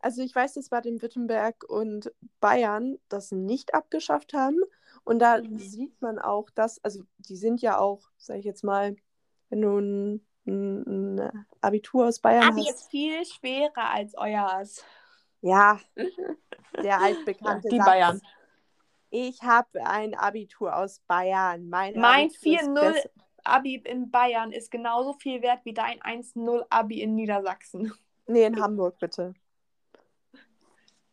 also 0.00 0.22
ich 0.22 0.34
weiß, 0.34 0.54
dass 0.54 0.68
Baden-Württemberg 0.68 1.64
und 1.68 2.12
Bayern 2.40 2.98
das 3.08 3.32
nicht 3.32 3.74
abgeschafft 3.74 4.32
haben. 4.32 4.60
Und 5.04 5.18
da 5.18 5.38
mhm. 5.38 5.58
sieht 5.58 6.00
man 6.00 6.18
auch, 6.18 6.50
dass, 6.50 6.82
also 6.84 7.02
die 7.18 7.36
sind 7.36 7.60
ja 7.60 7.78
auch, 7.78 8.08
sage 8.16 8.38
ich 8.40 8.44
jetzt 8.44 8.62
mal, 8.62 8.96
wenn 9.48 9.62
du 9.62 9.78
ein, 9.78 10.26
ein, 10.46 11.18
ein 11.18 11.46
Abitur 11.60 12.06
aus 12.06 12.20
Bayern 12.20 12.44
Abi 12.44 12.60
hast. 12.60 12.82
ist 12.82 12.90
viel 12.90 13.24
schwerer 13.24 13.90
als 13.90 14.16
euers. 14.16 14.84
Ja, 15.40 15.80
der 16.82 17.00
altbekannte 17.00 17.68
ja, 17.68 17.70
Die 17.70 17.78
Satz. 17.78 17.86
Bayern. 17.86 18.20
Ich 19.10 19.42
habe 19.42 19.86
ein 19.86 20.14
Abitur 20.14 20.76
aus 20.76 21.00
Bayern. 21.06 21.68
Mein, 21.68 21.98
mein 21.98 22.28
4-0 22.28 23.08
Abi 23.44 23.76
in 23.76 24.10
Bayern 24.10 24.52
ist 24.52 24.70
genauso 24.70 25.14
viel 25.14 25.40
wert 25.42 25.64
wie 25.64 25.72
dein 25.72 26.00
1-0 26.00 26.66
Abi 26.68 27.00
in 27.00 27.14
Niedersachsen. 27.14 27.92
Nee, 28.28 28.44
in 28.44 28.60
Hamburg 28.60 28.98
bitte. 28.98 29.34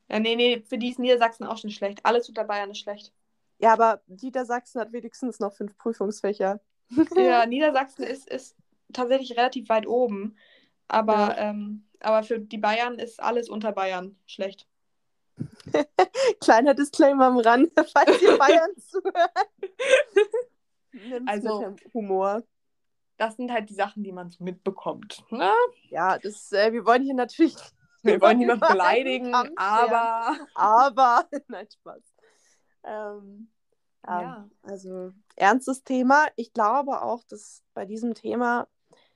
Ja, 0.10 0.20
nee, 0.20 0.36
nee, 0.36 0.62
für 0.62 0.78
die 0.78 0.90
ist 0.90 1.00
Niedersachsen 1.00 1.46
auch 1.46 1.58
schon 1.58 1.72
schlecht. 1.72 2.06
Alles 2.06 2.30
unter 2.30 2.44
Bayern 2.44 2.70
ist 2.72 2.80
schlecht. 2.80 3.12
Ja, 3.58 3.74
aber 3.74 4.02
Niedersachsen 4.08 4.82
hat 4.82 4.92
wenigstens 4.92 5.40
noch 5.40 5.54
fünf 5.54 5.78
Prüfungsfächer. 5.78 6.60
Ja, 7.16 7.46
Niedersachsen 7.48 8.04
ist, 8.04 8.30
ist 8.30 8.56
tatsächlich 8.94 9.36
relativ 9.38 9.70
weit 9.70 9.88
oben. 9.88 10.38
Aber, 10.88 11.14
ja. 11.14 11.50
ähm, 11.50 11.88
aber 12.00 12.22
für 12.22 12.40
die 12.40 12.60
Bayern 12.60 13.00
ist 13.00 13.20
alles 13.20 13.50
unter 13.50 13.72
Bayern 13.72 14.16
schlecht. 14.28 14.68
Kleiner 16.40 16.76
Disclaimer 16.76 17.26
am 17.26 17.40
Rand, 17.40 17.72
falls 17.92 18.22
ihr 18.22 18.38
Bayern 18.38 18.70
zuhört. 18.78 19.32
Nimm's 20.92 21.28
also, 21.28 21.72
mit 21.72 21.94
Humor 21.94 22.44
das 23.18 23.36
sind 23.38 23.52
halt 23.52 23.70
die 23.70 23.74
Sachen, 23.76 24.04
die 24.04 24.12
man 24.12 24.30
so 24.30 24.44
mitbekommt. 24.44 25.24
Ne? 25.32 25.52
Ja, 25.90 26.18
das, 26.20 26.52
äh, 26.52 26.72
wir 26.74 26.86
wollen 26.86 27.04
hier 27.04 27.14
natürlich. 27.16 27.56
Wir 28.04 28.22
wollen 28.22 28.38
niemanden 28.38 28.68
beleidigen, 28.68 29.34
aber. 29.58 30.38
Aber. 30.54 31.28
Nein, 31.48 31.68
Spaß. 31.72 32.04
Ähm, 32.84 33.50
Ja, 34.06 34.22
Ja. 34.22 34.50
also 34.62 35.12
ernstes 35.36 35.84
Thema. 35.84 36.28
Ich 36.36 36.54
glaube 36.54 37.02
auch, 37.02 37.24
dass 37.24 37.64
bei 37.74 37.86
diesem 37.86 38.14
Thema 38.14 38.68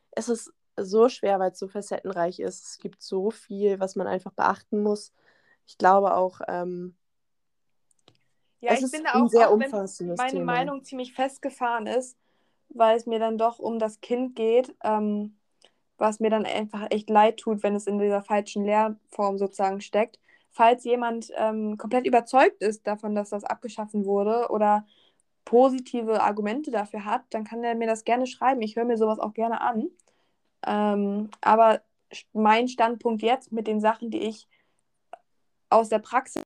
es 0.09 0.27
ist 0.27 0.51
so 0.75 1.07
schwer, 1.07 1.39
weil 1.39 1.51
es 1.51 1.59
so 1.59 1.67
facettenreich 1.67 2.39
ist. 2.39 2.65
Es 2.65 2.77
gibt 2.79 3.03
so 3.03 3.29
viel, 3.29 3.79
was 3.79 3.95
man 3.95 4.07
einfach 4.07 4.31
beachten 4.31 4.81
muss. 4.81 5.13
Ich 5.67 5.77
glaube 5.77 6.15
auch, 6.15 6.41
ähm, 6.47 6.95
Ja, 8.61 8.71
Es 8.73 8.79
ich 8.79 8.85
ist 8.85 8.95
finde 8.95 9.13
ein 9.13 9.21
auch, 9.21 9.29
sehr 9.29 9.49
auch 9.51 9.59
wenn 9.59 9.65
umfassendes 9.71 10.17
meine 10.17 10.31
Thema. 10.31 10.45
Meinung 10.45 10.83
ziemlich 10.83 11.13
festgefahren 11.13 11.85
ist, 11.85 12.17
weil 12.69 12.97
es 12.97 13.05
mir 13.05 13.19
dann 13.19 13.37
doch 13.37 13.59
um 13.59 13.79
das 13.79 14.01
Kind 14.01 14.35
geht, 14.35 14.75
ähm, 14.83 15.37
was 15.97 16.19
mir 16.19 16.29
dann 16.29 16.45
einfach 16.45 16.87
echt 16.91 17.09
leid 17.09 17.37
tut, 17.37 17.63
wenn 17.63 17.75
es 17.75 17.87
in 17.87 17.99
dieser 17.99 18.23
falschen 18.23 18.63
Lehrform 18.65 19.37
sozusagen 19.37 19.81
steckt. 19.81 20.19
Falls 20.51 20.83
jemand 20.83 21.31
ähm, 21.37 21.77
komplett 21.77 22.07
überzeugt 22.07 22.61
ist 22.61 22.87
davon, 22.87 23.15
dass 23.15 23.29
das 23.29 23.43
abgeschaffen 23.43 24.05
wurde 24.05 24.49
oder 24.49 24.85
positive 25.45 26.21
Argumente 26.21 26.71
dafür 26.71 27.05
hat, 27.05 27.23
dann 27.31 27.43
kann 27.43 27.63
er 27.63 27.75
mir 27.75 27.87
das 27.87 28.03
gerne 28.03 28.27
schreiben. 28.27 28.61
Ich 28.61 28.75
höre 28.75 28.85
mir 28.85 28.97
sowas 28.97 29.19
auch 29.19 29.33
gerne 29.33 29.61
an. 29.61 29.89
Ähm, 30.65 31.29
aber 31.41 31.81
mein 32.33 32.67
Standpunkt 32.67 33.21
jetzt 33.21 33.51
mit 33.51 33.67
den 33.67 33.79
Sachen, 33.79 34.11
die 34.11 34.21
ich 34.21 34.47
aus 35.69 35.89
der 35.89 35.99
Praxis 35.99 36.43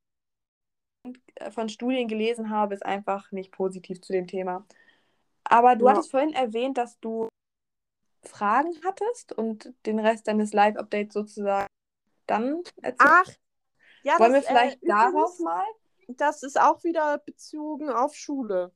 äh, 1.35 1.51
von 1.51 1.69
Studien 1.69 2.07
gelesen 2.07 2.49
habe, 2.49 2.73
ist 2.73 2.85
einfach 2.85 3.31
nicht 3.31 3.51
positiv 3.51 4.01
zu 4.01 4.13
dem 4.13 4.27
Thema. 4.27 4.65
Aber 5.45 5.75
du 5.75 5.85
Ja. 5.85 5.91
hattest 5.91 6.11
vorhin 6.11 6.33
erwähnt, 6.33 6.77
dass 6.77 6.99
du 6.99 7.27
Fragen 8.23 8.73
hattest 8.85 9.33
und 9.33 9.73
den 9.85 9.99
Rest 9.99 10.27
deines 10.27 10.53
Live-Updates 10.53 11.13
sozusagen 11.13 11.67
dann 12.25 12.63
erzählst. 12.81 12.97
ach, 12.99 13.29
ja, 14.03 14.19
Wollen 14.19 14.33
wir 14.33 14.39
das, 14.39 14.47
vielleicht 14.47 14.83
äh, 14.83 14.87
darauf 14.87 15.39
mal? 15.39 15.65
das 16.07 16.43
ist 16.43 16.59
auch 16.59 16.83
wieder 16.83 17.17
bezogen 17.19 17.89
auf 17.89 18.15
Schule. 18.15 18.71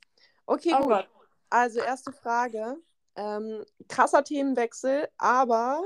Okay, 0.45 0.74
Oh 0.74 0.80
gut. 0.80 0.88
Gott. 0.89 1.09
Also 1.49 1.80
erste 1.80 2.11
Frage. 2.11 2.78
Ähm, 3.15 3.65
krasser 3.88 4.24
Themenwechsel, 4.24 5.07
aber 5.18 5.82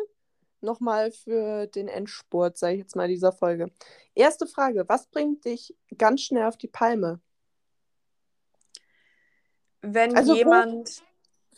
nochmal 0.59 1.11
für 1.11 1.67
den 1.67 1.87
Endspurt, 1.87 2.57
sage 2.57 2.73
ich 2.73 2.79
jetzt 2.81 2.95
mal, 2.95 3.07
dieser 3.07 3.31
Folge. 3.31 3.71
Erste 4.15 4.47
Frage, 4.47 4.87
was 4.87 5.07
bringt 5.07 5.45
dich 5.45 5.75
ganz 5.97 6.21
schnell 6.21 6.45
auf 6.45 6.57
die 6.57 6.67
Palme? 6.67 7.19
Wenn 9.81 10.15
Also 10.15 10.35
jemand, 10.35 11.03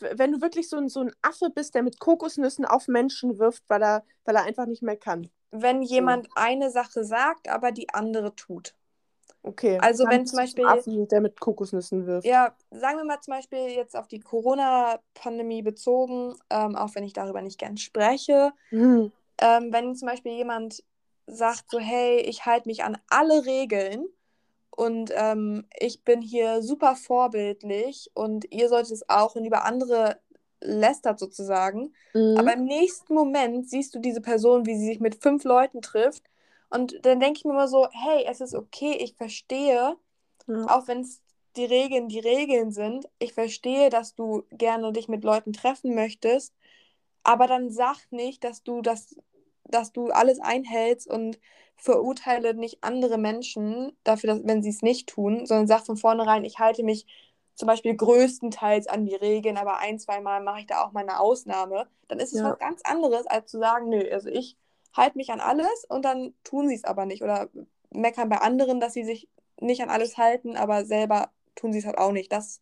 Wenn 0.00 0.32
du 0.32 0.40
wirklich 0.40 0.68
so 0.68 0.76
ein, 0.76 0.88
so 0.88 1.00
ein 1.00 1.12
Affe 1.22 1.50
bist, 1.50 1.74
der 1.74 1.82
mit 1.82 2.00
Kokosnüssen 2.00 2.64
auf 2.64 2.88
Menschen 2.88 3.38
wirft, 3.38 3.62
weil 3.68 3.82
er, 3.82 4.04
weil 4.24 4.34
er 4.34 4.42
einfach 4.44 4.66
nicht 4.66 4.82
mehr 4.82 4.96
kann. 4.96 5.30
wenn 5.52 5.82
jemand 5.82 6.26
eine 6.34 6.70
Sache 6.70 7.04
sagt, 7.04 7.48
aber 7.48 7.70
die 7.70 7.88
andere 7.90 8.34
tut. 8.34 8.74
Okay. 9.44 9.78
Also 9.80 10.04
wenn 10.08 10.26
zum 10.26 10.38
Beispiel- 10.38 10.66
Affen, 10.66 11.06
der 11.06 11.20
mit 11.20 11.38
Kokosnüssen 11.38 12.06
wirft. 12.06 12.26
Ja, 12.26 12.56
sagen 12.72 12.96
wir 12.98 13.04
mal 13.04 13.20
zum 13.20 13.34
Beispiel 13.34 13.68
jetzt 13.68 13.94
auf 13.94 14.08
die 14.08 14.18
Corona-Pandemie 14.20 15.62
bezogen, 15.62 16.34
ähm, 16.50 16.74
auch 16.76 16.94
wenn 16.94 17.04
ich 17.04 17.12
darüber 17.12 17.40
nicht 17.42 17.58
gern 17.58 17.76
spreche. 17.76 18.52
Hm. 18.70 19.12
ähm, 19.38 19.72
wenn 19.72 19.94
zum 19.94 20.08
Beispiel 20.08 20.32
jemand 20.32 20.82
sagt 21.26 21.70
so, 21.70 21.78
hey, 21.78 22.18
ich 22.20 22.46
halte 22.46 22.68
mich 22.68 22.82
an 22.84 22.98
alle 23.08 23.44
Regeln 23.46 24.06
und 24.76 25.10
ähm, 25.14 25.66
ich 25.78 26.04
bin 26.04 26.20
hier 26.20 26.62
super 26.62 26.96
vorbildlich 26.96 28.10
und 28.14 28.50
ihr 28.52 28.68
solltet 28.68 28.92
es 28.92 29.08
auch 29.08 29.36
und 29.36 29.44
über 29.44 29.64
andere 29.64 30.18
lästert 30.60 31.18
sozusagen. 31.18 31.94
Mhm. 32.14 32.36
Aber 32.38 32.54
im 32.54 32.64
nächsten 32.64 33.14
Moment 33.14 33.68
siehst 33.68 33.94
du 33.94 33.98
diese 33.98 34.20
Person, 34.20 34.66
wie 34.66 34.76
sie 34.76 34.86
sich 34.86 35.00
mit 35.00 35.22
fünf 35.22 35.44
Leuten 35.44 35.82
trifft 35.82 36.24
und 36.70 37.06
dann 37.06 37.20
denke 37.20 37.38
ich 37.38 37.44
mir 37.44 37.52
immer 37.52 37.68
so, 37.68 37.86
hey, 37.90 38.24
es 38.26 38.40
ist 38.40 38.54
okay, 38.54 38.96
ich 39.00 39.14
verstehe, 39.14 39.96
ja. 40.46 40.66
auch 40.66 40.88
wenn 40.88 41.02
es 41.02 41.22
die 41.56 41.64
Regeln 41.64 42.08
die 42.08 42.18
Regeln 42.18 42.72
sind, 42.72 43.08
ich 43.20 43.32
verstehe, 43.32 43.90
dass 43.90 44.16
du 44.16 44.42
gerne 44.50 44.92
dich 44.92 45.06
mit 45.06 45.22
Leuten 45.22 45.52
treffen 45.52 45.94
möchtest, 45.94 46.52
aber 47.22 47.46
dann 47.46 47.70
sag 47.70 48.10
nicht, 48.10 48.42
dass 48.42 48.64
du 48.64 48.82
das, 48.82 49.14
dass 49.64 49.92
du 49.92 50.08
alles 50.10 50.40
einhältst 50.40 51.08
und 51.08 51.38
verurteile 51.76 52.54
nicht 52.54 52.78
andere 52.82 53.18
Menschen 53.18 53.96
dafür, 54.04 54.34
dass, 54.34 54.44
wenn 54.44 54.62
sie 54.62 54.70
es 54.70 54.82
nicht 54.82 55.08
tun, 55.08 55.46
sondern 55.46 55.66
sag 55.66 55.84
von 55.84 55.96
vornherein, 55.96 56.44
ich 56.44 56.58
halte 56.58 56.82
mich 56.82 57.06
zum 57.54 57.66
Beispiel 57.66 57.96
größtenteils 57.96 58.86
an 58.88 59.04
die 59.06 59.14
Regeln, 59.14 59.56
aber 59.56 59.78
ein, 59.78 59.98
zwei 59.98 60.20
Mal 60.20 60.42
mache 60.42 60.60
ich 60.60 60.66
da 60.66 60.82
auch 60.84 60.92
mal 60.92 61.00
eine 61.00 61.20
Ausnahme. 61.20 61.86
Dann 62.08 62.18
ist 62.18 62.32
es 62.32 62.40
Ja. 62.40 62.50
was 62.50 62.58
ganz 62.58 62.80
anderes, 62.84 63.26
als 63.26 63.50
zu 63.50 63.58
sagen, 63.58 63.88
nö, 63.88 64.08
also 64.12 64.28
ich 64.28 64.56
halte 64.92 65.18
mich 65.18 65.30
an 65.30 65.40
alles 65.40 65.84
und 65.88 66.04
dann 66.04 66.34
tun 66.44 66.68
sie 66.68 66.74
es 66.74 66.84
aber 66.84 67.06
nicht 67.06 67.22
oder 67.22 67.48
meckern 67.90 68.28
bei 68.28 68.38
anderen, 68.38 68.80
dass 68.80 68.92
sie 68.92 69.04
sich 69.04 69.28
nicht 69.60 69.82
an 69.82 69.90
alles 69.90 70.18
halten, 70.18 70.56
aber 70.56 70.84
selber 70.84 71.30
tun 71.54 71.72
sie 71.72 71.78
es 71.78 71.86
halt 71.86 71.98
auch 71.98 72.12
nicht. 72.12 72.32
Das 72.32 72.60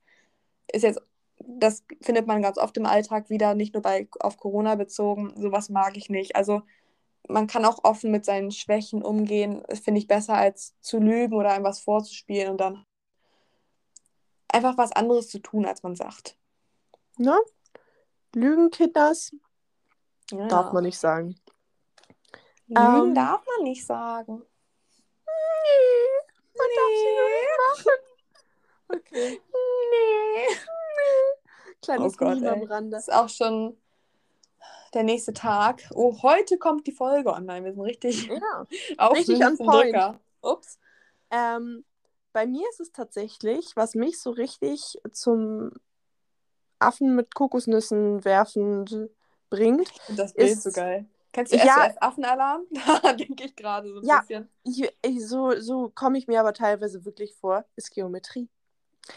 ist 0.72 0.82
jetzt, 0.82 1.00
das 1.38 1.84
findet 2.02 2.26
man 2.26 2.42
ganz 2.42 2.58
oft 2.58 2.76
im 2.76 2.86
Alltag 2.86 3.30
wieder, 3.30 3.54
nicht 3.54 3.74
nur 3.74 3.82
bei 3.82 4.08
auf 4.20 4.36
Corona 4.36 4.74
bezogen. 4.74 5.34
Sowas 5.36 5.68
mag 5.70 5.96
ich 5.96 6.10
nicht. 6.10 6.36
Also 6.36 6.62
man 7.32 7.46
kann 7.46 7.64
auch 7.64 7.84
offen 7.84 8.10
mit 8.10 8.24
seinen 8.24 8.50
Schwächen 8.50 9.02
umgehen. 9.02 9.62
Das 9.68 9.80
finde 9.80 9.98
ich 10.00 10.06
besser, 10.06 10.34
als 10.34 10.74
zu 10.80 10.98
lügen 10.98 11.34
oder 11.34 11.50
einem 11.52 11.64
was 11.64 11.80
vorzuspielen 11.80 12.50
und 12.50 12.58
dann 12.60 12.84
einfach 14.48 14.76
was 14.78 14.92
anderes 14.92 15.28
zu 15.28 15.38
tun, 15.40 15.64
als 15.66 15.82
man 15.82 15.96
sagt. 15.96 16.36
Ne? 17.18 17.36
Lügenkinders 18.34 19.32
Ja. 20.30 20.46
darf 20.48 20.72
man 20.72 20.84
nicht 20.84 20.98
sagen. 20.98 21.34
Lügen 22.66 23.08
Ähm, 23.08 23.14
darf 23.14 23.44
man 23.56 23.64
nicht 23.64 23.84
sagen. 23.84 24.42
Man 26.54 26.68
darf 26.76 26.90
sie 26.94 27.04
nicht 27.04 27.58
machen. 27.68 27.98
Okay. 28.94 29.40
Nee. 29.90 30.56
Kleines 31.80 32.12
Oh 32.12 32.16
Gott, 32.18 32.42
am. 32.44 32.62
Rande. 32.64 32.90
Das 32.90 33.08
ist 33.08 33.14
auch 33.14 33.30
schon 33.30 33.81
der 34.94 35.02
nächste 35.04 35.32
Tag. 35.32 35.82
Oh, 35.94 36.22
heute 36.22 36.58
kommt 36.58 36.86
die 36.86 36.92
Folge 36.92 37.32
online. 37.32 37.64
Wir 37.64 37.72
sind 37.72 37.82
richtig 37.82 38.26
Ja. 38.26 38.66
auf 38.98 39.16
Richtig 39.16 39.44
on 39.44 39.56
point. 39.56 39.84
Drücker. 39.84 40.20
Ups. 40.42 40.78
Ähm, 41.30 41.84
bei 42.32 42.46
mir 42.46 42.66
ist 42.70 42.80
es 42.80 42.92
tatsächlich, 42.92 43.72
was 43.76 43.94
mich 43.94 44.20
so 44.20 44.30
richtig 44.30 44.98
zum 45.12 45.70
Affen 46.78 47.14
mit 47.14 47.34
Kokosnüssen 47.34 48.24
werfend 48.24 48.96
bringt. 49.50 49.90
Das 50.16 50.34
Bild 50.34 50.50
Ist- 50.50 50.62
so 50.62 50.70
geil. 50.70 51.06
Kennst 51.34 51.52
du 51.54 51.56
Ja. 51.56 51.86
SOS 51.88 51.96
Affenalarm? 52.02 52.62
Da 53.02 53.12
denke 53.14 53.44
ich 53.44 53.56
gerade 53.56 53.88
so 53.90 54.00
ein 54.00 54.04
Ja. 54.06 54.20
bisschen. 54.20 54.50
Ich, 54.64 54.86
ich, 55.02 55.26
so 55.26 55.58
so 55.60 55.90
komme 55.94 56.18
ich 56.18 56.26
mir 56.26 56.38
aber 56.40 56.52
teilweise 56.52 57.06
wirklich 57.06 57.34
vor, 57.36 57.64
ist 57.76 57.90
Geometrie. 57.90 58.50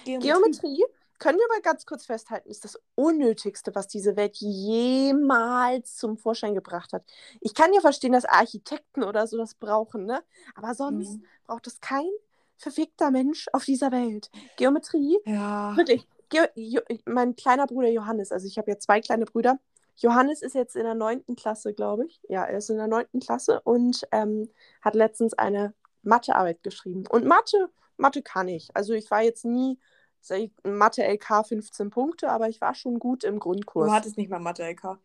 Geometrie, 0.06 0.84
können 1.20 1.38
wir 1.38 1.47
mal 1.49 1.61
ganz 1.61 1.86
kurz 1.86 2.05
festhalten, 2.05 2.49
ist 2.49 2.66
das 2.66 2.80
Unnötigste, 2.95 3.74
was 3.76 3.88
diese 3.88 4.16
Welt 4.16 4.36
jemals 4.38 5.95
zum 5.95 6.18
Vorschein 6.18 6.55
gebracht 6.55 6.93
hat. 6.93 7.03
Ich 7.41 7.53
kann 7.53 7.74
ja 7.74 7.82
verstehen, 7.82 8.13
dass 8.13 8.26
Architekten 8.26 9.03
oder 9.03 9.28
so 9.28 9.38
das 9.38 9.55
brauchen, 9.55 10.05
ne? 10.05 10.24
Aber 10.55 10.74
sonst 10.74 11.18
Mhm. 11.18 11.26
braucht 11.45 11.68
es 11.68 11.80
kein 11.80 12.09
verfickter 12.57 13.11
Mensch 13.11 13.47
auf 13.53 13.66
dieser 13.66 13.91
Welt. 13.91 14.30
Geometrie, 14.57 15.18
Ja. 15.26 15.76
wirklich. 15.76 16.07
Ge 16.30 16.47
jo 16.55 16.82
mein 17.05 17.36
kleiner 17.36 17.68
Bruder 17.68 17.89
Johannes, 17.89 18.32
also 18.32 18.47
ich 18.47 18.57
habe 18.57 18.72
ja 18.72 18.80
zwei 18.80 18.99
kleine 18.99 19.26
Brüder. 19.26 19.59
Johannes 19.97 20.41
ist 20.41 20.55
jetzt 20.55 20.76
in 20.76 20.84
der 20.84 20.95
neunten 20.95 21.36
Klasse, 21.36 21.74
glaube 21.74 22.05
ich. 22.07 22.20
Ja, 22.28 22.43
er 22.45 22.57
ist 22.57 22.70
in 22.70 22.78
der 22.78 22.88
neunten 22.88 23.20
Klasse 23.20 23.61
und 23.61 24.05
ähm, 24.11 24.49
hat 24.82 24.95
letztens 24.95 25.34
eine 25.36 25.74
Mathearbeit 26.01 26.63
geschrieben. 26.63 27.03
Und 27.09 27.26
Mathe, 27.26 27.70
Mathe 27.97 28.22
kann 28.22 28.47
ich. 28.47 28.70
Also 28.76 28.93
ich 28.93 29.09
war 29.11 29.22
jetzt 29.22 29.45
nie 29.45 29.78
sag 30.26 30.40
ich, 30.40 30.52
Mathe 30.64 31.04
LK 31.04 31.44
15 31.48 31.90
Punkte, 31.92 32.30
aber 32.32 32.50
ich 32.50 32.60
war 32.62 32.74
schon 32.74 32.98
gut 33.00 33.24
im 33.24 33.40
Grundkurs. 33.40 33.88
Du 33.88 33.94
hattest 33.94 34.18
nicht 34.18 34.30
mal 34.30 34.40
Mathe-LK. 34.40 34.98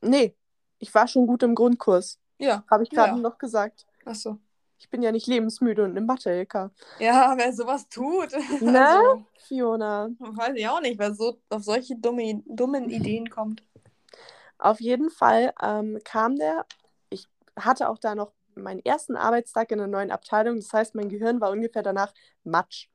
nee, 0.00 0.34
ich 0.78 0.94
war 0.94 1.06
schon 1.06 1.26
gut 1.26 1.42
im 1.42 1.54
Grundkurs. 1.54 2.18
Ja. 2.38 2.64
Habe 2.70 2.84
ich 2.84 2.90
gerade 2.90 3.12
Ja. 3.12 3.16
noch 3.18 3.36
gesagt. 3.36 3.86
Achso. 4.06 4.38
Ich 4.78 4.88
bin 4.88 5.02
ja 5.02 5.12
nicht 5.12 5.26
lebensmüde 5.26 5.84
und 5.84 5.94
im 5.94 6.06
Mathe 6.06 6.30
LK. 6.30 6.70
Ja, 6.98 7.34
wer 7.36 7.52
sowas 7.52 7.86
tut. 7.90 8.30
Ne? 8.62 8.80
Also, 8.86 9.26
Fiona. 9.46 10.08
weiß 10.18 10.54
ich 10.56 10.66
auch 10.68 10.80
nicht, 10.80 10.98
wer 10.98 11.12
so 11.14 11.38
auf 11.50 11.62
solche 11.62 11.96
dumme, 11.96 12.42
dummen 12.46 12.88
Ideen 12.88 13.28
kommt. 13.28 13.62
Auf 14.56 14.80
jeden 14.80 15.10
Fall 15.10 15.52
ähm, 15.62 15.98
kam 16.04 16.36
der. 16.36 16.64
Ich 17.10 17.28
hatte 17.56 17.90
auch 17.90 17.98
da 17.98 18.14
noch 18.14 18.32
meinen 18.54 18.80
ersten 18.84 19.16
Arbeitstag 19.16 19.70
in 19.70 19.78
der 19.78 19.86
neuen 19.86 20.10
Abteilung. 20.10 20.56
Das 20.56 20.72
heißt, 20.72 20.94
mein 20.94 21.10
Gehirn 21.10 21.42
war 21.42 21.50
ungefähr 21.50 21.82
danach 21.82 22.14
matsch. 22.44 22.88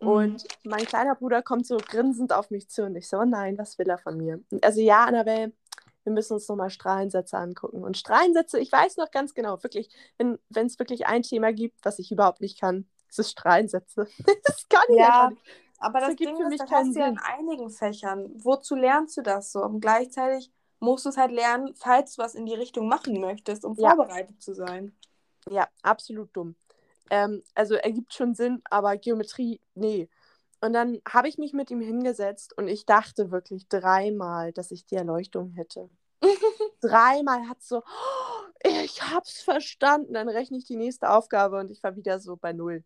Und 0.00 0.44
mein 0.64 0.84
kleiner 0.86 1.14
Bruder 1.14 1.42
kommt 1.42 1.66
so 1.66 1.76
grinsend 1.76 2.32
auf 2.32 2.50
mich 2.50 2.68
zu 2.68 2.84
und 2.84 2.96
ich 2.96 3.08
so, 3.08 3.18
oh 3.18 3.24
nein, 3.24 3.58
was 3.58 3.78
will 3.78 3.88
er 3.88 3.98
von 3.98 4.16
mir? 4.16 4.40
Also 4.62 4.80
ja, 4.80 5.04
Annabelle, 5.04 5.52
wir 6.04 6.12
müssen 6.12 6.34
uns 6.34 6.48
nochmal 6.48 6.70
Strahlensätze 6.70 7.36
angucken. 7.36 7.84
Und 7.84 7.96
Strahlensätze, 7.98 8.58
ich 8.58 8.72
weiß 8.72 8.96
noch 8.96 9.10
ganz 9.10 9.34
genau, 9.34 9.62
wirklich, 9.62 9.90
wenn 10.18 10.38
es 10.66 10.78
wirklich 10.78 11.06
ein 11.06 11.22
Thema 11.22 11.52
gibt, 11.52 11.84
was 11.84 11.98
ich 11.98 12.10
überhaupt 12.10 12.40
nicht 12.40 12.58
kann, 12.58 12.86
ist 13.08 13.18
es 13.18 13.30
Strahlensätze. 13.30 14.08
das 14.44 14.68
kann 14.68 14.82
ich 14.90 14.96
Ja, 14.96 15.28
nicht. 15.28 15.42
aber 15.78 16.00
Das 16.00 16.08
das, 16.08 16.16
Ding 16.16 16.36
für 16.36 16.42
ist, 16.44 16.50
mich 16.50 16.60
das 16.60 16.70
hast 16.70 16.94
du 16.94 17.00
ja 17.00 17.08
in 17.08 17.18
einigen 17.18 17.70
Fächern. 17.70 18.30
Wozu 18.42 18.74
lernst 18.76 19.16
du 19.18 19.22
das 19.22 19.52
so? 19.52 19.62
Und 19.62 19.80
gleichzeitig 19.80 20.50
musst 20.78 21.04
du 21.04 21.10
es 21.10 21.16
halt 21.18 21.32
lernen, 21.32 21.74
falls 21.74 22.14
du 22.14 22.22
was 22.22 22.34
in 22.34 22.46
die 22.46 22.54
Richtung 22.54 22.88
machen 22.88 23.20
möchtest, 23.20 23.64
um 23.64 23.76
Ja. 23.76 23.94
vorbereitet 23.96 24.42
zu 24.42 24.54
sein. 24.54 24.94
Ja, 25.50 25.68
absolut 25.82 26.34
dumm. 26.34 26.54
Ähm, 27.10 27.42
also 27.54 27.74
ergibt 27.74 28.14
schon 28.14 28.34
Sinn, 28.34 28.62
aber 28.70 28.96
Geometrie, 28.96 29.60
nee. 29.74 30.08
und 30.60 30.72
dann 30.72 31.00
habe 31.08 31.28
ich 31.28 31.38
mich 31.38 31.52
mit 31.52 31.70
ihm 31.70 31.80
hingesetzt 31.80 32.56
und 32.56 32.68
ich 32.68 32.86
dachte 32.86 33.30
wirklich 33.30 33.68
dreimal, 33.68 34.52
dass 34.52 34.70
ich 34.70 34.86
die 34.86 34.96
Erleuchtung 34.96 35.50
hätte. 35.50 35.90
dreimal 36.80 37.48
hat 37.48 37.62
so, 37.62 37.78
oh, 37.78 38.68
ich 38.82 39.02
hab's 39.02 39.42
verstanden. 39.42 40.14
Dann 40.14 40.28
rechne 40.28 40.58
ich 40.58 40.64
die 40.64 40.76
nächste 40.76 41.10
Aufgabe 41.10 41.58
und 41.58 41.70
ich 41.70 41.82
war 41.82 41.96
wieder 41.96 42.20
so 42.20 42.36
bei 42.36 42.52
null. 42.52 42.84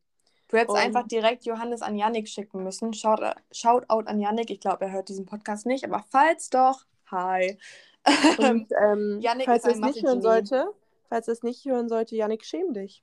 Du 0.49 0.57
hättest 0.57 0.77
Und- 0.77 0.83
einfach 0.83 1.07
direkt 1.07 1.45
Johannes 1.45 1.83
an 1.83 1.97
Yannick 1.97 2.29
schicken 2.29 2.63
müssen. 2.63 2.93
Shout, 2.93 3.21
Shoutout 3.51 4.07
an 4.07 4.21
Yannick. 4.21 4.51
Ich 4.51 4.61
glaube, 4.61 4.85
er 4.85 4.93
hört 4.93 5.09
diesen 5.09 5.27
Podcast 5.27 5.67
nicht, 5.67 5.85
aber 5.85 6.05
falls 6.11 6.51
doch, 6.51 6.85
hi. 7.11 7.59
Und 8.39 8.69
ähm, 8.83 9.21
Yannick 9.21 9.47
falls 9.47 9.65
ist 9.65 9.71
er 9.71 9.77
ein 9.77 9.89
es 9.89 9.95
nicht 9.97 10.07
hören 10.07 10.23
sollte, 10.23 10.73
falls 11.09 11.29
er 11.29 11.33
es 11.33 11.43
nicht 11.43 11.65
hören 11.65 11.89
sollte, 11.89 12.15
Yannick, 12.17 12.45
schäm 12.45 12.73
dich. 12.75 13.03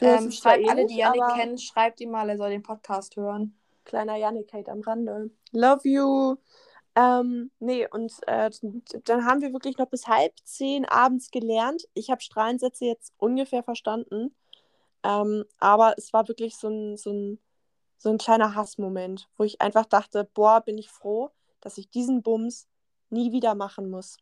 Ähm, 0.00 0.30
schreibt 0.30 0.64
eh 0.64 0.68
alle, 0.68 0.86
die 0.86 0.96
Yannick 0.96 1.22
kennen, 1.34 1.58
schreibt 1.58 2.00
ihm 2.00 2.10
mal, 2.10 2.28
er 2.28 2.36
soll 2.36 2.50
den 2.50 2.62
Podcast 2.62 3.16
hören. 3.16 3.54
Kleiner 3.84 4.16
Yannick 4.16 4.52
Hate 4.52 4.70
am 4.70 4.80
Rande. 4.80 5.30
Love 5.52 5.88
you. 5.88 6.36
Ähm, 6.96 7.50
nee, 7.60 7.86
und 7.88 8.12
äh, 8.26 8.50
dann 9.04 9.24
haben 9.24 9.40
wir 9.40 9.52
wirklich 9.52 9.78
noch 9.78 9.86
bis 9.86 10.06
halb 10.06 10.32
zehn 10.44 10.84
abends 10.84 11.30
gelernt. 11.30 11.88
Ich 11.94 12.10
habe 12.10 12.20
Strahlensätze 12.20 12.84
jetzt 12.84 13.12
ungefähr 13.16 13.62
verstanden. 13.62 14.34
Ähm, 15.02 15.44
aber 15.58 15.94
es 15.96 16.12
war 16.12 16.28
wirklich 16.28 16.56
so 16.56 16.68
ein, 16.68 16.96
so, 16.96 17.12
ein, 17.12 17.38
so 17.96 18.10
ein 18.10 18.18
kleiner 18.18 18.54
Hassmoment, 18.54 19.28
wo 19.36 19.44
ich 19.44 19.60
einfach 19.60 19.86
dachte, 19.86 20.28
boah, 20.34 20.60
bin 20.60 20.78
ich 20.78 20.90
froh, 20.90 21.30
dass 21.60 21.78
ich 21.78 21.90
diesen 21.90 22.22
Bums 22.22 22.68
nie 23.08 23.32
wieder 23.32 23.54
machen 23.54 23.88
muss. 23.88 24.18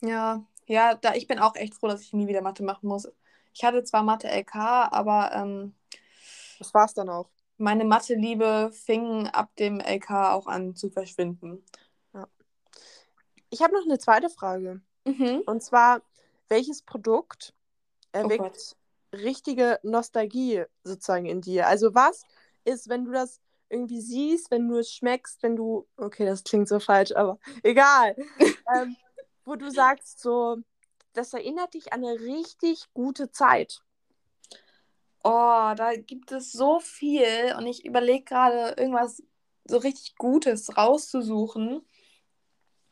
Ja, 0.00 0.44
ja, 0.66 0.94
da, 0.94 1.14
ich 1.14 1.26
bin 1.26 1.38
auch 1.38 1.56
echt 1.56 1.74
froh, 1.74 1.88
dass 1.88 2.02
ich 2.02 2.12
nie 2.12 2.26
wieder 2.26 2.42
Mathe 2.42 2.62
machen 2.62 2.88
muss. 2.88 3.08
Ich 3.54 3.64
hatte 3.64 3.84
zwar 3.84 4.02
Mathe 4.02 4.28
LK, 4.28 4.88
aber 4.92 5.32
ähm, 5.34 5.74
Das 6.58 6.72
war's 6.74 6.94
dann 6.94 7.08
auch. 7.10 7.28
meine 7.58 7.84
Mathe-Liebe 7.84 8.70
fing 8.72 9.26
ab 9.28 9.54
dem 9.56 9.80
LK 9.80 10.32
auch 10.34 10.46
an 10.46 10.74
zu 10.76 10.90
verschwinden. 10.90 11.64
Ich 13.50 13.62
habe 13.62 13.74
noch 13.74 13.84
eine 13.84 13.98
zweite 13.98 14.30
Frage. 14.30 14.80
Mhm. 15.06 15.42
Und 15.46 15.62
zwar, 15.62 16.02
welches 16.48 16.82
Produkt 16.82 17.54
Oh 18.14 18.18
erweckt 18.18 18.38
Gott. 18.38 18.76
richtige 19.12 19.78
Nostalgie 19.82 20.64
sozusagen 20.84 21.26
in 21.26 21.40
dir? 21.40 21.66
Also 21.68 21.94
was 21.94 22.22
ist, 22.64 22.88
wenn 22.88 23.04
du 23.04 23.12
das 23.12 23.40
irgendwie 23.68 24.00
siehst, 24.00 24.50
wenn 24.50 24.68
du 24.68 24.78
es 24.78 24.92
schmeckst, 24.92 25.42
wenn 25.42 25.56
du, 25.56 25.86
okay, 25.96 26.24
das 26.26 26.44
klingt 26.44 26.68
so 26.68 26.80
falsch, 26.80 27.12
aber 27.12 27.38
egal, 27.62 28.16
ähm, 28.74 28.96
wo 29.44 29.56
du 29.56 29.70
sagst 29.70 30.20
so, 30.20 30.58
das 31.12 31.34
erinnert 31.34 31.74
dich 31.74 31.92
an 31.92 32.04
eine 32.04 32.20
richtig 32.20 32.86
gute 32.94 33.30
Zeit. 33.30 33.82
Oh, 35.24 35.72
da 35.76 35.92
gibt 35.94 36.32
es 36.32 36.52
so 36.52 36.80
viel 36.80 37.54
und 37.56 37.66
ich 37.66 37.84
überlege 37.84 38.24
gerade, 38.24 38.74
irgendwas 38.76 39.22
so 39.64 39.76
richtig 39.76 40.16
Gutes 40.16 40.76
rauszusuchen. 40.76 41.86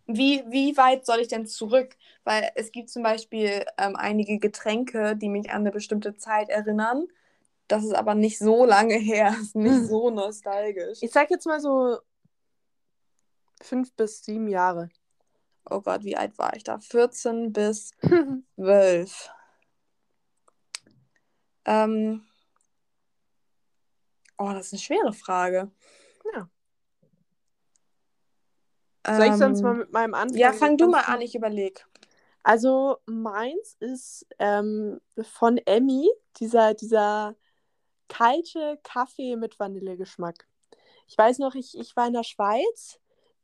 Wie, 0.07 0.45
wie 0.49 0.77
weit 0.77 1.07
soll 1.07 1.21
ich 1.21 1.29
denn 1.29 1.47
zurück? 1.47 1.97
Weil 2.25 2.51
es 2.55 2.73
gibt 2.73 2.91
zum 2.91 3.03
Beispiel 3.03 3.65
ähm, 3.79 3.97
einige 3.97 4.39
Getränke, 4.39 5.17
die 5.17 5.29
mich 5.29 5.51
an 5.51 5.63
eine 5.63 5.73
bestimmte 5.73 6.17
Zeit 6.17 6.49
erinnern. 6.49 7.09
Das 7.69 7.85
ist 7.85 7.95
aber 7.95 8.15
nicht 8.15 8.39
so 8.39 8.65
lange 8.65 8.97
her, 8.97 9.35
ist 9.41 9.57
nicht 9.57 9.87
so 9.87 10.11
nostalgisch. 10.11 10.99
Ich 11.03 11.11
sag 11.13 11.31
jetzt 11.31 11.47
mal 11.47 11.61
so 11.61 11.99
fünf 13.61 13.93
bis 13.95 14.25
sieben 14.25 14.49
Jahre. 14.49 14.89
Oh 15.69 15.81
Gott, 15.81 16.05
wie 16.05 16.17
alt 16.17 16.39
war 16.39 16.55
ich 16.57 16.65
da? 16.65 16.79
14 16.79 17.53
bis 17.53 17.93
12. 18.57 19.31
Ähm, 21.67 22.27
oh, 24.39 24.51
das 24.53 24.67
ist 24.67 24.73
eine 24.73 24.81
schwere 24.81 25.13
Frage. 25.13 25.71
Ja. 26.35 26.49
Soll 29.07 29.27
ich 29.27 29.35
sonst 29.35 29.61
Ähm, 29.61 29.65
mal 29.65 29.75
mit 29.75 29.93
meinem 29.93 30.15
Anfang? 30.15 30.39
Ja, 30.39 30.53
fang 30.53 30.77
du 30.77 30.89
mal 30.89 31.03
an, 31.03 31.21
ich 31.21 31.35
überlege. 31.35 31.83
Also 32.43 32.99
meins 33.07 33.77
ist 33.81 34.27
ähm, 34.39 35.01
von 35.23 35.59
Emmy, 35.59 36.09
dieser, 36.39 36.75
dieser 36.75 37.37
kalte 38.09 38.79
Kaffee 38.83 39.37
mit 39.37 39.59
Vanillegeschmack. 39.59 40.47
Ich 41.07 41.19
weiß 41.19 41.39
noch, 41.39 41.55
ich, 41.55 41.77
ich 41.79 41.95
war 41.97 42.07
in 42.07 42.15
der 42.15 42.23
Schweiz, 42.25 42.99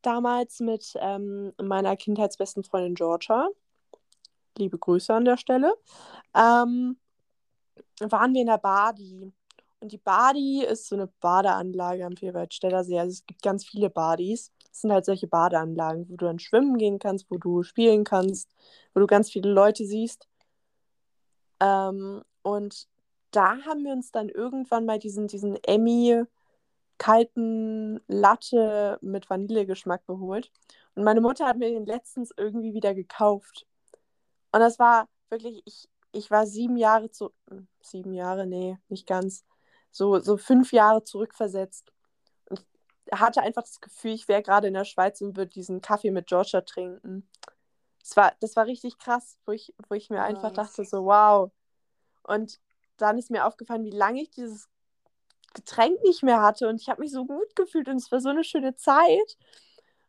damals 0.06 0.60
mit 0.60 0.94
ähm, 1.00 1.52
meiner 1.60 1.96
kindheitsbesten 1.96 2.62
Freundin 2.62 2.94
Georgia. 2.94 3.48
Liebe 4.56 4.78
Grüße 4.78 5.12
an 5.12 5.24
der 5.24 5.36
Stelle. 5.36 5.74
Ähm, 6.34 6.96
waren 8.00 8.34
wir 8.34 8.40
in 8.40 8.46
der 8.46 8.58
Badi. 8.58 9.32
Und 9.80 9.92
die 9.92 9.98
Badi 9.98 10.64
ist 10.64 10.88
so 10.88 10.94
eine 10.94 11.08
Badeanlage 11.20 12.06
am 12.06 12.16
Vierwaldstätter 12.16 12.84
See. 12.84 12.98
Also 12.98 13.12
es 13.12 13.26
gibt 13.26 13.42
ganz 13.42 13.64
viele 13.64 13.90
Badis. 13.90 14.52
Es 14.72 14.80
sind 14.80 14.92
halt 14.92 15.04
solche 15.04 15.26
Badeanlagen, 15.26 16.08
wo 16.08 16.16
du 16.16 16.24
dann 16.26 16.38
schwimmen 16.38 16.78
gehen 16.78 16.98
kannst, 16.98 17.30
wo 17.30 17.36
du 17.36 17.62
spielen 17.62 18.04
kannst, 18.04 18.50
wo 18.94 19.00
du 19.00 19.06
ganz 19.06 19.30
viele 19.30 19.50
Leute 19.50 19.84
siehst. 19.84 20.28
Ähm, 21.60 22.22
und 22.42 22.88
da 23.32 23.58
haben 23.64 23.84
wir 23.84 23.92
uns 23.92 24.12
dann 24.12 24.28
irgendwann 24.28 24.86
mal 24.86 24.98
diesen, 24.98 25.26
diesen 25.28 25.56
Emmy 25.64 26.24
kalten 26.98 28.00
Latte 28.08 28.98
mit 29.02 29.28
Vanillegeschmack 29.28 30.06
geholt. 30.06 30.50
Und 30.94 31.04
meine 31.04 31.20
Mutter 31.20 31.46
hat 31.46 31.58
mir 31.58 31.70
den 31.70 31.86
letztens 31.86 32.32
irgendwie 32.36 32.74
wieder 32.74 32.94
gekauft. 32.94 33.66
Und 34.52 34.60
das 34.60 34.78
war 34.78 35.08
wirklich, 35.28 35.62
ich, 35.66 35.88
ich 36.12 36.30
war 36.30 36.46
sieben 36.46 36.76
Jahre 36.76 37.10
zu, 37.10 37.32
hm, 37.48 37.68
sieben 37.80 38.14
Jahre, 38.14 38.46
nee, 38.46 38.78
nicht 38.88 39.06
ganz, 39.06 39.44
so, 39.90 40.18
so 40.20 40.36
fünf 40.36 40.72
Jahre 40.72 41.04
zurückversetzt. 41.04 41.92
Und 42.48 42.64
hatte 43.12 43.42
einfach 43.42 43.62
das 43.62 43.80
Gefühl, 43.80 44.12
ich 44.12 44.28
wäre 44.28 44.42
gerade 44.42 44.68
in 44.68 44.74
der 44.74 44.84
Schweiz 44.84 45.20
und 45.20 45.36
würde 45.36 45.52
diesen 45.52 45.80
Kaffee 45.80 46.10
mit 46.10 46.26
Georgia 46.26 46.62
trinken. 46.62 47.28
Das 48.00 48.16
war, 48.16 48.32
das 48.40 48.56
war 48.56 48.66
richtig 48.66 48.98
krass, 48.98 49.36
wo 49.44 49.52
ich, 49.52 49.74
wo 49.88 49.94
ich 49.94 50.10
mir 50.10 50.22
einfach 50.22 50.54
Krass. 50.54 50.72
dachte, 50.74 50.84
so 50.84 51.04
wow. 51.04 51.50
Und 52.22 52.60
dann 52.96 53.18
ist 53.18 53.30
mir 53.30 53.46
aufgefallen, 53.46 53.84
wie 53.84 53.90
lange 53.90 54.22
ich 54.22 54.30
dieses 54.30 54.68
Getränk 55.56 56.02
nicht 56.04 56.22
mehr 56.22 56.42
hatte 56.42 56.68
und 56.68 56.80
ich 56.80 56.88
habe 56.88 57.00
mich 57.02 57.10
so 57.10 57.24
gut 57.26 57.56
gefühlt 57.56 57.88
und 57.88 57.96
es 57.96 58.12
war 58.12 58.20
so 58.20 58.28
eine 58.28 58.44
schöne 58.44 58.76
Zeit. 58.76 59.36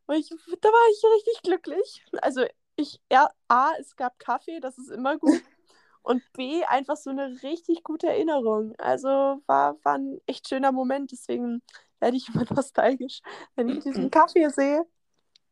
Und 0.05 0.15
ich, 0.15 0.29
da 0.29 0.69
war 0.69 0.91
ich 0.91 1.03
richtig 1.15 1.41
glücklich. 1.43 2.05
Also 2.21 2.45
ich, 2.75 2.99
ja, 3.11 3.29
A, 3.47 3.71
es 3.79 3.95
gab 3.95 4.19
Kaffee, 4.19 4.59
das 4.59 4.77
ist 4.77 4.91
immer 4.91 5.17
gut. 5.17 5.41
Und 6.03 6.23
B, 6.31 6.63
einfach 6.63 6.95
so 6.95 7.09
eine 7.09 7.43
richtig 7.43 7.83
gute 7.83 8.07
Erinnerung. 8.07 8.73
Also 8.77 9.09
war, 9.45 9.75
war 9.83 9.95
ein 9.95 10.21
echt 10.25 10.47
schöner 10.47 10.71
Moment. 10.71 11.11
Deswegen 11.11 11.61
werde 11.99 12.15
ich 12.15 12.29
immer 12.29 12.45
nostalgisch, 12.55 13.19
wenn 13.55 13.67
ich 13.67 13.79
diesen 13.79 14.09
Kaffee 14.11 14.47
sehe. 14.49 14.85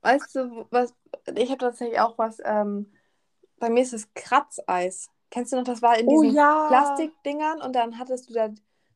Weißt 0.01 0.33
du, 0.35 0.65
was, 0.69 0.93
ich 1.35 1.49
habe 1.49 1.57
tatsächlich 1.57 1.99
auch 1.99 2.17
was, 2.17 2.37
ähm, 2.45 2.93
bei 3.59 3.69
mir 3.69 3.81
ist 3.81 3.93
es 3.93 4.13
Kratzeis. 4.13 5.09
Kennst 5.29 5.51
du 5.51 5.57
noch, 5.57 5.63
das 5.65 5.81
war 5.81 5.97
in 5.97 6.07
Oh 6.07 6.21
diesen 6.21 6.35
ja. 6.35 6.67
Plastikdingern 6.67 7.61
und 7.61 7.75
dann 7.75 7.99
hattest 7.99 8.29
du 8.29 8.33
da 8.33 8.49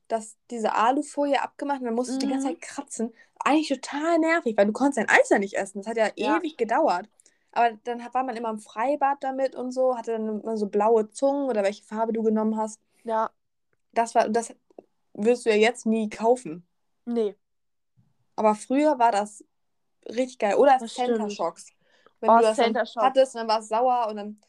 das, 0.10 0.38
diese 0.52 0.76
Alufolie 0.76 1.42
abgemacht 1.42 1.80
und 1.80 1.86
dann 1.86 1.96
musstest 1.96 2.22
du 2.22 2.28
die 2.28 2.32
ganze 2.34 2.48
Mhm. 2.48 2.52
Zeit 2.54 2.62
kratzen. 2.62 3.14
Eigentlich 3.40 3.70
total 3.70 4.20
nervig, 4.20 4.58
weil 4.58 4.66
du 4.68 4.74
konntest 4.74 4.98
dein 4.98 5.10
Eis 5.10 5.30
ja 5.30 5.40
nicht 5.40 5.56
essen. 5.56 5.80
Das 5.82 5.88
hat 5.88 5.98
ja, 5.98 6.10
Ja. 6.18 6.38
ewig 6.40 6.58
gedauert. 6.58 7.10
Aber 7.52 7.72
dann 7.86 8.02
war 8.14 8.24
man 8.24 8.38
immer 8.38 8.50
im 8.50 8.60
Freibad 8.60 9.24
damit 9.24 9.56
und 9.56 9.72
so, 9.72 9.98
hatte 9.98 10.14
dann 10.14 10.42
immer 10.42 10.58
so 10.58 10.68
blaue 10.68 11.10
Zungen 11.10 11.50
oder 11.50 11.64
welche 11.64 11.84
Farbe 11.84 12.14
du 12.14 12.22
genommen 12.24 12.58
hast. 12.58 12.80
Ja, 13.04 13.32
Das 13.94 14.14
war, 14.16 14.30
das 14.30 14.54
wirst 15.14 15.46
du 15.46 15.50
ja 15.50 15.56
jetzt 15.56 15.86
nie 15.86 16.10
kaufen. 16.10 16.68
nee. 17.06 17.36
Aber 18.36 18.56
früher 18.56 19.00
war 19.00 19.12
das 19.12 19.44
richtig 20.08 20.40
geil. 20.40 20.56
Oder 20.56 20.78
Das 20.80 20.94
Center. 20.94 21.30
Shocks. 21.30 21.68
Wenn 22.22 22.32
Oh, 22.32 22.36
du 22.38 22.42
das 22.42 22.58
hattest, 22.60 23.36
dann 23.36 23.48
war 23.48 23.60
es 23.60 23.70
sauer 23.70 24.08
und 24.10 24.16
dann 24.18 24.42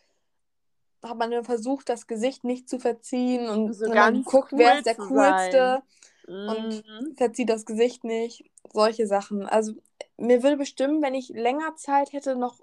hat 1.03 1.16
man 1.16 1.30
nur 1.30 1.44
versucht, 1.44 1.88
das 1.88 2.07
Gesicht 2.07 2.44
nicht 2.44 2.68
zu 2.68 2.78
verziehen 2.78 3.48
und 3.48 3.72
So 3.72 3.86
man 3.86 3.94
ganz 3.94 4.24
guckt, 4.26 4.53
cool 4.53 4.59
wer 4.59 4.78
ist 4.78 4.86
der 4.86 4.96
coolste, 4.96 5.82
Und 6.26 6.84
verzieht 7.16 7.48
das 7.48 7.66
Gesicht 7.66 8.05
nicht. 8.05 8.51
Solche 8.72 9.07
Sachen. 9.07 9.46
Also 9.46 9.72
mir 10.16 10.42
würde 10.42 10.57
bestimmt, 10.57 11.03
wenn 11.03 11.14
ich 11.14 11.28
länger 11.30 11.74
Zeit 11.76 12.12
hätte, 12.12 12.36
noch 12.36 12.61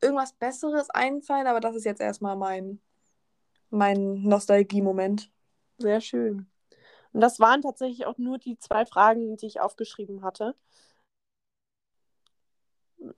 irgendwas 0.00 0.32
Besseres 0.32 0.90
einfallen, 0.90 1.46
aber 1.46 1.60
das 1.60 1.74
ist 1.74 1.84
jetzt 1.84 2.00
erstmal 2.00 2.36
mein, 2.36 2.80
mein 3.70 4.22
Nostalgie-Moment. 4.22 5.30
Sehr 5.78 6.00
schön. 6.00 6.46
Und 7.12 7.20
das 7.20 7.40
waren 7.40 7.62
tatsächlich 7.62 8.06
auch 8.06 8.18
nur 8.18 8.38
die 8.38 8.58
zwei 8.58 8.86
Fragen, 8.86 9.36
die 9.36 9.46
ich 9.46 9.60
aufgeschrieben 9.60 10.22
hatte. 10.22 10.54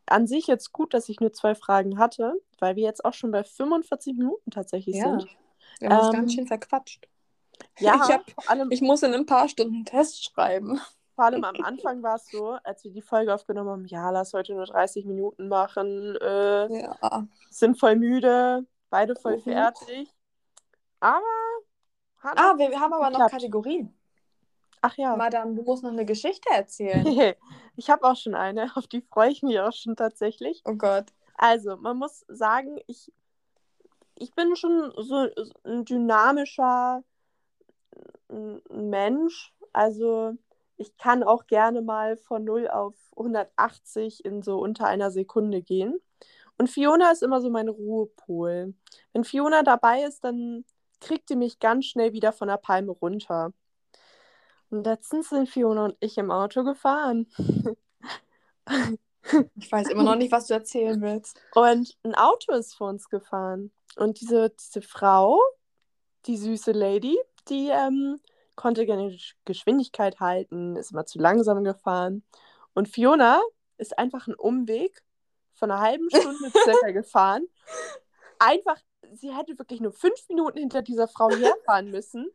An 0.06 0.26
sich 0.26 0.46
jetzt 0.46 0.72
gut, 0.72 0.92
dass 0.94 1.08
ich 1.08 1.20
nur 1.20 1.32
zwei 1.32 1.54
Fragen 1.54 1.98
hatte, 1.98 2.34
weil 2.58 2.76
wir 2.76 2.82
jetzt 2.84 3.04
auch 3.04 3.14
schon 3.14 3.30
bei 3.30 3.44
45 3.44 4.16
Minuten 4.16 4.50
tatsächlich 4.50 4.96
Ja. 4.96 5.18
sind. 5.18 5.26
Wir 5.78 5.88
haben 5.90 5.98
uns 5.98 6.06
Ähm, 6.08 6.12
ganz 6.20 6.34
schön 6.34 6.46
verquatscht. 6.46 7.08
Ja, 7.78 7.94
Ich 8.08 8.12
hab- 8.12 8.50
allem, 8.50 8.70
Ich 8.70 8.82
muss 8.82 9.02
in 9.02 9.14
ein 9.14 9.26
paar 9.26 9.48
Stunden 9.48 9.74
einen 9.76 9.84
Test 9.84 10.24
schreiben. 10.24 10.80
vor 11.14 11.24
allem 11.24 11.44
am 11.44 11.56
Anfang 11.62 12.02
war 12.02 12.16
es 12.16 12.26
so, 12.30 12.56
als 12.64 12.82
wir 12.84 12.90
die 12.92 13.02
Folge 13.02 13.34
aufgenommen 13.34 13.70
haben, 13.70 13.84
ja, 13.86 14.10
lass 14.10 14.32
heute 14.32 14.54
nur 14.54 14.64
30 14.66 15.04
Minuten 15.04 15.48
machen, 15.48 16.16
äh, 16.16 16.80
Ja. 16.82 17.26
sind 17.50 17.78
voll 17.78 17.96
müde, 17.96 18.66
beide 18.90 19.14
voll 19.16 19.36
Mhm. 19.38 19.42
fertig. 19.42 20.08
Aber 21.00 21.22
Ah, 22.22 22.54
wir, 22.58 22.70
wir 22.70 22.80
haben 22.80 22.92
aber 22.92 23.08
noch. 23.10 23.30
Kategorien. 23.30 23.94
Ach 24.82 24.96
ja. 24.96 25.16
Madame, 25.16 25.54
du 25.54 25.62
musst 25.62 25.82
noch 25.82 25.90
eine 25.90 26.06
Geschichte 26.06 26.48
erzählen. 26.52 27.04
ich 27.76 27.90
habe 27.90 28.04
auch 28.04 28.16
schon 28.16 28.34
eine, 28.34 28.70
auf 28.76 28.86
die 28.86 29.02
freue 29.02 29.30
ich 29.30 29.42
mich 29.42 29.60
auch 29.60 29.72
schon 29.72 29.96
tatsächlich. 29.96 30.62
Oh 30.64 30.74
Gott. 30.74 31.06
Also, 31.36 31.76
man 31.76 31.96
muss 31.96 32.24
sagen, 32.28 32.78
ich, 32.86 33.12
ich 34.14 34.34
bin 34.34 34.56
schon 34.56 34.92
so 34.96 35.28
ein 35.64 35.84
dynamischer 35.84 37.02
Mensch. 38.70 39.54
Also, 39.72 40.34
ich 40.76 40.96
kann 40.96 41.22
auch 41.22 41.46
gerne 41.46 41.82
mal 41.82 42.16
von 42.16 42.44
0 42.44 42.68
auf 42.68 42.94
180 43.16 44.24
in 44.24 44.42
so 44.42 44.58
unter 44.58 44.86
einer 44.86 45.10
Sekunde 45.10 45.62
gehen. 45.62 46.00
Und 46.58 46.68
Fiona 46.68 47.10
ist 47.10 47.22
immer 47.22 47.40
so 47.40 47.50
mein 47.50 47.68
Ruhepol. 47.68 48.74
Wenn 49.12 49.24
Fiona 49.24 49.62
dabei 49.62 50.04
ist, 50.04 50.24
dann 50.24 50.64
kriegt 51.00 51.30
die 51.30 51.36
mich 51.36 51.58
ganz 51.58 51.86
schnell 51.86 52.12
wieder 52.12 52.32
von 52.32 52.48
der 52.48 52.58
Palme 52.58 52.92
runter. 52.92 53.52
Und 54.70 54.84
letztens 54.84 55.28
sind 55.30 55.48
Fiona 55.48 55.86
und 55.86 55.96
ich 56.00 56.16
im 56.18 56.30
Auto 56.30 56.64
gefahren. 56.64 57.26
Ich 59.54 59.70
weiß 59.70 59.88
immer 59.88 60.02
noch 60.02 60.16
nicht, 60.16 60.32
was 60.32 60.46
du 60.46 60.54
erzählen 60.54 61.00
willst. 61.00 61.40
Und 61.54 61.96
ein 62.02 62.14
Auto 62.14 62.52
ist 62.52 62.74
vor 62.74 62.88
uns 62.88 63.08
gefahren. 63.08 63.70
Und 63.96 64.20
diese, 64.20 64.50
diese 64.50 64.82
Frau, 64.82 65.38
die 66.26 66.36
süße 66.36 66.72
Lady, 66.72 67.18
die 67.48 67.68
ähm, 67.68 68.18
konnte 68.56 68.86
keine 68.86 69.16
Geschwindigkeit 69.44 70.20
halten, 70.20 70.76
ist 70.76 70.92
immer 70.92 71.06
zu 71.06 71.18
langsam 71.18 71.64
gefahren. 71.64 72.24
Und 72.74 72.88
Fiona 72.88 73.40
ist 73.78 73.98
einfach 73.98 74.26
einen 74.26 74.36
Umweg 74.36 75.02
von 75.54 75.70
einer 75.70 75.80
halben 75.80 76.08
Stunde 76.10 76.50
circa 76.64 76.90
gefahren. 76.90 77.46
Einfach, 78.38 78.78
sie 79.12 79.34
hätte 79.34 79.58
wirklich 79.58 79.80
nur 79.80 79.92
fünf 79.92 80.28
Minuten 80.28 80.58
hinter 80.58 80.82
dieser 80.82 81.08
Frau 81.08 81.30
herfahren 81.30 81.90
müssen. 81.90 82.30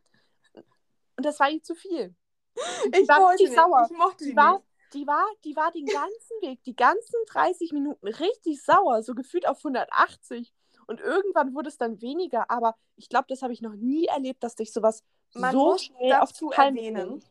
Und 1.18 1.26
das 1.26 1.40
war 1.40 1.50
ihr 1.50 1.64
zu 1.64 1.76
viel. 1.76 2.16
Ich 2.94 3.08
war 3.08 3.22
wollte 3.22 3.44
nicht. 3.44 3.56
sauer. 3.56 3.88
Ich 3.90 3.98
mochte 3.98 4.26
die, 4.26 4.36
war, 4.36 4.62
die 4.94 5.06
war, 5.08 5.26
die 5.44 5.56
war 5.56 5.72
den 5.72 5.86
ganzen 5.86 6.42
Weg, 6.42 6.64
die 6.64 6.76
ganzen 6.76 7.16
30 7.28 7.74
Minuten 7.74 8.08
richtig 8.08 8.64
sauer, 8.64 9.04
so 9.04 9.14
gefühlt 9.14 9.48
auf 9.48 9.58
180. 9.58 10.54
Und 10.88 11.02
irgendwann 11.02 11.56
wurde 11.56 11.70
es 11.70 11.78
dann 11.78 12.02
weniger, 12.02 12.50
aber 12.50 12.76
ich 12.96 13.10
glaube, 13.10 13.26
das 13.28 13.42
habe 13.42 13.54
ich 13.54 13.62
noch 13.62 13.74
nie 13.74 14.06
erlebt, 14.06 14.44
dass 14.44 14.56
dich 14.56 14.72
sowas 14.72 15.04
Man 15.34 15.52
so 15.52 15.78
schnell 15.78 16.14
auf 16.14 16.32
zu 16.32 16.52
erwähnen. 16.52 17.24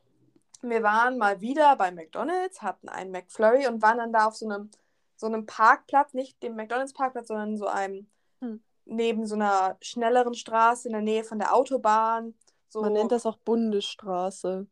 Wir 0.61 0.83
waren 0.83 1.19
mal 1.19 1.41
wieder 1.41 1.77
bei 1.77 1.91
McDonalds, 1.91 2.63
hatten 2.63 2.89
einen 2.89 3.13
McFlurry 3.13 3.67
und 3.67 3.83
waren 3.83 3.99
dann 3.99 4.13
da 4.13 4.27
auf 4.27 4.35
so 4.35 4.47
einem 4.47 4.71
so 5.17 5.27
einem 5.27 5.47
Parkplatz, 5.47 6.13
nicht 6.13 6.43
dem 6.43 6.57
McDonalds-Parkplatz, 6.57 7.29
sondern 7.29 7.57
so 7.57 7.67
einem 7.67 8.07
hm. 8.41 8.63
neben 8.85 9.27
so 9.27 9.35
einer 9.35 9.77
schnelleren 9.81 10.35
Straße 10.35 10.89
in 10.89 10.93
der 10.93 11.03
Nähe 11.03 11.25
von 11.25 11.39
der 11.39 11.55
Autobahn. 11.55 12.35
So. 12.69 12.81
Man 12.81 12.93
nennt 12.93 13.13
das 13.13 13.27
auch 13.27 13.37
Bundesstraße. 13.37 14.67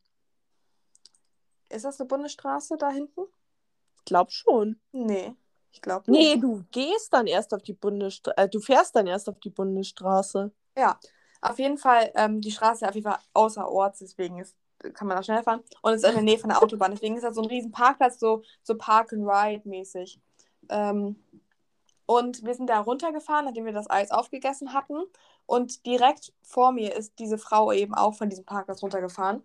Ist 1.73 1.85
das 1.85 1.99
eine 1.99 2.07
Bundesstraße 2.07 2.77
da 2.77 2.89
hinten? 2.89 3.21
Ich 3.97 4.05
glaube 4.05 4.31
schon. 4.31 4.79
Nee, 4.91 5.33
ich 5.71 5.81
glaube 5.81 6.09
nicht. 6.11 6.35
Nee, 6.35 6.41
du 6.41 6.63
gehst 6.71 7.13
dann 7.13 7.27
erst 7.27 7.53
auf 7.53 7.63
die 7.63 7.73
Bundesstraße, 7.73 8.37
äh, 8.37 8.49
du 8.49 8.59
fährst 8.59 8.95
dann 8.95 9.07
erst 9.07 9.29
auf 9.29 9.39
die 9.39 9.49
Bundesstraße. 9.49 10.51
Ja, 10.77 10.99
auf 11.41 11.59
jeden 11.59 11.77
Fall, 11.77 12.11
ähm, 12.15 12.41
die 12.41 12.51
Straße 12.51 12.85
ist 12.85 12.89
auf 12.89 12.95
jeden 12.95 13.09
Fall 13.09 13.19
außerorts, 13.33 13.99
deswegen 13.99 14.39
ist 14.39 14.55
kann 14.91 15.07
man 15.07 15.17
da 15.17 15.23
schnell 15.23 15.43
fahren. 15.43 15.63
Und 15.81 15.93
es 15.93 16.03
ist 16.03 16.09
in 16.09 16.15
der 16.15 16.23
Nähe 16.23 16.37
von 16.37 16.49
der 16.49 16.61
Autobahn. 16.61 16.91
Deswegen 16.91 17.15
ist 17.15 17.23
das 17.23 17.35
so 17.35 17.41
ein 17.41 17.47
riesen 17.47 17.71
Parkplatz, 17.71 18.19
so, 18.19 18.43
so 18.63 18.75
Park-and-Ride-mäßig. 18.75 20.19
Ähm, 20.69 21.23
und 22.05 22.43
wir 22.43 22.53
sind 22.53 22.69
da 22.69 22.79
runtergefahren, 22.81 23.45
nachdem 23.45 23.65
wir 23.65 23.73
das 23.73 23.89
Eis 23.89 24.11
aufgegessen 24.11 24.73
hatten. 24.73 25.01
Und 25.45 25.85
direkt 25.85 26.33
vor 26.41 26.71
mir 26.71 26.95
ist 26.95 27.17
diese 27.19 27.37
Frau 27.37 27.71
eben 27.71 27.93
auch 27.93 28.15
von 28.15 28.29
diesem 28.29 28.45
Parkplatz 28.45 28.83
runtergefahren. 28.83 29.43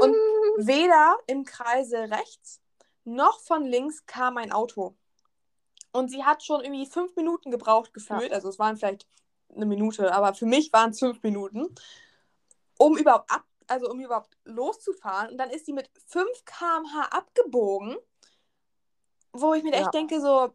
Und 0.00 0.16
weder 0.58 1.16
im 1.26 1.44
Kreise 1.44 2.10
rechts 2.10 2.60
noch 3.04 3.40
von 3.40 3.64
links 3.64 4.06
kam 4.06 4.36
ein 4.36 4.52
Auto. 4.52 4.96
Und 5.92 6.10
sie 6.10 6.24
hat 6.24 6.42
schon 6.42 6.62
irgendwie 6.62 6.86
fünf 6.86 7.16
Minuten 7.16 7.50
gebraucht 7.50 7.92
gefühlt. 7.92 8.30
Ja. 8.30 8.34
Also 8.34 8.48
es 8.48 8.58
waren 8.58 8.76
vielleicht 8.76 9.06
eine 9.54 9.66
Minute, 9.66 10.12
aber 10.12 10.34
für 10.34 10.46
mich 10.46 10.72
waren 10.72 10.90
es 10.90 11.00
fünf 11.00 11.22
Minuten, 11.22 11.74
um 12.78 12.96
überhaupt 12.96 13.30
ab, 13.30 13.44
also 13.66 13.90
um 13.90 14.00
überhaupt 14.00 14.36
loszufahren. 14.44 15.30
Und 15.30 15.38
dann 15.38 15.50
ist 15.50 15.66
sie 15.66 15.72
mit 15.72 15.90
5 16.06 16.44
km/h 16.44 17.08
abgebogen, 17.10 17.96
wo 19.32 19.54
ich 19.54 19.64
mir 19.64 19.72
ja. 19.72 19.80
echt 19.80 19.94
denke, 19.94 20.20
so, 20.20 20.54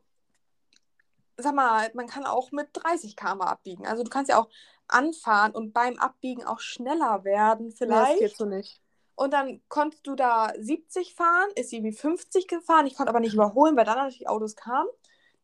sag 1.38 1.54
mal, 1.54 1.92
man 1.94 2.08
kann 2.08 2.26
auch 2.26 2.52
mit 2.52 2.70
30 2.74 3.16
km 3.18 3.42
abbiegen. 3.42 3.86
Also 3.86 4.04
du 4.04 4.10
kannst 4.10 4.30
ja 4.30 4.40
auch 4.40 4.50
anfahren 4.88 5.52
und 5.52 5.74
beim 5.74 5.98
Abbiegen 5.98 6.46
auch 6.46 6.60
schneller 6.60 7.24
werden, 7.24 7.72
vielleicht. 7.72 8.16
Nee, 8.16 8.22
das 8.22 8.30
geht 8.30 8.38
so 8.38 8.46
nicht. 8.46 8.82
Und 9.16 9.32
dann 9.32 9.62
konntest 9.70 10.06
du 10.06 10.16
da 10.16 10.52
70 10.58 11.16
fahren, 11.16 11.50
ist 11.56 11.70
sie 11.70 11.84
wie 11.84 11.94
50 11.94 12.48
gefahren. 12.48 12.86
Ich 12.86 12.96
konnte 12.96 13.10
aber 13.10 13.22
nicht 13.22 13.34
überholen, 13.34 13.78
weil 13.78 13.86
dann 13.86 13.98
natürlich 13.98 14.28
Autos 14.28 14.56
kamen. 14.56 14.90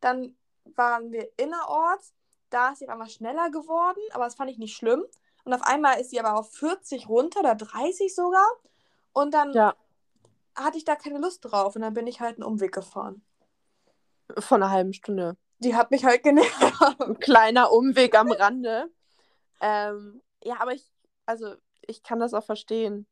Dann 0.00 0.36
waren 0.76 1.10
wir 1.10 1.28
innerorts. 1.38 2.12
Da 2.50 2.70
ist 2.70 2.80
sie 2.80 2.86
auf 2.86 2.92
einmal 2.92 3.08
schneller 3.08 3.50
geworden, 3.50 4.00
aber 4.12 4.24
das 4.24 4.34
fand 4.34 4.50
ich 4.50 4.58
nicht 4.58 4.76
schlimm. 4.76 5.04
Und 5.44 5.54
auf 5.54 5.62
einmal 5.62 6.00
ist 6.00 6.10
sie 6.10 6.20
aber 6.20 6.38
auf 6.38 6.52
40 6.52 7.08
runter 7.08 7.40
oder 7.40 7.54
30 7.54 8.14
sogar. 8.14 8.46
Und 9.14 9.32
dann 9.32 9.52
ja. 9.54 9.74
hatte 10.54 10.76
ich 10.76 10.84
da 10.84 10.94
keine 10.94 11.18
Lust 11.18 11.40
drauf. 11.44 11.74
Und 11.74 11.82
dann 11.82 11.94
bin 11.94 12.06
ich 12.06 12.20
halt 12.20 12.36
einen 12.36 12.44
Umweg 12.44 12.72
gefahren. 12.72 13.24
Von 14.38 14.62
einer 14.62 14.70
halben 14.70 14.92
Stunde. 14.92 15.36
Die 15.58 15.74
hat 15.74 15.90
mich 15.90 16.04
halt 16.04 16.22
genervt. 16.22 17.00
Ein 17.00 17.18
kleiner 17.18 17.72
Umweg 17.72 18.14
am 18.16 18.30
Rande. 18.30 18.90
ähm, 19.60 20.20
ja, 20.42 20.60
aber 20.60 20.72
ich, 20.72 20.84
also 21.24 21.54
ich 21.86 22.02
kann 22.02 22.20
das 22.20 22.34
auch 22.34 22.44
verstehen. 22.44 23.06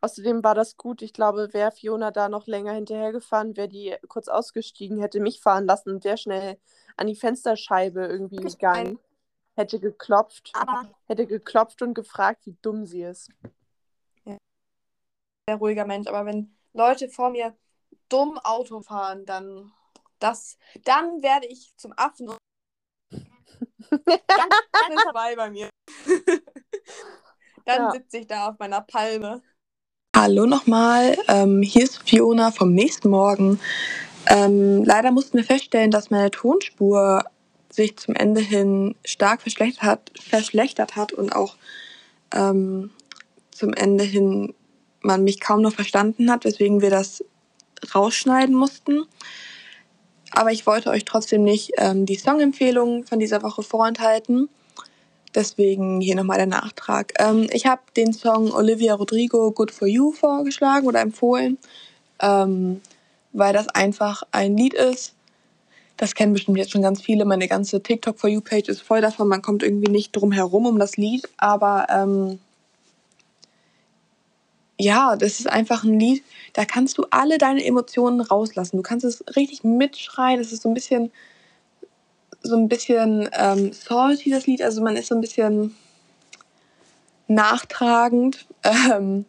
Außerdem 0.00 0.44
war 0.44 0.54
das 0.54 0.76
gut. 0.76 1.02
Ich 1.02 1.12
glaube, 1.12 1.52
wäre 1.52 1.72
Fiona 1.72 2.10
da 2.10 2.28
noch 2.28 2.46
länger 2.46 2.72
hinterhergefahren, 2.72 3.56
wäre 3.56 3.68
die 3.68 3.96
kurz 4.06 4.28
ausgestiegen, 4.28 5.00
hätte 5.00 5.20
mich 5.20 5.40
fahren 5.40 5.66
lassen 5.66 5.90
und 5.90 6.04
wäre 6.04 6.18
schnell 6.18 6.58
an 6.96 7.08
die 7.08 7.16
Fensterscheibe 7.16 8.06
irgendwie 8.06 8.36
gegangen. 8.36 8.98
Hätte 9.54 9.80
geklopft, 9.80 10.52
Aber 10.54 10.88
hätte 11.06 11.26
geklopft 11.26 11.82
und 11.82 11.94
gefragt, 11.94 12.46
wie 12.46 12.56
dumm 12.62 12.86
sie 12.86 13.02
ist. 13.02 13.28
Ja. 14.24 14.38
Sehr 15.48 15.56
ruhiger 15.56 15.84
Mensch, 15.84 16.06
aber 16.06 16.24
wenn 16.26 16.56
Leute 16.74 17.08
vor 17.08 17.30
mir 17.30 17.56
dumm 18.08 18.38
Auto 18.38 18.80
fahren, 18.82 19.26
dann 19.26 19.72
das, 20.20 20.58
dann 20.84 21.22
werde 21.22 21.46
ich 21.46 21.76
zum 21.76 21.92
Affen. 21.96 22.30
Dann 23.10 23.20
ist 24.94 25.02
vorbei 25.02 25.34
bei 25.34 25.50
mir. 25.50 25.70
dann 27.64 27.82
ja. 27.82 27.90
sitze 27.90 28.18
ich 28.18 28.26
da 28.28 28.50
auf 28.50 28.58
meiner 28.58 28.80
Palme. 28.80 29.42
Hallo 30.20 30.46
nochmal, 30.46 31.16
ähm, 31.28 31.62
hier 31.62 31.84
ist 31.84 32.02
Fiona 32.02 32.50
vom 32.50 32.72
nächsten 32.72 33.08
Morgen. 33.08 33.60
Ähm, 34.26 34.82
leider 34.82 35.12
mussten 35.12 35.36
wir 35.36 35.44
feststellen, 35.44 35.92
dass 35.92 36.10
meine 36.10 36.32
Tonspur 36.32 37.22
sich 37.70 37.96
zum 37.96 38.16
Ende 38.16 38.40
hin 38.40 38.96
stark 39.04 39.42
verschlechtert 39.42 39.84
hat, 39.84 40.10
verschlechtert 40.20 40.96
hat 40.96 41.12
und 41.12 41.30
auch 41.30 41.54
ähm, 42.34 42.90
zum 43.52 43.72
Ende 43.74 44.02
hin 44.02 44.54
man 45.02 45.22
mich 45.22 45.38
kaum 45.38 45.62
noch 45.62 45.74
verstanden 45.74 46.32
hat, 46.32 46.44
weswegen 46.44 46.82
wir 46.82 46.90
das 46.90 47.24
rausschneiden 47.94 48.56
mussten. 48.56 49.04
Aber 50.32 50.50
ich 50.50 50.66
wollte 50.66 50.90
euch 50.90 51.04
trotzdem 51.04 51.44
nicht 51.44 51.74
ähm, 51.76 52.06
die 52.06 52.16
Songempfehlungen 52.16 53.04
von 53.04 53.20
dieser 53.20 53.44
Woche 53.44 53.62
vorenthalten. 53.62 54.48
Deswegen 55.34 56.00
hier 56.00 56.16
nochmal 56.16 56.38
der 56.38 56.46
Nachtrag. 56.46 57.12
Ähm, 57.18 57.48
ich 57.52 57.66
habe 57.66 57.82
den 57.96 58.12
Song 58.12 58.52
Olivia 58.52 58.94
Rodrigo 58.94 59.50
Good 59.52 59.70
for 59.70 59.86
You 59.86 60.12
vorgeschlagen 60.12 60.86
oder 60.86 61.00
empfohlen, 61.00 61.58
ähm, 62.20 62.80
weil 63.32 63.52
das 63.52 63.68
einfach 63.68 64.22
ein 64.32 64.56
Lied 64.56 64.74
ist. 64.74 65.14
Das 65.96 66.14
kennen 66.14 66.32
bestimmt 66.32 66.58
jetzt 66.58 66.70
schon 66.70 66.82
ganz 66.82 67.02
viele. 67.02 67.24
Meine 67.24 67.48
ganze 67.48 67.82
TikTok 67.82 68.18
for 68.18 68.30
You 68.30 68.40
Page 68.40 68.68
ist 68.68 68.82
voll 68.82 69.00
davon. 69.00 69.28
Man 69.28 69.42
kommt 69.42 69.62
irgendwie 69.62 69.90
nicht 69.90 70.12
drum 70.12 70.32
herum 70.32 70.66
um 70.66 70.78
das 70.78 70.96
Lied. 70.96 71.28
Aber 71.36 71.86
ähm, 71.90 72.38
ja, 74.78 75.16
das 75.16 75.40
ist 75.40 75.48
einfach 75.50 75.82
ein 75.82 75.98
Lied, 75.98 76.22
da 76.52 76.64
kannst 76.64 76.98
du 76.98 77.06
alle 77.10 77.38
deine 77.38 77.64
Emotionen 77.64 78.20
rauslassen. 78.20 78.76
Du 78.76 78.82
kannst 78.82 79.04
es 79.04 79.24
richtig 79.34 79.64
mitschreien. 79.64 80.40
Es 80.40 80.52
ist 80.52 80.62
so 80.62 80.68
ein 80.68 80.74
bisschen, 80.74 81.10
so 82.42 82.56
ein 82.56 82.68
bisschen 82.68 83.28
ähm, 83.32 83.72
salty, 83.72 84.30
das 84.30 84.46
Lied. 84.46 84.62
Also 84.62 84.82
man 84.82 84.96
ist 84.96 85.08
so 85.08 85.14
ein 85.14 85.20
bisschen 85.20 85.74
nachtragend. 87.26 88.46
Ähm, 88.92 89.24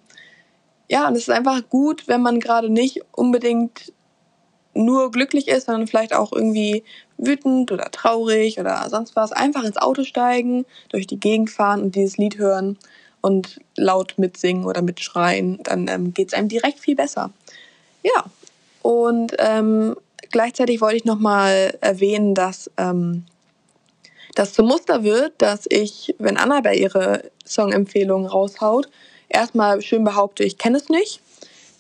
ja, 0.89 1.07
und 1.07 1.15
es 1.15 1.21
ist 1.21 1.29
einfach 1.29 1.61
gut, 1.69 2.07
wenn 2.07 2.21
man 2.21 2.39
gerade 2.39 2.69
nicht 2.69 3.01
unbedingt 3.11 3.93
nur 4.73 5.11
glücklich 5.11 5.47
ist, 5.47 5.67
sondern 5.67 5.87
vielleicht 5.87 6.15
auch 6.15 6.33
irgendwie 6.33 6.83
wütend 7.17 7.71
oder 7.71 7.91
traurig 7.91 8.59
oder 8.59 8.89
sonst 8.89 9.15
was. 9.15 9.31
Einfach 9.31 9.63
ins 9.63 9.77
Auto 9.77 10.03
steigen, 10.03 10.65
durch 10.89 11.05
die 11.05 11.19
Gegend 11.19 11.51
fahren 11.51 11.83
und 11.83 11.95
dieses 11.95 12.17
Lied 12.17 12.39
hören 12.39 12.77
und 13.21 13.59
laut 13.75 14.15
mitsingen 14.17 14.65
oder 14.65 14.81
mitschreien, 14.81 15.59
dann 15.63 15.87
ähm, 15.87 16.13
geht 16.13 16.29
es 16.29 16.33
einem 16.33 16.47
direkt 16.47 16.79
viel 16.79 16.95
besser. 16.95 17.31
Ja, 18.03 18.25
und 18.81 19.35
ähm, 19.39 19.95
gleichzeitig 20.31 20.81
wollte 20.81 20.97
ich 20.97 21.05
nochmal 21.05 21.77
erwähnen, 21.81 22.35
dass 22.35 22.71
ähm, 22.77 23.25
das 24.35 24.53
zum 24.53 24.67
Muster 24.67 25.03
wird, 25.03 25.33
dass 25.39 25.65
ich, 25.69 26.15
wenn 26.19 26.37
Annabelle 26.37 26.77
ihre 26.77 27.31
Songempfehlungen 27.45 28.27
raushaut, 28.27 28.89
erstmal 29.27 29.81
schön 29.81 30.03
behaupte, 30.03 30.43
ich 30.43 30.57
kenne 30.57 30.77
es 30.77 30.89
nicht. 30.89 31.21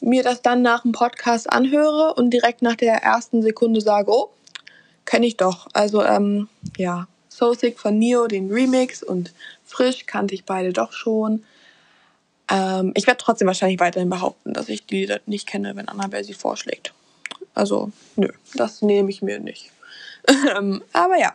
mir 0.01 0.23
das 0.23 0.41
dann 0.41 0.61
nach 0.61 0.83
dem 0.83 0.93
Podcast 0.93 1.51
anhöre 1.51 2.13
und 2.13 2.29
direkt 2.31 2.61
nach 2.61 2.75
der 2.75 3.03
ersten 3.03 3.41
Sekunde 3.41 3.81
sage, 3.81 4.11
oh, 4.11 4.29
kenne 5.05 5.25
ich 5.25 5.37
doch. 5.37 5.67
Also 5.73 6.03
ähm, 6.03 6.47
ja, 6.77 7.07
So 7.27 7.53
Sick 7.53 7.79
von 7.79 7.97
Neo, 7.99 8.27
den 8.27 8.51
Remix 8.51 9.03
und 9.03 9.33
Frisch 9.65 10.05
kannte 10.05 10.35
ich 10.35 10.45
beide 10.45 10.71
doch 10.71 10.93
schon. 10.93 11.43
Ähm, 12.49 12.91
ich 12.95 13.07
werde 13.07 13.21
trotzdem 13.21 13.47
wahrscheinlich 13.47 13.79
weiterhin 13.79 14.09
behaupten, 14.09 14.53
dass 14.53 14.69
ich 14.69 14.85
die 14.85 15.01
Lieder 15.01 15.19
nicht 15.25 15.47
kenne, 15.47 15.75
wenn 15.75 15.87
Annabelle 15.87 16.23
sie 16.23 16.33
vorschlägt. 16.33 16.93
Also, 17.59 17.91
nö, 18.15 18.29
das 18.55 18.81
nehme 18.81 19.09
ich 19.09 19.21
mir 19.21 19.39
nicht. 19.39 19.71
Ähm, 20.55 20.83
aber 20.93 21.17
ja, 21.17 21.33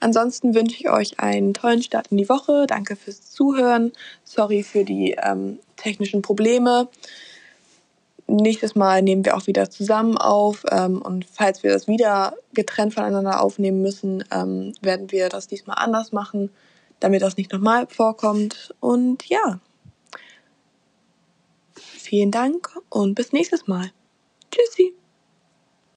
ansonsten 0.00 0.54
wünsche 0.54 0.76
ich 0.76 0.90
euch 0.90 1.20
einen 1.20 1.54
tollen 1.54 1.82
Start 1.82 2.08
in 2.08 2.18
die 2.18 2.28
Woche. 2.28 2.66
Danke 2.66 2.96
fürs 2.96 3.30
Zuhören. 3.30 3.92
Sorry 4.24 4.62
für 4.62 4.84
die 4.84 5.16
ähm, 5.22 5.58
technischen 5.76 6.20
Probleme. 6.22 6.88
Nächstes 8.26 8.74
Mal 8.74 9.00
nehmen 9.00 9.24
wir 9.24 9.36
auch 9.36 9.46
wieder 9.46 9.70
zusammen 9.70 10.18
auf. 10.18 10.64
Ähm, 10.70 11.00
und 11.00 11.24
falls 11.24 11.62
wir 11.62 11.72
das 11.72 11.88
wieder 11.88 12.34
getrennt 12.52 12.92
voneinander 12.92 13.40
aufnehmen 13.40 13.80
müssen, 13.80 14.22
ähm, 14.32 14.74
werden 14.82 15.10
wir 15.12 15.28
das 15.30 15.46
diesmal 15.46 15.78
anders 15.78 16.12
machen, 16.12 16.50
damit 17.00 17.22
das 17.22 17.38
nicht 17.38 17.52
nochmal 17.52 17.86
vorkommt. 17.86 18.74
Und 18.80 19.24
ja, 19.28 19.60
vielen 21.74 22.32
Dank 22.32 22.68
und 22.90 23.14
bis 23.14 23.32
nächstes 23.32 23.66
Mal. 23.66 23.92
Tschüssi. 24.50 24.94